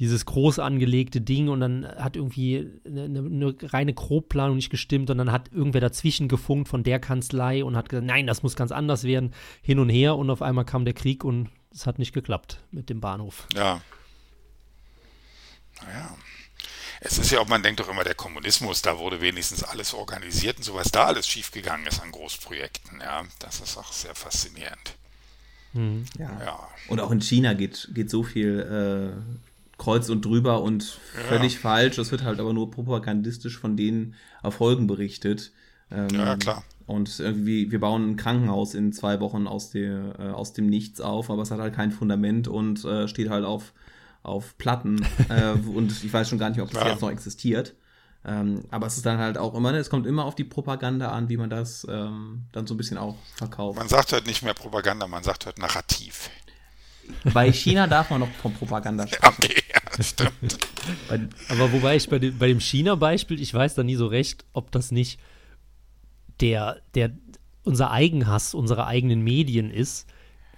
dieses 0.00 0.24
groß 0.24 0.58
angelegte 0.58 1.20
Ding 1.20 1.48
und 1.48 1.60
dann 1.60 1.86
hat 1.86 2.16
irgendwie 2.16 2.70
eine, 2.86 3.04
eine, 3.04 3.54
reine 3.62 3.92
Grobplanung 3.92 4.56
nicht 4.56 4.70
gestimmt 4.70 5.10
und 5.10 5.18
dann 5.18 5.30
hat 5.30 5.52
irgendwer 5.52 5.82
dazwischen 5.82 6.26
gefunkt 6.26 6.68
von 6.68 6.82
der 6.82 6.98
Kanzlei 6.98 7.62
und 7.62 7.76
hat 7.76 7.90
gesagt, 7.90 8.06
nein, 8.06 8.26
das 8.26 8.42
muss 8.42 8.56
ganz 8.56 8.72
anders 8.72 9.04
werden, 9.04 9.34
hin 9.60 9.78
und 9.78 9.90
her 9.90 10.16
und 10.16 10.30
auf 10.30 10.40
einmal 10.40 10.64
kam 10.64 10.86
der 10.86 10.94
Krieg 10.94 11.22
und 11.22 11.50
es 11.70 11.86
hat 11.86 11.98
nicht 11.98 12.14
geklappt 12.14 12.60
mit 12.70 12.88
dem 12.88 13.02
Bahnhof. 13.02 13.46
Ja. 13.54 13.82
Naja. 15.82 16.16
Es 17.02 17.18
ist 17.18 17.30
ja 17.30 17.40
auch, 17.40 17.48
man 17.48 17.62
denkt 17.62 17.80
doch 17.80 17.88
immer, 17.88 18.04
der 18.04 18.14
Kommunismus, 18.14 18.80
da 18.80 18.98
wurde 18.98 19.20
wenigstens 19.20 19.62
alles 19.62 19.92
organisiert 19.92 20.56
und 20.56 20.62
so, 20.62 20.74
was 20.74 20.90
da 20.90 21.06
alles 21.06 21.28
schiefgegangen 21.28 21.86
ist 21.86 22.00
an 22.00 22.10
Großprojekten, 22.10 23.00
ja, 23.00 23.24
das 23.38 23.60
ist 23.60 23.76
auch 23.76 23.92
sehr 23.92 24.14
faszinierend. 24.14 24.96
Mhm. 25.74 26.06
Ja. 26.18 26.40
ja. 26.40 26.68
Und 26.88 27.00
auch 27.00 27.10
in 27.10 27.20
China 27.20 27.52
geht, 27.52 27.90
geht 27.94 28.10
so 28.10 28.22
viel 28.22 28.60
äh, 28.60 29.49
kreuz 29.80 30.10
und 30.10 30.24
drüber 30.24 30.62
und 30.62 30.84
völlig 31.28 31.54
ja. 31.54 31.60
falsch. 31.60 31.98
Es 31.98 32.12
wird 32.12 32.22
halt 32.22 32.38
aber 32.38 32.52
nur 32.52 32.70
propagandistisch 32.70 33.58
von 33.58 33.76
den 33.76 34.14
Erfolgen 34.42 34.86
berichtet. 34.86 35.52
Ähm, 35.90 36.08
ja, 36.10 36.36
klar. 36.36 36.62
Und 36.86 37.18
irgendwie, 37.18 37.72
wir 37.72 37.80
bauen 37.80 38.10
ein 38.10 38.16
Krankenhaus 38.16 38.74
in 38.74 38.92
zwei 38.92 39.20
Wochen 39.20 39.46
aus, 39.46 39.70
der, 39.70 40.18
äh, 40.18 40.30
aus 40.30 40.52
dem 40.52 40.66
Nichts 40.66 41.00
auf, 41.00 41.30
aber 41.30 41.42
es 41.42 41.50
hat 41.50 41.60
halt 41.60 41.74
kein 41.74 41.92
Fundament 41.92 42.46
und 42.46 42.84
äh, 42.84 43.08
steht 43.08 43.30
halt 43.30 43.44
auf 43.44 43.72
auf 44.22 44.58
Platten 44.58 45.00
äh, 45.30 45.52
und 45.52 46.04
ich 46.04 46.12
weiß 46.12 46.28
schon 46.28 46.38
gar 46.38 46.50
nicht, 46.50 46.60
ob 46.60 46.70
das 46.70 46.84
ja. 46.84 46.90
jetzt 46.90 47.00
noch 47.00 47.10
existiert. 47.10 47.74
Ähm, 48.22 48.64
aber 48.70 48.86
es 48.86 48.98
ist 48.98 49.06
dann 49.06 49.16
halt 49.16 49.38
auch 49.38 49.54
immer, 49.54 49.72
ne, 49.72 49.78
es 49.78 49.88
kommt 49.88 50.06
immer 50.06 50.26
auf 50.26 50.34
die 50.34 50.44
Propaganda 50.44 51.10
an, 51.10 51.30
wie 51.30 51.38
man 51.38 51.48
das 51.48 51.86
ähm, 51.88 52.42
dann 52.52 52.66
so 52.66 52.74
ein 52.74 52.76
bisschen 52.76 52.98
auch 52.98 53.16
verkauft. 53.34 53.78
Man 53.78 53.88
sagt 53.88 54.12
halt 54.12 54.26
nicht 54.26 54.42
mehr 54.42 54.52
Propaganda, 54.52 55.06
man 55.06 55.22
sagt 55.22 55.46
halt 55.46 55.58
Narrativ. 55.58 56.28
Bei 57.32 57.52
China 57.52 57.86
darf 57.86 58.10
man 58.10 58.20
noch 58.20 58.30
von 58.42 58.54
Propaganda 58.54 59.06
sprechen. 59.06 59.34
Okay, 59.38 59.62
ja, 59.72 59.80
das 59.96 60.10
stimmt. 60.10 60.58
aber 61.48 61.72
wobei 61.72 61.96
ich 61.96 62.08
bei 62.08 62.18
dem, 62.18 62.38
bei 62.38 62.48
dem 62.48 62.60
China-Beispiel, 62.60 63.40
ich 63.40 63.52
weiß 63.52 63.74
da 63.74 63.82
nie 63.82 63.96
so 63.96 64.06
recht, 64.06 64.44
ob 64.52 64.70
das 64.70 64.90
nicht 64.90 65.20
der, 66.40 66.80
der, 66.94 67.10
unser 67.64 67.90
Eigenhass 67.90 68.54
unserer 68.54 68.86
eigenen 68.86 69.22
Medien 69.22 69.70
ist, 69.70 70.06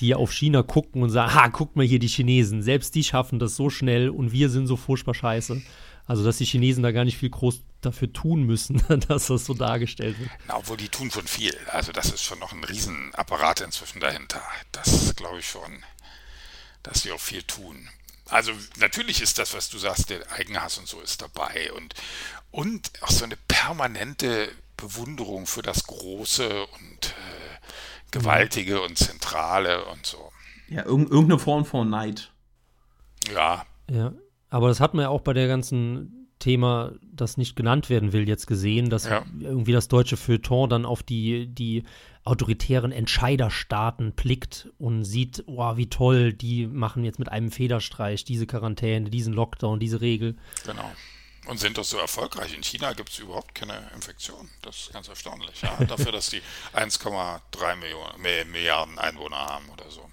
die 0.01 0.15
auf 0.15 0.33
China 0.33 0.63
gucken 0.63 1.03
und 1.03 1.11
sagen, 1.11 1.35
ha, 1.35 1.49
guckt 1.49 1.77
mal 1.77 1.87
hier 1.87 1.99
die 1.99 2.09
Chinesen, 2.09 2.63
selbst 2.63 2.95
die 2.95 3.05
schaffen 3.05 3.39
das 3.39 3.57
so 3.57 3.71
schnell 3.71 4.09
und 4.09 4.33
wir 4.33 4.49
sind 4.51 4.67
so 4.67 4.77
furchtbar 4.77 5.15
scheiße. 5.15 5.63
Also, 6.07 6.25
dass 6.25 6.39
die 6.39 6.45
Chinesen 6.45 6.83
da 6.83 6.91
gar 6.91 7.05
nicht 7.05 7.17
viel 7.17 7.31
groß 7.31 7.63
dafür 7.81 8.13
tun 8.13 8.43
müssen, 8.43 8.83
dass 9.09 9.29
das 9.29 9.45
so 9.45 9.55
dargestellt 9.55 10.19
wird. 10.19 10.31
Na, 10.49 10.57
obwohl 10.57 10.77
die 10.77 10.89
tun 10.89 11.11
schon 11.11 11.27
viel. 11.27 11.57
Also, 11.71 11.93
das 11.93 12.07
ist 12.07 12.25
schon 12.25 12.41
noch 12.41 12.53
ein 12.53 12.65
Riesenapparat 12.65 13.61
inzwischen 13.61 14.01
dahinter. 14.01 14.41
Das 14.73 15.15
glaube 15.15 15.39
ich 15.39 15.47
schon, 15.47 15.71
dass 16.83 17.03
sie 17.03 17.13
auch 17.13 17.21
viel 17.21 17.43
tun. 17.43 17.89
Also, 18.29 18.53
natürlich 18.79 19.21
ist 19.21 19.39
das, 19.39 19.55
was 19.55 19.69
du 19.69 19.79
sagst, 19.79 20.11
der 20.11 20.31
Eigenhass 20.33 20.79
und 20.79 20.89
so 20.89 21.01
ist 21.01 21.21
dabei 21.21 21.73
und, 21.73 21.95
und 22.51 22.91
auch 23.03 23.11
so 23.11 23.25
eine 23.25 23.37
permanente 23.49 24.49
Bewunderung 24.77 25.47
für 25.47 25.63
das 25.63 25.85
Große 25.85 26.49
und 26.49 27.07
äh, 27.09 28.11
Gewaltige 28.11 28.81
und 28.83 28.99
Zentrale 28.99 29.85
und 29.87 30.07
so. 30.07 30.33
Ja, 30.69 30.85
irg 30.85 31.11
irgendeine 31.11 31.39
Form 31.39 31.65
von 31.65 31.91
Neid. 31.91 32.33
Ja. 33.33 33.67
Ja, 33.91 34.13
aber 34.49 34.69
das 34.69 34.81
hat 34.81 34.95
man 34.95 35.03
ja 35.03 35.09
auch 35.09 35.21
bei 35.21 35.33
der 35.35 35.49
ganzen 35.49 36.29
Thema, 36.39 36.93
das 37.03 37.37
nicht 37.37 37.55
genannt 37.55 37.89
werden 37.89 38.13
will, 38.13 38.29
jetzt 38.29 38.47
gesehen, 38.47 38.91
dass 38.91 39.05
ja. 39.05 39.25
irgendwie 39.39 39.73
das 39.73 39.89
deutsche 39.89 40.17
Feuilleton 40.17 40.69
dann 40.69 40.85
auf 40.85 41.03
die, 41.03 41.47
die 41.47 41.85
autoritären 42.25 42.93
Entscheiderstaaten 42.93 44.13
blickt 44.13 44.69
und 44.79 45.05
sieht, 45.05 45.45
oh, 45.47 45.77
wie 45.77 45.89
toll, 45.89 46.33
die 46.33 46.67
machen 46.67 47.05
jetzt 47.05 47.19
mit 47.19 47.29
einem 47.29 47.51
Federstreich 47.51 48.25
diese 48.25 48.47
Quarantäne, 48.47 49.11
diesen 49.11 49.33
Lockdown, 49.33 49.81
diese 49.81 50.01
Regel. 50.01 50.37
Genau. 50.65 50.91
Und 51.47 51.59
sind 51.59 51.77
das 51.77 51.91
so 51.91 51.99
erfolgreich? 51.99 52.55
In 52.55 52.63
China 52.63 52.93
gibt 52.93 53.11
es 53.11 53.19
überhaupt 53.19 53.55
keine 53.55 53.91
Infektion. 53.95 54.49
Das 54.63 54.77
ist 54.77 54.93
ganz 54.93 55.09
erstaunlich. 55.09 55.63
Ja? 55.63 55.77
Dafür, 55.89 56.13
dass 56.13 56.31
die 56.31 56.43
1,3 56.75 58.45
Milliarden 58.45 58.99
Einwohner 58.99 59.39
haben 59.39 59.69
oder 59.71 59.91
so. 59.91 60.09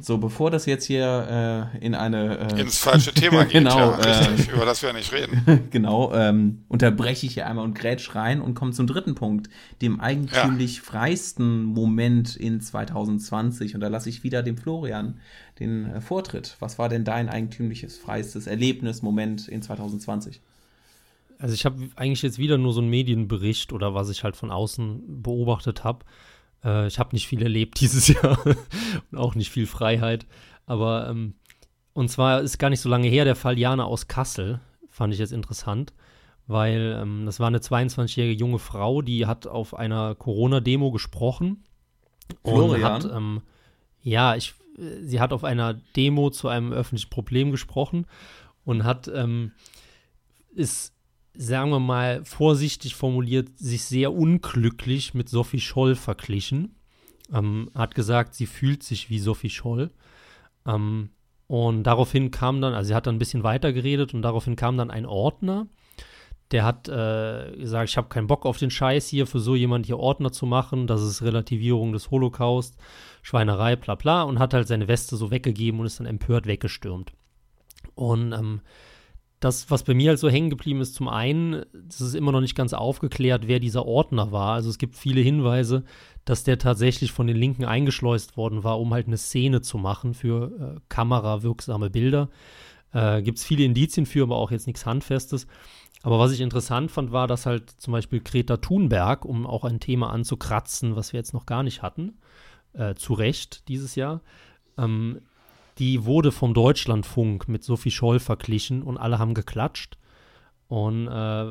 So, 0.00 0.18
bevor 0.18 0.50
das 0.50 0.66
jetzt 0.66 0.84
hier 0.84 1.70
äh, 1.74 1.84
in 1.84 1.94
eine 1.94 2.52
äh, 2.52 2.60
ins 2.60 2.78
falsche 2.78 3.12
Thema 3.12 3.44
geht, 3.44 3.64
genau, 3.64 3.90
ja, 3.92 3.96
richtig, 3.96 4.48
äh, 4.48 4.52
über 4.52 4.64
das 4.64 4.82
wir 4.82 4.92
nicht 4.92 5.12
reden. 5.12 5.66
genau, 5.70 6.12
ähm, 6.14 6.64
unterbreche 6.68 7.26
ich 7.26 7.34
hier 7.34 7.48
einmal 7.48 7.64
und 7.64 7.74
grätsch 7.74 8.14
rein 8.14 8.40
und 8.40 8.54
komme 8.54 8.70
zum 8.70 8.86
dritten 8.86 9.14
Punkt, 9.16 9.50
dem 9.82 10.00
eigentümlich 10.00 10.76
ja. 10.76 10.82
freisten 10.82 11.64
Moment 11.64 12.36
in 12.36 12.60
2020. 12.60 13.74
Und 13.74 13.80
da 13.80 13.88
lasse 13.88 14.08
ich 14.08 14.22
wieder 14.22 14.42
dem 14.42 14.56
Florian 14.56 15.18
den 15.58 15.86
äh, 15.86 16.00
Vortritt. 16.00 16.56
Was 16.60 16.78
war 16.78 16.88
denn 16.88 17.04
dein 17.04 17.28
eigentümliches 17.28 17.98
freistes 17.98 18.46
Erlebnis, 18.46 19.02
Moment 19.02 19.48
in 19.48 19.60
2020? 19.60 20.40
Also 21.38 21.54
ich 21.54 21.64
habe 21.64 21.90
eigentlich 21.96 22.22
jetzt 22.22 22.38
wieder 22.38 22.58
nur 22.58 22.72
so 22.72 22.80
einen 22.80 22.90
Medienbericht 22.90 23.72
oder 23.72 23.92
was 23.92 24.08
ich 24.08 24.22
halt 24.22 24.36
von 24.36 24.52
außen 24.52 25.22
beobachtet 25.22 25.82
habe 25.82 26.04
äh, 26.64 26.86
ich 26.86 26.98
habe 26.98 27.14
nicht 27.14 27.28
viel 27.28 27.42
erlebt 27.42 27.80
dieses 27.80 28.08
Jahr 28.08 28.38
und 29.10 29.18
auch 29.18 29.34
nicht 29.34 29.50
viel 29.50 29.66
Freiheit. 29.66 30.26
Aber 30.66 31.08
ähm, 31.08 31.34
und 31.92 32.08
zwar 32.08 32.40
ist 32.40 32.58
gar 32.58 32.70
nicht 32.70 32.80
so 32.80 32.88
lange 32.88 33.08
her 33.08 33.24
der 33.24 33.36
Fall 33.36 33.58
Jana 33.58 33.84
aus 33.84 34.08
Kassel, 34.08 34.60
fand 34.90 35.12
ich 35.12 35.20
jetzt 35.20 35.32
interessant, 35.32 35.92
weil 36.46 36.98
ähm, 37.00 37.26
das 37.26 37.40
war 37.40 37.46
eine 37.48 37.58
22-jährige 37.58 38.38
junge 38.38 38.58
Frau, 38.58 39.02
die 39.02 39.26
hat 39.26 39.46
auf 39.46 39.74
einer 39.74 40.14
Corona-Demo 40.14 40.90
gesprochen. 40.90 41.64
Florian? 42.42 42.74
Und 42.74 42.82
hat, 42.82 43.16
ähm, 43.16 43.42
ja, 44.02 44.34
ich, 44.34 44.54
äh, 44.78 45.02
sie 45.02 45.20
hat 45.20 45.32
auf 45.32 45.44
einer 45.44 45.74
Demo 45.74 46.30
zu 46.30 46.48
einem 46.48 46.72
öffentlichen 46.72 47.10
Problem 47.10 47.50
gesprochen 47.50 48.06
und 48.64 48.84
hat, 48.84 49.08
ähm, 49.08 49.52
ist 50.54 50.93
sagen 51.36 51.70
wir 51.70 51.80
mal, 51.80 52.24
vorsichtig 52.24 52.94
formuliert, 52.94 53.58
sich 53.58 53.84
sehr 53.84 54.12
unglücklich 54.12 55.14
mit 55.14 55.28
Sophie 55.28 55.60
Scholl 55.60 55.94
verglichen. 55.94 56.76
Ähm, 57.32 57.70
hat 57.74 57.94
gesagt, 57.94 58.34
sie 58.34 58.46
fühlt 58.46 58.82
sich 58.82 59.10
wie 59.10 59.18
Sophie 59.18 59.50
Scholl. 59.50 59.90
Ähm, 60.66 61.10
und 61.46 61.82
daraufhin 61.84 62.30
kam 62.30 62.60
dann, 62.60 62.74
also 62.74 62.88
sie 62.88 62.94
hat 62.94 63.06
dann 63.06 63.16
ein 63.16 63.18
bisschen 63.18 63.42
weiter 63.42 63.72
geredet 63.72 64.14
und 64.14 64.22
daraufhin 64.22 64.56
kam 64.56 64.76
dann 64.78 64.90
ein 64.90 65.06
Ordner, 65.06 65.66
der 66.50 66.64
hat 66.64 66.88
äh, 66.88 67.56
gesagt, 67.56 67.90
ich 67.90 67.96
habe 67.96 68.08
keinen 68.08 68.26
Bock 68.26 68.46
auf 68.46 68.58
den 68.58 68.70
Scheiß 68.70 69.08
hier, 69.08 69.26
für 69.26 69.40
so 69.40 69.54
jemand 69.54 69.86
hier 69.86 69.98
Ordner 69.98 70.30
zu 70.30 70.46
machen, 70.46 70.86
das 70.86 71.02
ist 71.02 71.22
Relativierung 71.22 71.92
des 71.92 72.10
Holocaust, 72.10 72.76
Schweinerei, 73.22 73.76
bla 73.76 73.94
bla, 73.94 74.22
und 74.22 74.38
hat 74.38 74.54
halt 74.54 74.68
seine 74.68 74.88
Weste 74.88 75.16
so 75.16 75.30
weggegeben 75.30 75.80
und 75.80 75.86
ist 75.86 76.00
dann 76.00 76.06
empört 76.06 76.46
weggestürmt. 76.46 77.12
Und 77.94 78.32
ähm, 78.32 78.60
das, 79.44 79.70
was 79.70 79.82
bei 79.82 79.94
mir 79.94 80.10
halt 80.10 80.18
so 80.18 80.30
hängen 80.30 80.48
geblieben 80.48 80.80
ist, 80.80 80.94
zum 80.94 81.08
einen, 81.08 81.64
es 81.88 82.00
ist 82.00 82.14
immer 82.14 82.32
noch 82.32 82.40
nicht 82.40 82.54
ganz 82.54 82.72
aufgeklärt, 82.72 83.46
wer 83.46 83.60
dieser 83.60 83.84
Ordner 83.84 84.32
war. 84.32 84.54
Also 84.54 84.70
es 84.70 84.78
gibt 84.78 84.96
viele 84.96 85.20
Hinweise, 85.20 85.84
dass 86.24 86.44
der 86.44 86.58
tatsächlich 86.58 87.12
von 87.12 87.26
den 87.26 87.36
Linken 87.36 87.64
eingeschleust 87.64 88.38
worden 88.38 88.64
war, 88.64 88.80
um 88.80 88.94
halt 88.94 89.06
eine 89.06 89.18
Szene 89.18 89.60
zu 89.60 89.76
machen 89.76 90.14
für 90.14 90.76
äh, 90.76 90.80
kamerawirksame 90.88 91.90
Bilder. 91.90 92.30
Äh, 92.92 93.20
gibt 93.22 93.38
es 93.38 93.44
viele 93.44 93.64
Indizien 93.64 94.06
für, 94.06 94.22
aber 94.22 94.36
auch 94.36 94.50
jetzt 94.50 94.66
nichts 94.66 94.86
Handfestes. 94.86 95.46
Aber 96.02 96.18
was 96.18 96.32
ich 96.32 96.40
interessant 96.40 96.90
fand, 96.90 97.12
war, 97.12 97.26
dass 97.26 97.44
halt 97.44 97.70
zum 97.70 97.92
Beispiel 97.92 98.20
Greta 98.20 98.56
Thunberg, 98.56 99.24
um 99.24 99.46
auch 99.46 99.64
ein 99.64 99.80
Thema 99.80 100.10
anzukratzen, 100.10 100.96
was 100.96 101.12
wir 101.12 101.20
jetzt 101.20 101.34
noch 101.34 101.44
gar 101.44 101.62
nicht 101.62 101.82
hatten, 101.82 102.14
äh, 102.72 102.94
zu 102.94 103.12
Recht 103.12 103.68
dieses 103.68 103.94
Jahr, 103.94 104.22
ähm, 104.78 105.20
die 105.78 106.04
wurde 106.04 106.32
vom 106.32 106.54
Deutschlandfunk 106.54 107.48
mit 107.48 107.64
Sophie 107.64 107.90
Scholl 107.90 108.20
verglichen 108.20 108.82
und 108.82 108.96
alle 108.96 109.18
haben 109.18 109.34
geklatscht. 109.34 109.96
Und 110.68 111.08
äh, 111.08 111.10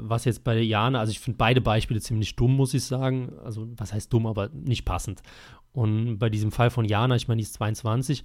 was 0.10 0.26
jetzt 0.26 0.44
bei 0.44 0.60
Jana, 0.60 1.00
also 1.00 1.12
ich 1.12 1.20
finde 1.20 1.38
beide 1.38 1.62
Beispiele 1.62 2.02
ziemlich 2.02 2.36
dumm, 2.36 2.56
muss 2.56 2.74
ich 2.74 2.84
sagen. 2.84 3.34
Also, 3.44 3.68
was 3.78 3.94
heißt 3.94 4.12
dumm, 4.12 4.26
aber 4.26 4.50
nicht 4.50 4.86
passend. 4.86 5.22
Und 5.72 6.18
bei 6.18 6.30
diesem 6.30 6.52
Fall 6.52 6.70
von 6.70 6.86
Jana, 6.86 7.16
ich 7.16 7.28
meine, 7.28 7.40
die 7.40 7.44
ist 7.44 7.54
22, 7.54 8.24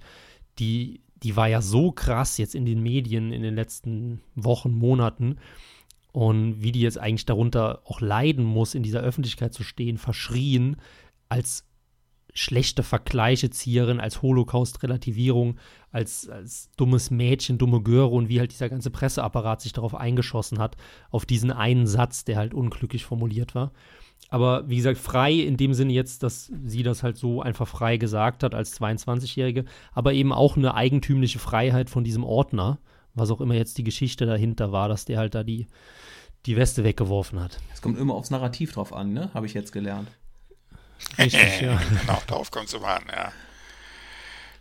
die, 0.57 1.01
die 1.23 1.35
war 1.35 1.47
ja 1.47 1.61
so 1.61 1.91
krass 1.91 2.37
jetzt 2.37 2.55
in 2.55 2.65
den 2.65 2.81
Medien 2.81 3.31
in 3.31 3.43
den 3.43 3.55
letzten 3.55 4.21
Wochen, 4.35 4.71
Monaten. 4.71 5.37
Und 6.11 6.61
wie 6.61 6.71
die 6.71 6.81
jetzt 6.81 6.97
eigentlich 6.97 7.25
darunter 7.25 7.81
auch 7.85 8.01
leiden 8.01 8.43
muss, 8.43 8.73
in 8.73 8.83
dieser 8.83 9.01
Öffentlichkeit 9.01 9.53
zu 9.53 9.63
stehen, 9.63 9.97
verschrien, 9.97 10.77
als 11.29 11.68
schlechte 12.39 12.83
Vergleiche 12.83 13.49
Zieherin, 13.49 13.99
als 13.99 14.21
Holocaust-Relativierung, 14.21 15.57
als, 15.91 16.29
als 16.29 16.71
dummes 16.77 17.11
Mädchen, 17.11 17.57
dumme 17.57 17.81
Göre 17.81 18.15
und 18.15 18.29
wie 18.29 18.39
halt 18.39 18.53
dieser 18.53 18.69
ganze 18.69 18.91
Presseapparat 18.91 19.59
sich 19.59 19.73
darauf 19.73 19.93
eingeschossen 19.93 20.57
hat, 20.57 20.77
auf 21.09 21.25
diesen 21.25 21.51
einen 21.51 21.85
Satz, 21.85 22.23
der 22.23 22.37
halt 22.37 22.53
unglücklich 22.53 23.03
formuliert 23.03 23.55
war. 23.55 23.73
Aber 24.29 24.69
wie 24.69 24.77
gesagt, 24.77 24.99
frei 24.99 25.33
in 25.33 25.57
dem 25.57 25.73
Sinne 25.73 25.91
jetzt, 25.91 26.23
dass 26.23 26.49
sie 26.63 26.81
das 26.81 27.03
halt 27.03 27.17
so 27.17 27.41
einfach 27.41 27.67
frei 27.67 27.97
gesagt 27.97 28.43
hat 28.43 28.55
als 28.55 28.79
22-Jährige, 28.79 29.65
aber 29.91 30.13
eben 30.13 30.31
auch 30.31 30.55
eine 30.55 30.75
eigentümliche 30.75 31.39
Freiheit 31.39 31.89
von 31.89 32.05
diesem 32.05 32.23
Ordner, 32.23 32.79
was 33.15 33.31
auch 33.31 33.41
immer 33.41 33.55
jetzt 33.55 33.77
die 33.77 33.83
Geschichte 33.83 34.25
dahinter 34.25 34.71
war, 34.71 34.87
dass 34.87 35.03
der 35.03 35.17
halt 35.17 35.35
da 35.35 35.43
die, 35.43 35.67
die 36.45 36.55
Weste 36.55 36.85
weggeworfen 36.85 37.41
hat. 37.41 37.59
Es 37.73 37.81
kommt 37.81 37.97
immer 37.97 38.13
aufs 38.13 38.29
Narrativ 38.29 38.71
drauf 38.71 38.93
an, 38.93 39.11
ne? 39.11 39.33
Habe 39.33 39.45
ich 39.45 39.53
jetzt 39.53 39.73
gelernt. 39.73 40.07
Richtig, 41.17 41.61
ja. 41.61 41.79
genau, 42.01 42.21
darauf 42.27 42.51
kommt 42.51 42.67
es 42.67 42.73
immer 42.73 42.87
an, 42.87 43.03
ja. 43.07 43.31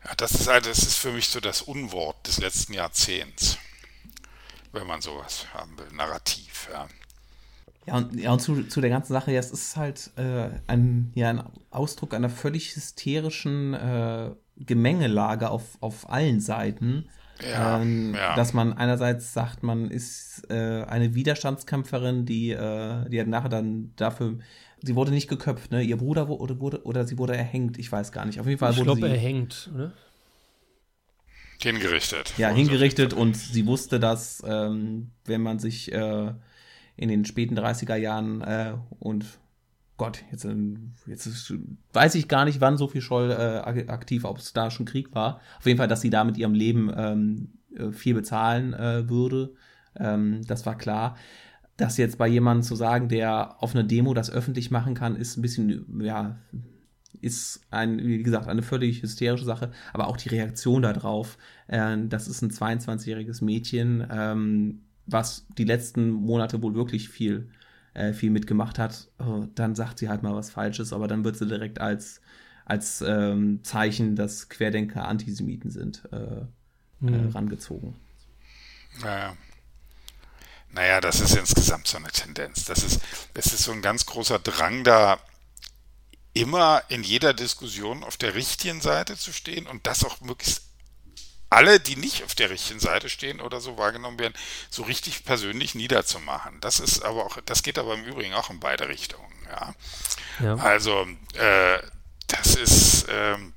ja. 0.05 0.15
Das 0.17 0.33
ist 0.33 0.49
halt, 0.49 0.67
das 0.67 0.79
ist 0.79 0.99
für 0.99 1.13
mich 1.13 1.29
so 1.29 1.41
das 1.41 1.63
Unwort 1.63 2.27
des 2.27 2.39
letzten 2.39 2.73
Jahrzehnts, 2.73 3.59
wenn 4.73 4.87
man 4.87 5.01
sowas 5.01 5.47
haben 5.53 5.79
will, 5.79 5.89
Narrativ, 5.93 6.69
ja. 6.73 6.89
Ja, 7.89 7.97
und, 7.97 8.21
ja, 8.21 8.33
und 8.33 8.41
zu, 8.41 8.65
zu 8.65 8.83
der 8.83 8.91
ganzen 8.91 9.15
Sache, 9.15 9.33
ja, 9.33 9.41
es 9.41 9.51
ist 9.51 9.77
halt 9.77 10.11
äh, 10.17 10.51
ein, 10.67 11.11
ja, 11.15 11.31
ein 11.31 11.43
Ausdruck 11.71 12.13
einer 12.13 12.29
völlig 12.29 12.77
hysterischen 12.77 13.73
äh, 13.73 14.31
Gemengelage 14.59 15.49
auf, 15.49 15.65
auf 15.81 16.11
allen 16.11 16.41
Seiten. 16.41 17.09
Ja, 17.41 17.81
ähm, 17.81 18.15
ja. 18.15 18.35
Dass 18.35 18.53
man 18.53 18.75
einerseits 18.75 19.33
sagt, 19.33 19.63
man 19.63 19.91
ist 19.91 20.43
äh, 20.51 20.83
eine 20.85 21.15
Widerstandskämpferin, 21.15 22.27
die, 22.27 22.51
äh, 22.51 23.09
die 23.09 23.21
hat 23.21 23.29
nachher 23.29 23.49
dann 23.49 23.93
dafür, 23.97 24.39
sie 24.83 24.95
wurde 24.95 25.11
nicht 25.11 25.29
geköpft, 25.29 25.71
ne? 25.71 25.83
Ihr 25.83 25.97
Bruder 25.97 26.29
wurde, 26.29 26.61
wurde 26.61 26.85
oder 26.85 27.07
sie 27.07 27.19
wurde 27.19 27.37
erhängt, 27.37 27.79
ich 27.79 27.91
weiß 27.91 28.13
gar 28.13 28.25
nicht. 28.25 28.41
Auf 28.41 28.47
jeden 28.47 28.59
Fall 28.59 28.73
ich 28.73 28.79
wurde 28.79 28.87
glaub, 28.87 28.99
sie 28.99 29.07
erhängt, 29.07 29.71
oder? 29.75 29.93
Hingerichtet. 31.61 32.35
Ja, 32.39 32.51
hingerichtet 32.51 33.13
und 33.13 33.37
sie 33.37 33.67
wusste, 33.67 33.99
dass 33.99 34.43
ähm, 34.47 35.11
wenn 35.25 35.43
man 35.43 35.59
sich 35.59 35.93
äh, 35.93 36.33
in 36.97 37.09
den 37.09 37.25
späten 37.25 37.59
30er 37.59 37.97
Jahren 37.97 38.43
äh, 38.43 38.75
und 39.01 39.25
Gott, 39.97 40.23
jetzt, 40.31 40.45
ähm, 40.45 40.93
jetzt 41.07 41.27
ist, 41.27 41.53
weiß 41.93 42.15
ich 42.15 42.29
gar 42.29 42.45
nicht, 42.45 42.61
wann 42.61 42.77
Sophie 42.77 43.01
Scholl 43.01 43.33
äh, 43.33 43.89
aktiv, 43.89 44.25
ob 44.25 44.39
es 44.39 44.53
da 44.53 44.71
schon 44.71 44.87
Krieg 44.87 45.13
war. 45.15 45.41
Auf 45.59 45.67
jeden 45.67 45.79
Fall, 45.79 45.89
dass 45.89 46.01
sie 46.01 46.11
da 46.11 46.23
mit 46.23 46.37
ihrem 46.37 46.55
Leben 46.55 46.93
ähm, 46.97 47.49
äh, 47.77 47.91
viel 47.91 48.15
bezahlen 48.15 48.75
äh, 48.75 49.09
würde. 49.09 49.55
Ähm, 49.97 50.43
das 50.47 50.65
war 50.67 50.79
klar. 50.79 51.17
Das 51.79 51.97
jetzt 51.97 52.19
bei 52.19 52.29
jemandem 52.29 52.65
zu 52.65 52.75
sagen, 52.75 53.09
der 53.09 53.63
auf 53.63 53.75
einer 53.75 53.85
Demo 53.85 54.13
das 54.13 54.31
öffentlich 54.31 54.71
machen 54.71 54.95
kann, 54.95 55.17
ist 55.17 55.39
ein 55.39 55.43
bisschen, 55.43 56.03
ja, 56.03 56.37
ist 57.21 57.61
ein, 57.71 57.99
wie 57.99 58.23
gesagt, 58.23 58.49
eine 58.49 58.63
völlig 58.63 59.03
hysterische 59.03 59.45
Sache, 59.45 59.71
aber 59.93 60.09
auch 60.09 60.17
die 60.17 60.29
Reaktion 60.29 60.83
darauf. 60.83 61.39
Äh, 61.69 61.97
das 62.09 62.29
ist 62.29 62.43
ein 62.43 62.51
22-jähriges 62.51 63.43
Mädchen, 63.43 64.07
ähm, 64.11 64.81
was 65.07 65.47
die 65.57 65.65
letzten 65.65 66.11
Monate 66.11 66.61
wohl 66.63 66.75
wirklich 66.75 67.09
viel, 67.09 67.49
äh, 67.95 68.13
viel 68.13 68.31
mitgemacht 68.31 68.79
hat, 68.79 69.09
oh, 69.19 69.47
dann 69.55 69.75
sagt 69.75 69.99
sie 69.99 70.09
halt 70.09 70.23
mal 70.23 70.35
was 70.35 70.51
Falsches, 70.51 70.93
aber 70.93 71.09
dann 71.09 71.25
wird 71.25 71.37
sie 71.37 71.47
direkt 71.47 71.81
als, 71.81 72.21
als 72.65 73.03
ähm, 73.07 73.61
Zeichen, 73.63 74.17
dass 74.17 74.49
Querdenker 74.49 75.09
Antisemiten 75.09 75.71
sind, 75.71 76.03
äh, 76.13 76.45
mhm. 77.01 77.15
äh, 77.15 77.29
rangezogen. 77.31 77.95
Naja. 79.01 79.35
Naja, 80.71 81.01
das 81.01 81.21
ist 81.21 81.35
insgesamt 81.35 81.89
so 81.89 81.97
eine 81.97 82.11
Tendenz. 82.11 82.65
Das 82.65 82.83
ist, 82.83 83.01
das 83.35 83.47
ist 83.47 83.65
so 83.65 83.73
ein 83.73 83.83
ganz 83.83 84.07
großer 84.07 84.39
Drang 84.39 84.85
da, 84.85 85.19
immer 86.35 86.83
in 86.89 87.03
jeder 87.03 87.35
Diskussion 87.35 88.05
auf 88.05 88.17
der 88.17 88.35
richtigen 88.35 88.81
Seite 88.81 89.17
zu 89.17 89.33
stehen 89.33 89.67
und 89.67 89.87
das 89.87 90.05
auch 90.05 90.21
möglichst 90.21 90.63
alle, 91.51 91.81
die 91.81 91.97
nicht 91.97 92.25
auf 92.25 92.35
der 92.35 92.51
richtigen 92.51 92.79
Seite 92.79 93.09
stehen 93.09 93.41
oder 93.41 93.61
so 93.61 93.79
wahrgenommen 93.79 94.19
werden, 94.19 94.35
so 94.69 94.83
richtig 94.83 95.25
persönlich 95.25 95.75
niederzumachen. 95.75 96.61
Das 96.61 96.79
ist 96.79 97.03
aber 97.03 97.25
auch, 97.25 97.39
das 97.47 97.63
geht 97.63 97.79
aber 97.79 97.95
im 97.95 98.05
Übrigen 98.05 98.35
auch 98.35 98.51
in 98.51 98.61
beide 98.61 98.89
Richtungen. 98.89 99.33
Ja. 99.51 99.75
ja. 100.41 100.55
Also 100.57 101.07
äh, 101.35 101.79
das 102.27 102.55
ist 102.55 103.07
ähm, 103.09 103.55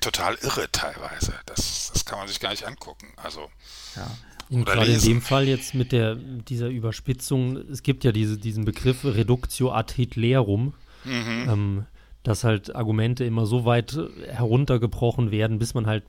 total 0.00 0.36
irre 0.36 0.70
teilweise. 0.70 1.38
Das, 1.46 1.90
das 1.92 2.04
kann 2.04 2.18
man 2.18 2.28
sich 2.28 2.38
gar 2.38 2.50
nicht 2.50 2.66
angucken. 2.66 3.12
Also 3.16 3.50
ja. 3.96 4.08
Gerade 4.50 4.92
in 4.92 5.00
dem 5.00 5.20
Fall 5.20 5.48
jetzt 5.48 5.74
mit 5.74 5.92
der, 5.92 6.14
dieser 6.14 6.68
Überspitzung, 6.68 7.56
es 7.70 7.82
gibt 7.82 8.04
ja 8.04 8.12
diese, 8.12 8.38
diesen 8.38 8.64
Begriff 8.64 9.04
Reductio 9.04 9.72
ad 9.72 9.92
Hitlerum, 9.94 10.74
mhm. 11.04 11.48
ähm, 11.48 11.86
dass 12.22 12.44
halt 12.44 12.74
Argumente 12.74 13.24
immer 13.24 13.46
so 13.46 13.64
weit 13.64 13.98
heruntergebrochen 14.28 15.30
werden, 15.30 15.58
bis 15.58 15.74
man 15.74 15.86
halt 15.86 16.04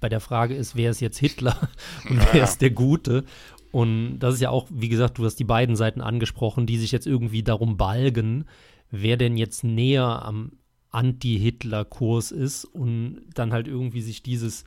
bei 0.00 0.08
der 0.08 0.20
Frage 0.20 0.54
ist, 0.54 0.76
wer 0.76 0.90
ist 0.90 1.00
jetzt 1.00 1.18
Hitler 1.18 1.56
und 2.08 2.16
naja. 2.16 2.28
wer 2.32 2.44
ist 2.44 2.58
der 2.58 2.70
Gute? 2.70 3.24
Und 3.70 4.18
das 4.20 4.34
ist 4.34 4.40
ja 4.40 4.50
auch, 4.50 4.66
wie 4.70 4.88
gesagt, 4.88 5.18
du 5.18 5.24
hast 5.24 5.36
die 5.36 5.44
beiden 5.44 5.76
Seiten 5.76 6.00
angesprochen, 6.00 6.66
die 6.66 6.78
sich 6.78 6.92
jetzt 6.92 7.06
irgendwie 7.06 7.42
darum 7.42 7.76
balgen, 7.76 8.44
wer 8.90 9.16
denn 9.16 9.36
jetzt 9.36 9.64
näher 9.64 10.24
am 10.24 10.52
Anti-Hitler-Kurs 10.94 12.30
ist 12.30 12.64
und 12.64 13.22
dann 13.34 13.52
halt 13.52 13.68
irgendwie 13.68 14.00
sich 14.00 14.22
dieses, 14.22 14.64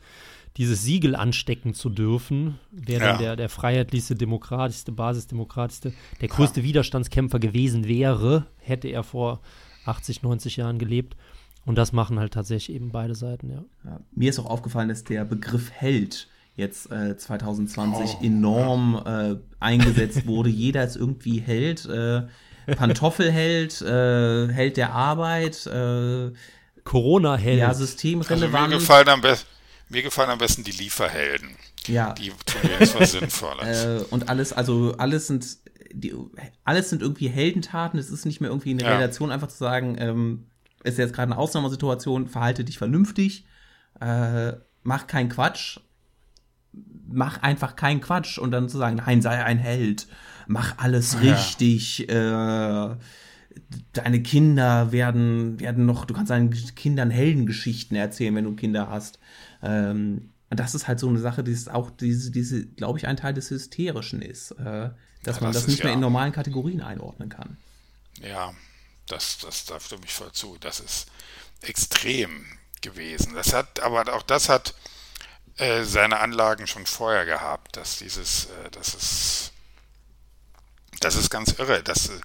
dieses 0.58 0.84
Siegel 0.84 1.16
anstecken 1.16 1.74
zu 1.74 1.90
dürfen, 1.90 2.60
wer 2.72 3.00
ja. 3.00 3.08
dann 3.08 3.20
der, 3.20 3.36
der 3.36 3.50
freiheitlichste, 3.50 4.16
demokratischste, 4.16 4.92
basisdemokratischste, 4.92 5.94
der 6.22 6.28
größte 6.28 6.62
ja. 6.62 6.66
Widerstandskämpfer 6.66 7.40
gewesen 7.40 7.88
wäre, 7.88 8.48
hätte 8.58 8.88
er 8.88 9.04
vor 9.04 9.42
80, 9.86 10.24
90 10.24 10.58
Jahren 10.58 10.80
gelebt. 10.80 11.16
Und 11.66 11.78
das 11.78 11.92
machen 11.92 12.18
halt 12.18 12.34
tatsächlich 12.34 12.76
eben 12.76 12.92
beide 12.92 13.14
Seiten, 13.14 13.50
ja. 13.50 13.64
ja 13.84 14.00
mir 14.16 14.30
ist 14.30 14.40
auch 14.40 14.46
aufgefallen, 14.46 14.88
dass 14.90 15.04
der 15.04 15.26
Begriff 15.26 15.70
Held 15.72 16.30
jetzt 16.56 16.92
äh, 16.92 17.18
2020 17.18 18.18
oh, 18.20 18.24
enorm 18.24 19.02
ja. 19.06 19.32
äh, 19.32 19.38
eingesetzt 19.60 20.26
wurde. 20.28 20.50
Jeder 20.50 20.84
ist 20.84 20.96
irgendwie 20.96 21.40
Held. 21.40 21.86
Äh, 21.86 22.28
Pantoffelheld, 22.76 23.82
äh, 23.82 24.48
Held 24.52 24.78
der 24.78 24.94
Arbeit, 24.94 25.66
äh, 25.68 26.32
Corona-Held. 26.84 27.60
Ja, 27.60 27.74
systemrelevant. 27.74 28.56
Also 28.56 28.76
mir, 28.76 28.80
gefallen 28.80 29.10
am 29.10 29.22
mir 29.90 30.04
gefallen 30.04 30.30
am 30.30 30.38
besten 30.38 30.64
die 30.64 30.72
Lieferhelden. 30.72 31.50
Ja. 31.88 32.14
Die 32.14 32.30
tun 32.30 32.70
jetzt 32.80 33.00
was 33.00 33.12
Sinnvolles. 33.12 33.86
Äh, 33.86 34.04
und 34.10 34.30
alles, 34.30 34.54
also 34.54 34.96
alles 34.98 35.28
sind, 35.28 35.46
die, 35.92 36.14
alles 36.64 36.90
sind 36.90 37.02
irgendwie 37.02 37.30
Heldentaten. 37.30 38.00
Es 38.00 38.10
ist 38.10 38.26
nicht 38.26 38.42
mehr 38.42 38.50
irgendwie 38.50 38.72
eine 38.72 38.84
ja. 38.84 38.96
Relation, 38.96 39.32
einfach 39.32 39.48
zu 39.48 39.58
sagen, 39.58 39.96
ähm, 40.00 40.48
ist 40.84 40.98
jetzt 40.98 41.14
gerade 41.14 41.32
eine 41.32 41.40
Ausnahmesituation, 41.40 42.28
verhalte 42.28 42.64
dich 42.64 42.78
vernünftig, 42.78 43.46
äh, 44.00 44.54
mach 44.84 45.08
keinen 45.08 45.30
Quatsch, 45.30 45.80
mach 47.08 47.42
einfach 47.42 47.76
keinen 47.76 48.02
Quatsch 48.02 48.38
und 48.38 48.52
dann 48.52 48.70
zu 48.70 48.78
sagen, 48.78 48.98
nein, 48.98 49.22
sei 49.22 49.44
ein 49.44 49.58
Held, 49.58 50.08
mach 50.48 50.78
alles 50.78 51.14
ja. 51.14 51.34
richtig, 51.34 52.10
äh, 52.10 52.96
deine 53.94 54.24
Kinder 54.24 54.92
werden, 54.92 55.60
werden 55.60 55.86
noch, 55.86 56.06
du 56.06 56.14
kannst 56.14 56.32
deinen 56.32 56.52
Kindern 56.52 57.10
Heldengeschichten 57.10 57.96
erzählen, 57.98 58.36
wenn 58.36 58.46
du 58.46 58.56
Kinder 58.56 58.90
hast. 58.90 59.20
Ähm, 59.62 60.30
und 60.50 60.60
das 60.60 60.76
ist 60.76 60.88
halt 60.88 61.00
so 61.00 61.10
eine 61.10 61.20
Sache, 61.20 61.44
die 61.44 61.52
ist 61.52 61.70
auch 61.70 61.90
diese, 61.92 62.32
diese, 62.32 62.66
glaube 62.66 63.00
ich, 63.00 63.08
ein 63.08 63.18
Teil 63.18 63.34
des 63.34 63.50
Hysterischen 63.50 64.22
ist, 64.22 64.52
äh, 64.52 64.90
dass 65.24 65.38
ja, 65.38 65.44
man 65.44 65.54
das, 65.54 65.64
das 65.64 65.68
nicht 65.68 65.84
mehr 65.84 65.94
in 65.94 66.00
normalen 66.00 66.32
Kategorien 66.32 66.82
einordnen 66.82 67.30
kann. 67.30 67.58
Ja, 68.22 68.54
das, 69.08 69.40
das, 69.40 69.66
da 69.66 69.80
stimme 69.80 70.04
ich 70.06 70.14
voll 70.14 70.32
zu. 70.32 70.58
Das 70.60 70.80
ist 70.80 71.08
extrem 71.62 72.46
gewesen. 72.82 73.34
Das 73.34 73.54
hat, 73.54 73.82
aber 73.82 74.14
auch 74.16 74.24
das 74.24 74.50
hat 74.50 74.74
äh, 75.58 75.84
seine 75.84 76.20
Anlagen 76.20 76.68
schon 76.68 76.86
vorher 76.86 77.26
gehabt, 77.26 77.76
dass 77.78 77.98
dieses, 77.98 78.46
äh, 78.46 78.70
das 78.72 78.94
ist, 78.94 79.54
das 81.00 81.16
ist 81.16 81.30
ganz 81.30 81.54
irre, 81.58 81.84
dass 81.84 82.10
äh, 82.10 82.20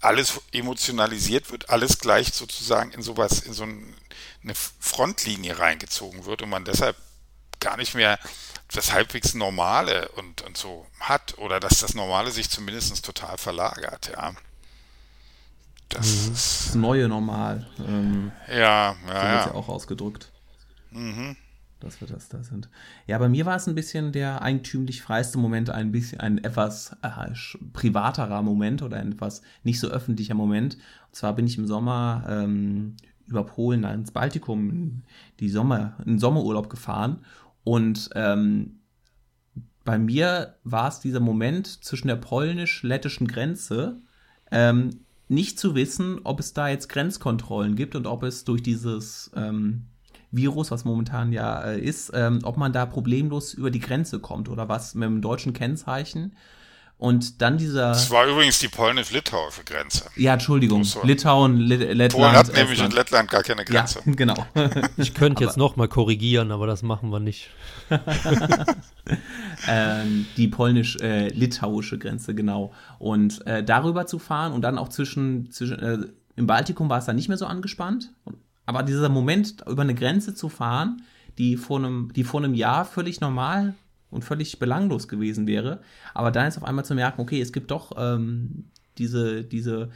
alles 0.00 0.40
emotionalisiert 0.52 1.50
wird, 1.50 1.70
alles 1.70 1.98
gleich 1.98 2.32
sozusagen 2.32 2.92
in 2.92 3.02
sowas, 3.02 3.40
in 3.40 3.52
so 3.52 3.64
ein, 3.64 3.94
eine 4.42 4.54
Frontlinie 4.54 5.58
reingezogen 5.58 6.24
wird 6.24 6.42
und 6.42 6.50
man 6.50 6.64
deshalb 6.64 6.96
gar 7.60 7.76
nicht 7.76 7.94
mehr 7.94 8.18
das 8.72 8.92
halbwegs 8.92 9.34
Normale 9.34 10.08
und, 10.10 10.42
und 10.42 10.56
so 10.56 10.86
hat 10.98 11.38
oder 11.38 11.60
dass 11.60 11.80
das 11.80 11.94
Normale 11.94 12.30
sich 12.30 12.50
zumindest 12.50 13.04
total 13.04 13.38
verlagert, 13.38 14.10
ja. 14.14 14.32
Das, 15.88 16.06
mhm. 16.06 16.32
ist 16.32 16.66
das 16.66 16.74
neue 16.74 17.06
Normal. 17.06 17.68
Ähm, 17.78 18.32
ja, 18.48 18.54
ja, 18.54 18.96
so 18.96 19.12
wird 19.12 19.46
ja. 19.46 19.54
auch 19.54 19.68
ausgedrückt. 19.68 20.30
Mhm. 20.90 21.36
Dass 21.82 22.00
wir 22.00 22.08
das 22.08 22.28
da 22.28 22.42
sind. 22.42 22.68
Ja, 23.06 23.18
bei 23.18 23.28
mir 23.28 23.46
war 23.46 23.56
es 23.56 23.66
ein 23.66 23.74
bisschen 23.74 24.12
der 24.12 24.42
eigentümlich 24.42 25.02
freiste 25.02 25.38
Moment, 25.38 25.70
ein 25.70 25.92
bisschen 25.92 26.20
ein 26.20 26.38
etwas 26.38 26.96
äh, 27.02 27.32
privaterer 27.72 28.42
Moment 28.42 28.82
oder 28.82 28.98
ein 28.98 29.12
etwas 29.12 29.42
nicht 29.62 29.80
so 29.80 29.88
öffentlicher 29.88 30.34
Moment. 30.34 30.74
Und 30.74 31.16
zwar 31.16 31.34
bin 31.34 31.46
ich 31.46 31.58
im 31.58 31.66
Sommer 31.66 32.24
ähm, 32.28 32.96
über 33.26 33.44
Polen 33.44 33.84
ins 33.84 34.10
Baltikum 34.10 35.02
die 35.40 35.48
Sommer, 35.48 35.96
in 36.04 36.18
Sommerurlaub 36.18 36.68
gefahren 36.68 37.24
und 37.64 38.10
ähm, 38.14 38.80
bei 39.84 39.98
mir 39.98 40.56
war 40.64 40.88
es 40.88 41.00
dieser 41.00 41.20
Moment 41.20 41.84
zwischen 41.84 42.08
der 42.08 42.16
polnisch-lettischen 42.16 43.26
Grenze, 43.26 44.00
ähm, 44.50 45.00
nicht 45.28 45.58
zu 45.58 45.74
wissen, 45.74 46.20
ob 46.24 46.40
es 46.40 46.52
da 46.52 46.68
jetzt 46.68 46.88
Grenzkontrollen 46.88 47.74
gibt 47.74 47.96
und 47.96 48.06
ob 48.06 48.22
es 48.22 48.44
durch 48.44 48.62
dieses 48.62 49.30
ähm, 49.34 49.86
Virus, 50.32 50.70
was 50.70 50.84
momentan 50.84 51.32
ja 51.32 51.62
äh, 51.62 51.78
ist, 51.78 52.10
ähm, 52.14 52.40
ob 52.42 52.56
man 52.56 52.72
da 52.72 52.86
problemlos 52.86 53.54
über 53.54 53.70
die 53.70 53.80
Grenze 53.80 54.18
kommt 54.18 54.48
oder 54.48 54.68
was 54.68 54.94
mit 54.94 55.06
dem 55.06 55.20
deutschen 55.20 55.52
Kennzeichen. 55.52 56.34
Und 57.02 57.42
dann 57.42 57.58
dieser. 57.58 57.88
Das 57.88 58.12
war 58.12 58.28
übrigens 58.28 58.60
die 58.60 58.68
polnisch-litauische 58.68 59.64
Grenze. 59.64 60.04
Ja, 60.14 60.34
Entschuldigung. 60.34 60.84
So. 60.84 61.02
Litauen, 61.02 61.56
Lettland. 61.58 62.12
Polen 62.12 62.32
hat 62.32 62.54
nämlich 62.54 62.80
in 62.80 62.92
Lettland 62.92 63.28
gar 63.28 63.42
keine 63.42 63.64
Grenze. 63.64 64.00
Ja, 64.04 64.12
genau. 64.16 64.46
Ich 64.96 65.12
könnte 65.12 65.42
jetzt 65.42 65.56
nochmal 65.56 65.88
korrigieren, 65.88 66.52
aber 66.52 66.68
das 66.68 66.82
machen 66.82 67.10
wir 67.10 67.18
nicht. 67.18 67.50
ähm, 69.68 70.26
die 70.36 70.46
polnisch-litauische 70.46 71.96
äh, 71.96 71.98
Grenze, 71.98 72.36
genau. 72.36 72.72
Und 73.00 73.44
äh, 73.48 73.64
darüber 73.64 74.06
zu 74.06 74.20
fahren 74.20 74.52
und 74.52 74.62
dann 74.62 74.78
auch 74.78 74.88
zwischen, 74.88 75.50
zwischen 75.50 75.80
äh, 75.80 75.98
im 76.36 76.46
Baltikum 76.46 76.88
war 76.88 76.98
es 76.98 77.06
dann 77.06 77.16
nicht 77.16 77.26
mehr 77.26 77.36
so 77.36 77.46
angespannt. 77.46 78.12
Aber 78.76 78.84
dieser 78.84 79.08
Moment, 79.08 79.62
über 79.66 79.82
eine 79.82 79.94
Grenze 79.94 80.34
zu 80.34 80.48
fahren, 80.48 81.02
die 81.38 81.56
vor 81.56 81.78
einem, 81.78 82.12
die 82.14 82.24
vor 82.24 82.42
einem 82.42 82.54
Jahr 82.54 82.84
völlig 82.84 83.20
normal 83.20 83.74
und 84.10 84.24
völlig 84.24 84.58
belanglos 84.58 85.08
gewesen 85.08 85.46
wäre. 85.46 85.80
Aber 86.14 86.30
dann 86.30 86.46
ist 86.46 86.58
auf 86.58 86.64
einmal 86.64 86.84
zu 86.84 86.94
merken, 86.94 87.20
okay, 87.20 87.40
es 87.40 87.52
gibt 87.52 87.70
doch 87.70 87.92
ähm, 87.96 88.64
diese, 88.98 89.42
diese 89.42 89.90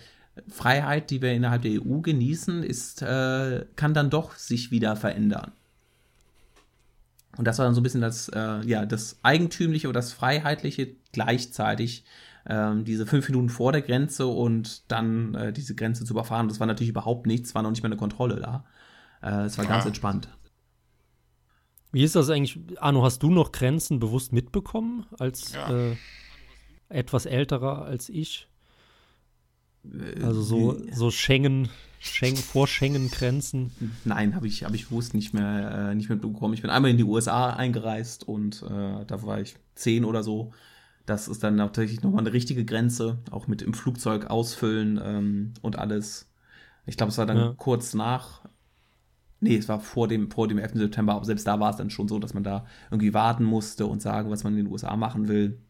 Freiheit, 0.49 1.11
die 1.11 1.23
wir 1.23 1.33
innerhalb 1.33 1.63
der 1.63 1.83
EU 1.83 2.01
genießen, 2.01 2.63
ist, 2.63 3.03
äh, 3.03 3.67
kann 3.77 3.95
dann 3.95 4.11
doch 4.11 4.35
sich 4.35 4.71
wieder 4.71 4.97
verändern. 4.97 5.53
Und 7.37 7.47
das 7.47 7.59
war 7.59 7.67
dann 7.67 7.75
so 7.75 7.81
ein 7.81 7.85
bisschen 7.85 8.01
das, 8.01 8.29
äh, 8.29 8.61
ja, 8.67 8.87
das 8.87 9.19
Eigentümliche 9.23 9.89
oder 9.89 10.01
das 10.01 10.13
Freiheitliche 10.13 10.93
gleichzeitig, 11.13 12.05
ähm, 12.49 12.85
diese 12.85 13.07
fünf 13.07 13.29
Minuten 13.29 13.49
vor 13.49 13.73
der 13.73 13.83
Grenze 13.83 14.27
und 14.27 14.91
dann 14.91 15.35
äh, 15.35 15.53
diese 15.53 15.75
Grenze 15.75 16.05
zu 16.05 16.13
überfahren. 16.13 16.49
Das 16.49 16.61
war 16.61 16.67
natürlich 16.67 16.91
überhaupt 16.91 17.27
nichts, 17.27 17.55
war 17.55 17.63
noch 17.63 17.71
nicht 17.71 17.83
mehr 17.83 17.91
eine 17.91 17.99
Kontrolle 17.99 18.37
da. 18.37 18.65
Äh, 19.23 19.47
es 19.47 19.59
war 19.59 19.65
ja. 19.65 19.71
ganz 19.71 19.87
entspannt. 19.87 20.29
Wie 21.93 22.03
ist 22.03 22.15
das 22.15 22.31
eigentlich, 22.31 22.59
Arno, 22.79 23.03
hast 23.05 23.23
du 23.23 23.31
noch 23.31 23.53
Grenzen 23.53 24.01
bewusst 24.01 24.33
mitbekommen 24.33 25.07
als 25.19 25.55
ja. 25.55 25.91
äh, 25.91 25.97
etwas 26.89 27.27
älterer 27.27 27.85
als 27.85 28.09
ich? 28.09 28.49
Also 30.23 30.43
so, 30.43 30.77
so 30.93 31.11
Schengen, 31.11 31.69
Schengen 32.01 32.37
vor 32.37 32.67
Schengen-Grenzen? 32.67 33.71
Nein, 34.05 34.35
habe 34.35 34.47
ich, 34.47 34.65
hab 34.65 34.75
ich 34.75 34.89
bewusst 34.89 35.15
nicht 35.15 35.33
mehr 35.33 35.91
äh, 35.91 35.95
nicht 35.95 36.11
mitbekommen. 36.11 36.55
Ich 36.55 36.63
bin 36.63 36.71
einmal 36.71 36.91
in 36.91 36.97
die 36.97 37.05
USA 37.05 37.51
eingereist 37.51 38.27
und 38.27 38.63
äh, 38.63 39.05
da 39.07 39.23
war 39.23 39.41
ich 39.41 39.57
zehn 39.75 40.05
oder 40.05 40.23
so. 40.23 40.53
Das 41.07 41.29
ist 41.29 41.43
dann 41.43 41.57
natürlich 41.57 42.03
nochmal 42.03 42.21
eine 42.21 42.33
richtige 42.33 42.65
Grenze, 42.65 43.19
auch 43.31 43.47
mit 43.47 43.63
im 43.63 43.75
Flugzeug 43.75 44.27
ausfüllen 44.27 45.01
ähm, 45.03 45.55
und 45.63 45.79
alles. 45.79 46.29
Ich 46.85 46.97
glaube, 46.97 47.11
es 47.11 47.19
war 47.19 47.27
dann 47.27 47.37
ja. 47.37 47.55
kurz 47.57 47.95
nach 47.95 48.43
Nee, 49.39 49.57
es 49.57 49.69
war 49.69 49.81
vor 49.81 50.09
dem, 50.09 50.31
vor 50.31 50.49
dem 50.49 50.59
11. 50.59 50.73
September, 50.75 51.15
aber 51.15 51.25
selbst 51.25 51.47
da 51.47 51.61
war 51.61 51.71
es 51.71 51.77
dann 51.77 51.91
schon 51.91 52.09
so, 52.09 52.19
dass 52.19 52.33
man 52.33 52.43
da 52.43 52.65
irgendwie 52.91 53.13
warten 53.13 53.45
musste 53.45 53.87
und 53.87 54.01
sagen, 54.01 54.31
was 54.31 54.45
man 54.45 54.55
in 54.55 54.65
den 54.65 54.73
USA 54.73 54.97
machen 54.97 55.29
will. 55.29 55.61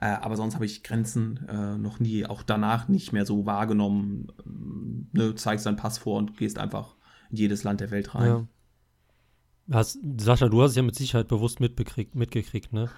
Äh, 0.00 0.06
aber 0.06 0.36
sonst 0.36 0.54
habe 0.54 0.64
ich 0.64 0.82
Grenzen 0.82 1.46
äh, 1.48 1.76
noch 1.76 1.98
nie, 1.98 2.24
auch 2.26 2.42
danach 2.42 2.88
nicht 2.88 3.12
mehr 3.12 3.26
so 3.26 3.46
wahrgenommen. 3.46 4.28
Ähm, 4.46 5.08
ne, 5.12 5.34
zeigst 5.34 5.66
deinen 5.66 5.76
Pass 5.76 5.98
vor 5.98 6.18
und 6.18 6.36
gehst 6.36 6.58
einfach 6.58 6.94
in 7.30 7.36
jedes 7.36 7.64
Land 7.64 7.80
der 7.80 7.90
Welt 7.90 8.14
rein. 8.14 8.26
Ja. 8.26 8.46
Hast, 9.72 9.98
Sascha, 10.18 10.48
du 10.48 10.62
hast 10.62 10.70
es 10.70 10.76
ja 10.76 10.82
mit 10.82 10.96
Sicherheit 10.96 11.28
bewusst 11.28 11.60
mitbekriegt, 11.60 12.14
mitgekriegt, 12.14 12.72
ne? 12.72 12.90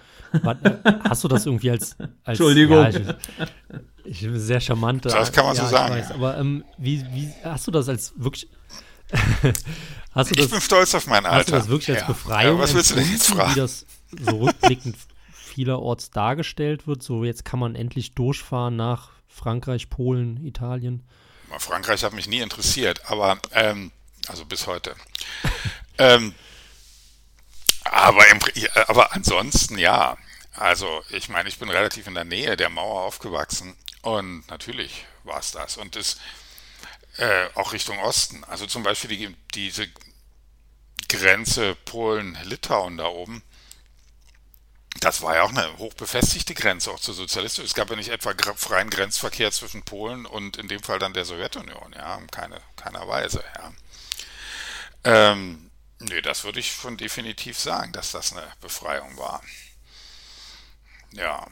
Hast 1.07 1.23
du 1.23 1.27
das 1.27 1.45
irgendwie 1.45 1.71
als. 1.71 1.95
als 1.99 2.09
Entschuldigung. 2.39 2.77
Ja, 2.77 2.89
ich, 2.89 3.01
ich, 4.05 4.21
bin 4.21 4.39
sehr 4.39 4.59
charmant. 4.59 5.05
Das 5.05 5.31
kann 5.31 5.45
man 5.45 5.55
ja, 5.55 5.63
so 5.63 5.69
sagen. 5.69 5.95
Weiß, 5.95 6.11
aber 6.11 6.37
ähm, 6.37 6.63
wie, 6.77 7.05
wie 7.13 7.31
hast 7.43 7.67
du 7.67 7.71
das 7.71 7.89
als 7.89 8.13
wirklich 8.17 8.49
hast 10.11 10.31
du 10.31 10.35
das, 10.35 10.45
ich 10.45 10.51
bin 10.51 10.61
stolz 10.61 10.95
auf 10.95 11.07
mein 11.07 11.25
Alter. 11.25 11.37
Hast 11.37 11.47
du 11.47 11.51
das 11.53 11.67
wirklich 11.67 11.91
als 11.91 12.01
ja. 12.01 12.07
Befreiung? 12.07 12.57
Ja, 12.57 12.63
was 12.63 12.73
willst 12.73 12.91
du 12.91 12.95
denn 12.95 13.11
jetzt 13.11 13.27
fragen? 13.27 13.55
Wie 13.55 13.59
das 13.59 13.85
so 14.19 14.37
rückblickend 14.37 14.95
vielerorts 15.31 16.11
dargestellt 16.11 16.87
wird. 16.87 17.03
So, 17.03 17.23
jetzt 17.23 17.45
kann 17.45 17.59
man 17.59 17.75
endlich 17.75 18.13
durchfahren 18.15 18.75
nach 18.75 19.11
Frankreich, 19.27 19.89
Polen, 19.89 20.43
Italien. 20.45 21.03
Frankreich 21.57 22.03
hat 22.03 22.13
mich 22.13 22.27
nie 22.27 22.39
interessiert, 22.39 23.09
aber 23.09 23.37
ähm, 23.51 23.91
also 24.27 24.45
bis 24.45 24.67
heute. 24.67 24.95
ähm, 25.97 26.33
aber, 27.85 28.27
im, 28.29 28.39
aber 28.87 29.13
ansonsten 29.13 29.77
ja. 29.77 30.17
Also 30.53 31.03
ich 31.09 31.29
meine, 31.29 31.49
ich 31.49 31.59
bin 31.59 31.69
relativ 31.69 32.07
in 32.07 32.15
der 32.15 32.23
Nähe 32.23 32.55
der 32.57 32.69
Mauer 32.69 33.03
aufgewachsen 33.03 33.75
und 34.01 34.47
natürlich 34.49 35.05
war 35.23 35.39
es 35.39 35.51
das. 35.51 35.77
Und 35.77 35.95
das 35.95 36.17
äh, 37.17 37.47
auch 37.55 37.73
Richtung 37.73 37.99
Osten. 37.99 38.43
Also 38.45 38.65
zum 38.65 38.83
Beispiel 38.83 39.09
die, 39.09 39.35
diese 39.53 39.87
Grenze 41.09 41.75
Polen-Litauen 41.85 42.97
da 42.97 43.07
oben. 43.07 43.43
Das 45.01 45.21
war 45.21 45.35
ja 45.35 45.43
auch 45.43 45.49
eine 45.49 45.77
hochbefestigte 45.77 46.53
Grenze 46.53 46.89
auch 46.89 46.99
zur 46.99 47.13
Sozialismus. 47.13 47.67
Es 47.67 47.73
gab 47.73 47.89
ja 47.89 47.95
nicht 47.95 48.09
etwa 48.09 48.33
freien 48.55 48.89
Grenzverkehr 48.89 49.51
zwischen 49.51 49.83
Polen 49.83 50.25
und 50.25 50.57
in 50.57 50.69
dem 50.69 50.81
Fall 50.81 50.99
dann 50.99 51.13
der 51.13 51.25
Sowjetunion, 51.25 51.93
ja, 51.93 52.15
in 52.15 52.27
keine, 52.27 52.61
keiner 52.77 53.07
Weise, 53.07 53.43
ja. 53.57 53.73
Ähm, 55.03 55.69
nee, 55.99 56.21
das 56.21 56.43
würde 56.43 56.59
ich 56.59 56.71
schon 56.71 56.97
definitiv 56.97 57.59
sagen, 57.59 57.91
dass 57.91 58.11
das 58.11 58.33
eine 58.33 58.47
Befreiung 58.61 59.17
war. 59.17 59.41
Ja. 61.11 61.47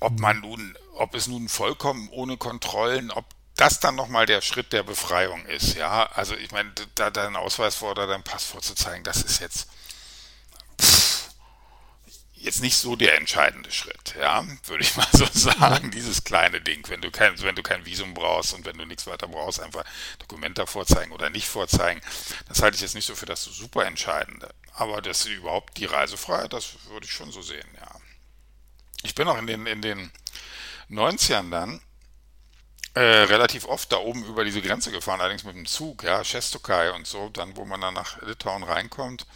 Ob 0.00 0.18
man 0.20 0.40
nun, 0.40 0.76
ob 0.94 1.14
es 1.14 1.26
nun 1.26 1.48
vollkommen 1.48 2.08
ohne 2.10 2.36
Kontrollen, 2.36 3.10
ob 3.10 3.24
das 3.56 3.80
dann 3.80 3.94
nochmal 3.94 4.26
der 4.26 4.42
Schritt 4.42 4.72
der 4.72 4.82
Befreiung 4.82 5.46
ist, 5.46 5.74
ja. 5.76 6.06
Also 6.12 6.36
ich 6.36 6.50
meine, 6.50 6.72
da 6.94 7.10
deinen 7.10 7.36
Ausweis 7.36 7.76
vor 7.76 7.92
oder 7.92 8.06
dein 8.06 8.22
Pass 8.22 8.44
vorzuzeigen, 8.44 9.04
das 9.04 9.22
ist 9.22 9.40
jetzt 9.40 9.68
jetzt 12.46 12.62
nicht 12.62 12.76
so 12.76 12.96
der 12.96 13.18
entscheidende 13.18 13.70
Schritt, 13.70 14.14
ja, 14.18 14.46
würde 14.64 14.82
ich 14.82 14.96
mal 14.96 15.06
so 15.12 15.26
sagen. 15.32 15.90
Dieses 15.90 16.24
kleine 16.24 16.60
Ding, 16.60 16.88
wenn 16.88 17.02
du 17.02 17.10
kein, 17.10 17.40
wenn 17.42 17.56
du 17.56 17.62
kein 17.62 17.84
Visum 17.84 18.14
brauchst 18.14 18.54
und 18.54 18.64
wenn 18.64 18.78
du 18.78 18.86
nichts 18.86 19.06
weiter 19.06 19.28
brauchst, 19.28 19.60
einfach 19.60 19.84
Dokumente 20.18 20.66
vorzeigen 20.66 21.12
oder 21.12 21.28
nicht 21.28 21.48
vorzeigen, 21.48 22.00
das 22.48 22.62
halte 22.62 22.76
ich 22.76 22.80
jetzt 22.80 22.94
nicht 22.94 23.06
so 23.06 23.14
für 23.14 23.26
das 23.26 23.44
super 23.44 23.84
Entscheidende. 23.84 24.48
Aber 24.72 25.02
das 25.02 25.26
überhaupt 25.26 25.76
die 25.76 25.86
Reisefreiheit, 25.86 26.52
das 26.52 26.76
würde 26.88 27.04
ich 27.06 27.12
schon 27.12 27.32
so 27.32 27.42
sehen, 27.42 27.68
ja. 27.78 28.00
Ich 29.02 29.14
bin 29.14 29.28
auch 29.28 29.38
in 29.38 29.46
den, 29.46 29.66
in 29.66 29.82
den 29.82 30.10
90ern 30.90 31.50
dann 31.50 31.80
äh, 32.94 33.00
relativ 33.00 33.66
oft 33.66 33.92
da 33.92 33.98
oben 33.98 34.24
über 34.24 34.44
diese 34.44 34.62
Grenze 34.62 34.90
gefahren, 34.90 35.20
allerdings 35.20 35.44
mit 35.44 35.54
dem 35.54 35.66
Zug, 35.66 36.02
ja, 36.02 36.24
Shestokai 36.24 36.92
und 36.92 37.06
so, 37.06 37.28
dann 37.28 37.56
wo 37.56 37.64
man 37.64 37.80
dann 37.80 37.94
nach 37.94 38.22
Litauen 38.22 38.62
reinkommt. 38.62 39.26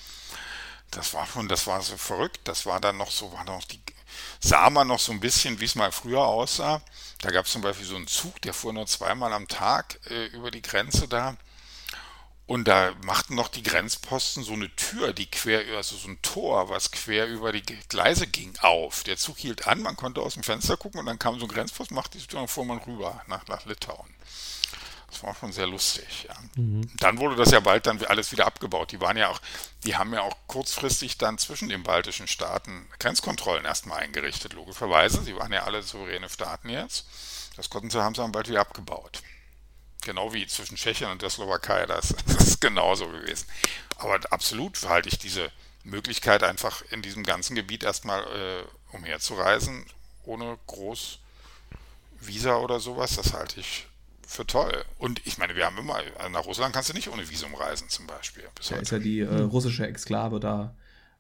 Das 0.91 1.15
war 1.15 1.27
schon, 1.27 1.49
das 1.49 1.67
war 1.67 1.81
so 1.83 1.97
verrückt. 1.97 2.41
Das 2.45 2.67
war 2.67 2.81
dann 2.81 2.97
noch 2.97 3.11
so, 3.11 3.33
war 3.33 3.45
noch 3.45 3.65
die, 3.65 3.81
sah 4.41 4.71
man 4.71 4.89
noch 4.89 4.99
so 4.99 5.13
ein 5.13 5.21
bisschen, 5.21 5.61
wie 5.61 5.65
es 5.65 5.75
mal 5.75 5.93
früher 5.93 6.27
aussah. 6.27 6.83
Da 7.21 7.31
gab 7.31 7.47
es 7.47 7.53
zum 7.53 7.63
Beispiel 7.63 7.87
so 7.87 7.97
einen 7.97 8.07
Zug, 8.07 8.41
der 8.43 8.55
fuhr 8.55 8.73
nur 8.73 8.87
zweimal 8.87 9.33
am 9.33 9.49
Tag 9.49 10.01
äh, 10.11 10.27
über 10.27 10.51
die 10.51 10.63
Grenze 10.63 11.07
da. 11.09 11.37
Und 12.51 12.67
da 12.67 12.93
machten 13.05 13.37
noch 13.37 13.47
die 13.47 13.63
Grenzposten 13.63 14.43
so 14.43 14.55
eine 14.55 14.75
Tür, 14.75 15.13
die 15.13 15.31
quer, 15.31 15.77
also 15.77 15.97
so 15.97 16.09
ein 16.09 16.21
Tor, 16.21 16.69
was 16.69 16.91
quer 16.91 17.29
über 17.29 17.53
die 17.53 17.63
Gleise 17.63 18.27
ging, 18.27 18.53
auf. 18.61 19.05
Der 19.05 19.17
Zug 19.17 19.39
hielt 19.39 19.69
an, 19.69 19.83
man 19.83 19.95
konnte 19.95 20.21
aus 20.21 20.35
dem 20.35 20.43
Fenster 20.43 20.77
gucken 20.77 20.99
und 20.99 21.07
dann 21.07 21.21
kam 21.21 21.39
so 21.39 21.47
ein 21.47 21.49
Grenzpost, 21.53 21.93
machte 21.93 22.19
die 22.19 22.27
Tür 22.27 22.41
und 22.41 22.49
fuhr 22.49 22.65
man 22.65 22.79
rüber 22.79 23.23
nach, 23.29 23.47
nach 23.47 23.67
Litauen. 23.67 24.13
Das 25.11 25.23
war 25.25 25.35
schon 25.35 25.53
sehr 25.53 25.67
lustig, 25.67 26.27
ja. 26.29 26.35
Mhm. 26.55 26.89
Dann 26.99 27.19
wurde 27.19 27.37
das 27.37 27.51
ja 27.51 27.61
bald 27.61 27.87
dann 27.87 28.03
alles 28.05 28.31
wieder 28.31 28.47
abgebaut. 28.47 28.93
Die 28.93 29.01
waren 29.01 29.17
ja 29.17 29.29
auch, 29.29 29.41
die 29.85 29.97
haben 29.97 30.13
ja 30.13 30.23
auch 30.23 30.37
kurzfristig 30.47 31.19
dann 31.19 31.39
zwischen 31.39 31.69
den 31.69 31.83
baltischen 31.83 32.29
Staaten 32.29 32.87
Grenzkontrollen 32.99 33.65
erstmal 33.65 34.01
eingerichtet, 34.01 34.53
logischerweise. 34.53 35.23
Sie 35.23 35.37
waren 35.37 35.53
ja 35.53 35.65
alle 35.65 35.83
souveräne 35.83 36.29
Staaten 36.29 36.69
jetzt. 36.69 37.07
Das 37.57 37.71
konnten 37.71 37.91
sie, 37.91 38.03
haben 38.03 38.15
sie 38.15 38.23
dann 38.23 38.33
bald 38.33 38.49
wieder 38.49 38.61
abgebaut. 38.61 39.23
Genau 40.03 40.33
wie 40.33 40.47
zwischen 40.47 40.77
Tschechien 40.77 41.11
und 41.11 41.23
der 41.23 41.31
Slowakei, 41.31 41.87
das, 41.87 42.15
das 42.27 42.47
ist 42.47 42.61
genauso 42.61 43.09
gewesen. 43.09 43.47
Aber 43.97 44.19
absolut 44.31 44.89
halte 44.89 45.09
ich 45.09 45.19
diese 45.19 45.51
Möglichkeit, 45.83 46.43
einfach 46.43 46.83
in 46.91 47.03
diesem 47.03 47.25
ganzen 47.25 47.57
Gebiet 47.57 47.83
erstmal 47.83 48.23
äh, 48.23 48.97
umherzureisen, 48.97 49.85
ohne 50.25 50.59
groß 50.67 51.19
Visa 52.21 52.57
oder 52.57 52.81
sowas, 52.81 53.17
das 53.17 53.33
halte 53.33 53.61
ich 53.61 53.87
für 54.31 54.47
toll. 54.47 54.73
Und 54.99 55.27
ich 55.27 55.39
meine, 55.39 55.57
wir 55.57 55.67
haben 55.67 55.77
immer, 55.77 55.99
nach 56.31 56.47
Russland 56.47 56.73
kannst 56.73 56.89
du 56.89 56.95
nicht 56.95 57.13
ohne 57.13 57.29
Visum 57.29 57.53
reisen 57.53 57.89
zum 57.89 58.07
Beispiel. 58.07 58.45
Da 58.69 58.77
ist 58.77 58.93
ja 58.93 59.01
die 59.01 59.21
äh, 59.21 59.41
russische 59.41 59.85
Exklave 59.87 60.39
da. 60.39 60.77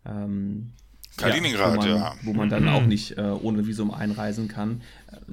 Ähm, 0.06 0.72
Kaliningrad, 1.16 1.74
ja, 1.74 1.74
wo 1.74 1.88
man, 1.88 1.98
ja. 1.98 2.14
Wo 2.22 2.32
man 2.32 2.48
dann 2.48 2.68
auch 2.68 2.82
nicht 2.82 3.18
äh, 3.18 3.22
ohne 3.22 3.66
Visum 3.66 3.90
einreisen 3.90 4.46
kann. 4.46 4.82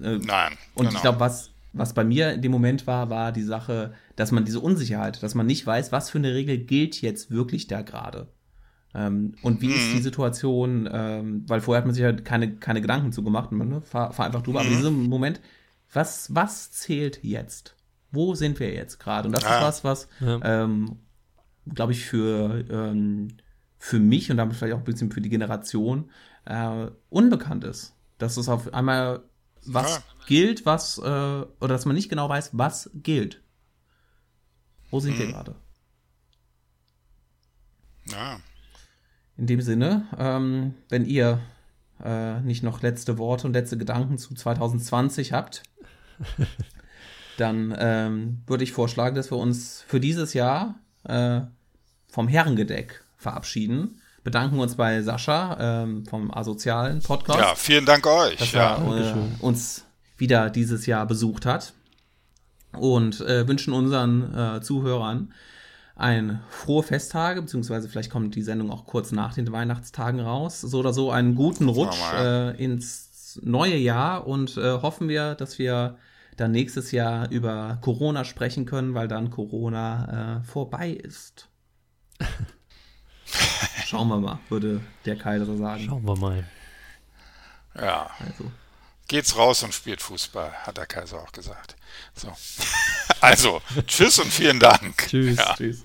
Äh, 0.02 0.18
Nein. 0.18 0.58
Und 0.74 0.88
genau. 0.88 0.96
ich 0.96 1.02
glaube, 1.02 1.20
was, 1.20 1.52
was 1.74 1.94
bei 1.94 2.04
mir 2.04 2.34
in 2.34 2.42
dem 2.42 2.52
Moment 2.52 2.88
war, 2.88 3.12
war 3.12 3.32
die 3.32 3.44
Sache, 3.44 3.94
dass 4.16 4.32
man 4.32 4.44
diese 4.44 4.60
Unsicherheit, 4.60 5.22
dass 5.22 5.36
man 5.36 5.46
nicht 5.46 5.66
weiß, 5.66 5.92
was 5.92 6.10
für 6.10 6.18
eine 6.18 6.34
Regel 6.34 6.58
gilt 6.58 7.00
jetzt 7.02 7.30
wirklich 7.30 7.68
da 7.68 7.84
gerade. 7.84 8.28
Ähm, 8.96 9.36
und 9.44 9.62
wie 9.62 9.68
mhm. 9.68 9.76
ist 9.76 9.94
die 9.94 10.02
Situation, 10.02 10.90
ähm, 10.92 11.44
weil 11.48 11.62
vorher 11.62 11.82
hat 11.82 11.86
man 11.86 11.94
sich 11.94 12.04
halt 12.04 12.26
keine, 12.26 12.56
keine 12.56 12.82
Gedanken 12.82 13.12
zu 13.12 13.24
gemacht, 13.24 13.52
man 13.52 13.70
ne, 13.70 13.82
fahr, 13.82 14.14
fahr 14.14 14.26
einfach 14.26 14.42
drüber, 14.42 14.62
mhm. 14.62 14.66
aber 14.66 14.74
in 14.74 14.78
diesem 14.78 15.04
Moment, 15.04 15.42
was, 15.94 16.34
was 16.34 16.72
zählt 16.72 17.24
jetzt? 17.24 17.76
Wo 18.12 18.36
sind 18.36 18.60
wir 18.60 18.74
jetzt 18.74 19.00
gerade? 19.00 19.28
Und 19.28 19.36
das 19.36 19.46
ah. 19.46 19.58
ist 19.58 19.64
was, 19.64 19.84
was, 19.84 20.08
ja. 20.20 20.64
ähm, 20.64 21.00
glaube 21.74 21.92
ich, 21.92 22.06
für, 22.06 22.66
ähm, 22.70 23.30
für 23.78 24.00
mich 24.00 24.32
und 24.32 24.38
damit 24.38 24.56
vielleicht 24.56 24.76
auch 24.76 24.80
ein 24.80 24.86
bisschen 24.86 25.12
für 25.12 25.22
die 25.22 25.30
Generation 25.30 26.10
äh, 26.46 26.88
unbekannt 27.10 27.64
ist. 27.64 27.96
Dass 28.18 28.38
es 28.38 28.50
auf 28.50 28.74
einmal 28.74 29.24
was 29.66 29.98
ja. 29.98 30.04
gilt, 30.26 30.66
was, 30.66 30.98
äh, 30.98 31.02
oder 31.02 31.48
dass 31.60 31.86
man 31.86 31.96
nicht 31.96 32.10
genau 32.10 32.30
weiß, 32.30 32.52
was 32.54 32.90
gilt. 32.94 33.42
Wo 34.90 35.00
sind 35.00 35.16
mhm. 35.16 35.20
wir 35.20 35.28
gerade? 35.28 35.56
Ja. 38.06 38.40
In 39.36 39.48
dem 39.48 39.62
Sinne, 39.62 40.08
ähm, 40.18 40.74
wenn 40.90 41.06
ihr 41.06 41.40
äh, 42.04 42.40
nicht 42.42 42.64
noch 42.64 42.82
letzte 42.82 43.18
Worte 43.18 43.48
und 43.48 43.54
letzte 43.54 43.78
Gedanken 43.78 44.18
zu 44.18 44.34
2020 44.36 45.34
habt, 45.34 45.64
dann 47.38 47.76
ähm, 47.78 48.42
würde 48.48 48.64
ich 48.64 48.72
vorschlagen, 48.72 49.16
dass 49.16 49.32
wir 49.32 49.38
uns 49.38 49.84
für 49.88 50.00
dieses 50.00 50.34
Jahr 50.34 50.76
äh, 51.04 51.42
vom 52.08 52.28
Herrengedeck 52.28 53.04
verabschieden. 53.18 54.02
Bedanken 54.24 54.60
uns 54.60 54.76
bei 54.76 55.02
Sascha 55.02 55.84
ähm, 55.84 56.06
vom 56.06 56.34
asozialen 56.34 57.02
Podcast. 57.02 57.40
Ja, 57.40 57.56
vielen 57.56 57.86
Dank 57.86 58.06
euch. 58.06 58.38
Dass 58.38 58.52
ja. 58.52 58.76
er 58.76 59.16
äh, 59.16 59.16
uns 59.40 59.86
wieder 60.18 60.50
dieses 60.50 60.86
Jahr 60.86 61.06
besucht 61.06 61.46
hat. 61.46 61.74
Und 62.74 63.22
äh, 63.22 63.48
wünschen 63.48 63.74
unseren 63.74 64.36
äh, 64.36 64.62
Zuhörern 64.62 65.34
ein 65.98 66.42
frohe 66.50 66.84
Festtage, 66.84 67.42
beziehungsweise 67.42 67.90
vielleicht 67.90 68.12
kommt 68.12 68.36
die 68.36 68.44
Sendung 68.44 68.72
auch 68.72 68.86
kurz 68.86 69.12
nach 69.12 69.34
den 69.34 69.52
Weihnachtstagen 69.52 70.20
raus. 70.20 70.62
So 70.62 70.80
oder 70.80 70.94
so 70.94 71.12
einen 71.12 71.36
guten 71.36 71.70
Rutsch 71.70 71.98
äh, 72.14 72.56
ins 72.64 73.40
neue 73.42 73.76
Jahr 73.76 74.28
und 74.28 74.58
äh, 74.58 74.82
hoffen 74.82 75.10
wir, 75.10 75.36
dass 75.36 75.58
wir 75.60 75.98
dann 76.38 76.52
nächstes 76.52 76.92
Jahr 76.92 77.30
über 77.32 77.80
Corona 77.82 78.24
sprechen 78.24 78.66
können, 78.66 78.94
weil 78.94 79.08
dann 79.08 79.32
Corona 79.32 80.40
äh, 80.40 80.44
vorbei 80.44 80.92
ist. 80.92 81.50
Schauen 83.86 84.08
wir 84.08 84.18
mal, 84.18 84.40
würde 84.50 84.82
der 85.06 85.18
Kaiser 85.18 85.58
sagen. 85.58 85.84
Schauen 85.84 86.06
wir 86.06 86.16
mal. 86.16 86.44
Ja. 87.76 88.10
Also. 88.20 88.52
Geht's 89.08 89.38
raus 89.38 89.64
und 89.64 89.74
spielt 89.74 90.02
Fußball, 90.02 90.52
hat 90.52 90.78
der 90.78 90.86
Kaiser 90.86 91.22
auch 91.22 91.32
gesagt. 91.32 91.76
So. 92.14 92.32
Also, 93.22 93.62
tschüss 93.88 94.20
und 94.20 94.32
vielen 94.32 94.60
Dank. 94.60 95.08
Tschüss. 95.10 95.38
Ja. 95.38 95.56
tschüss. 95.56 95.84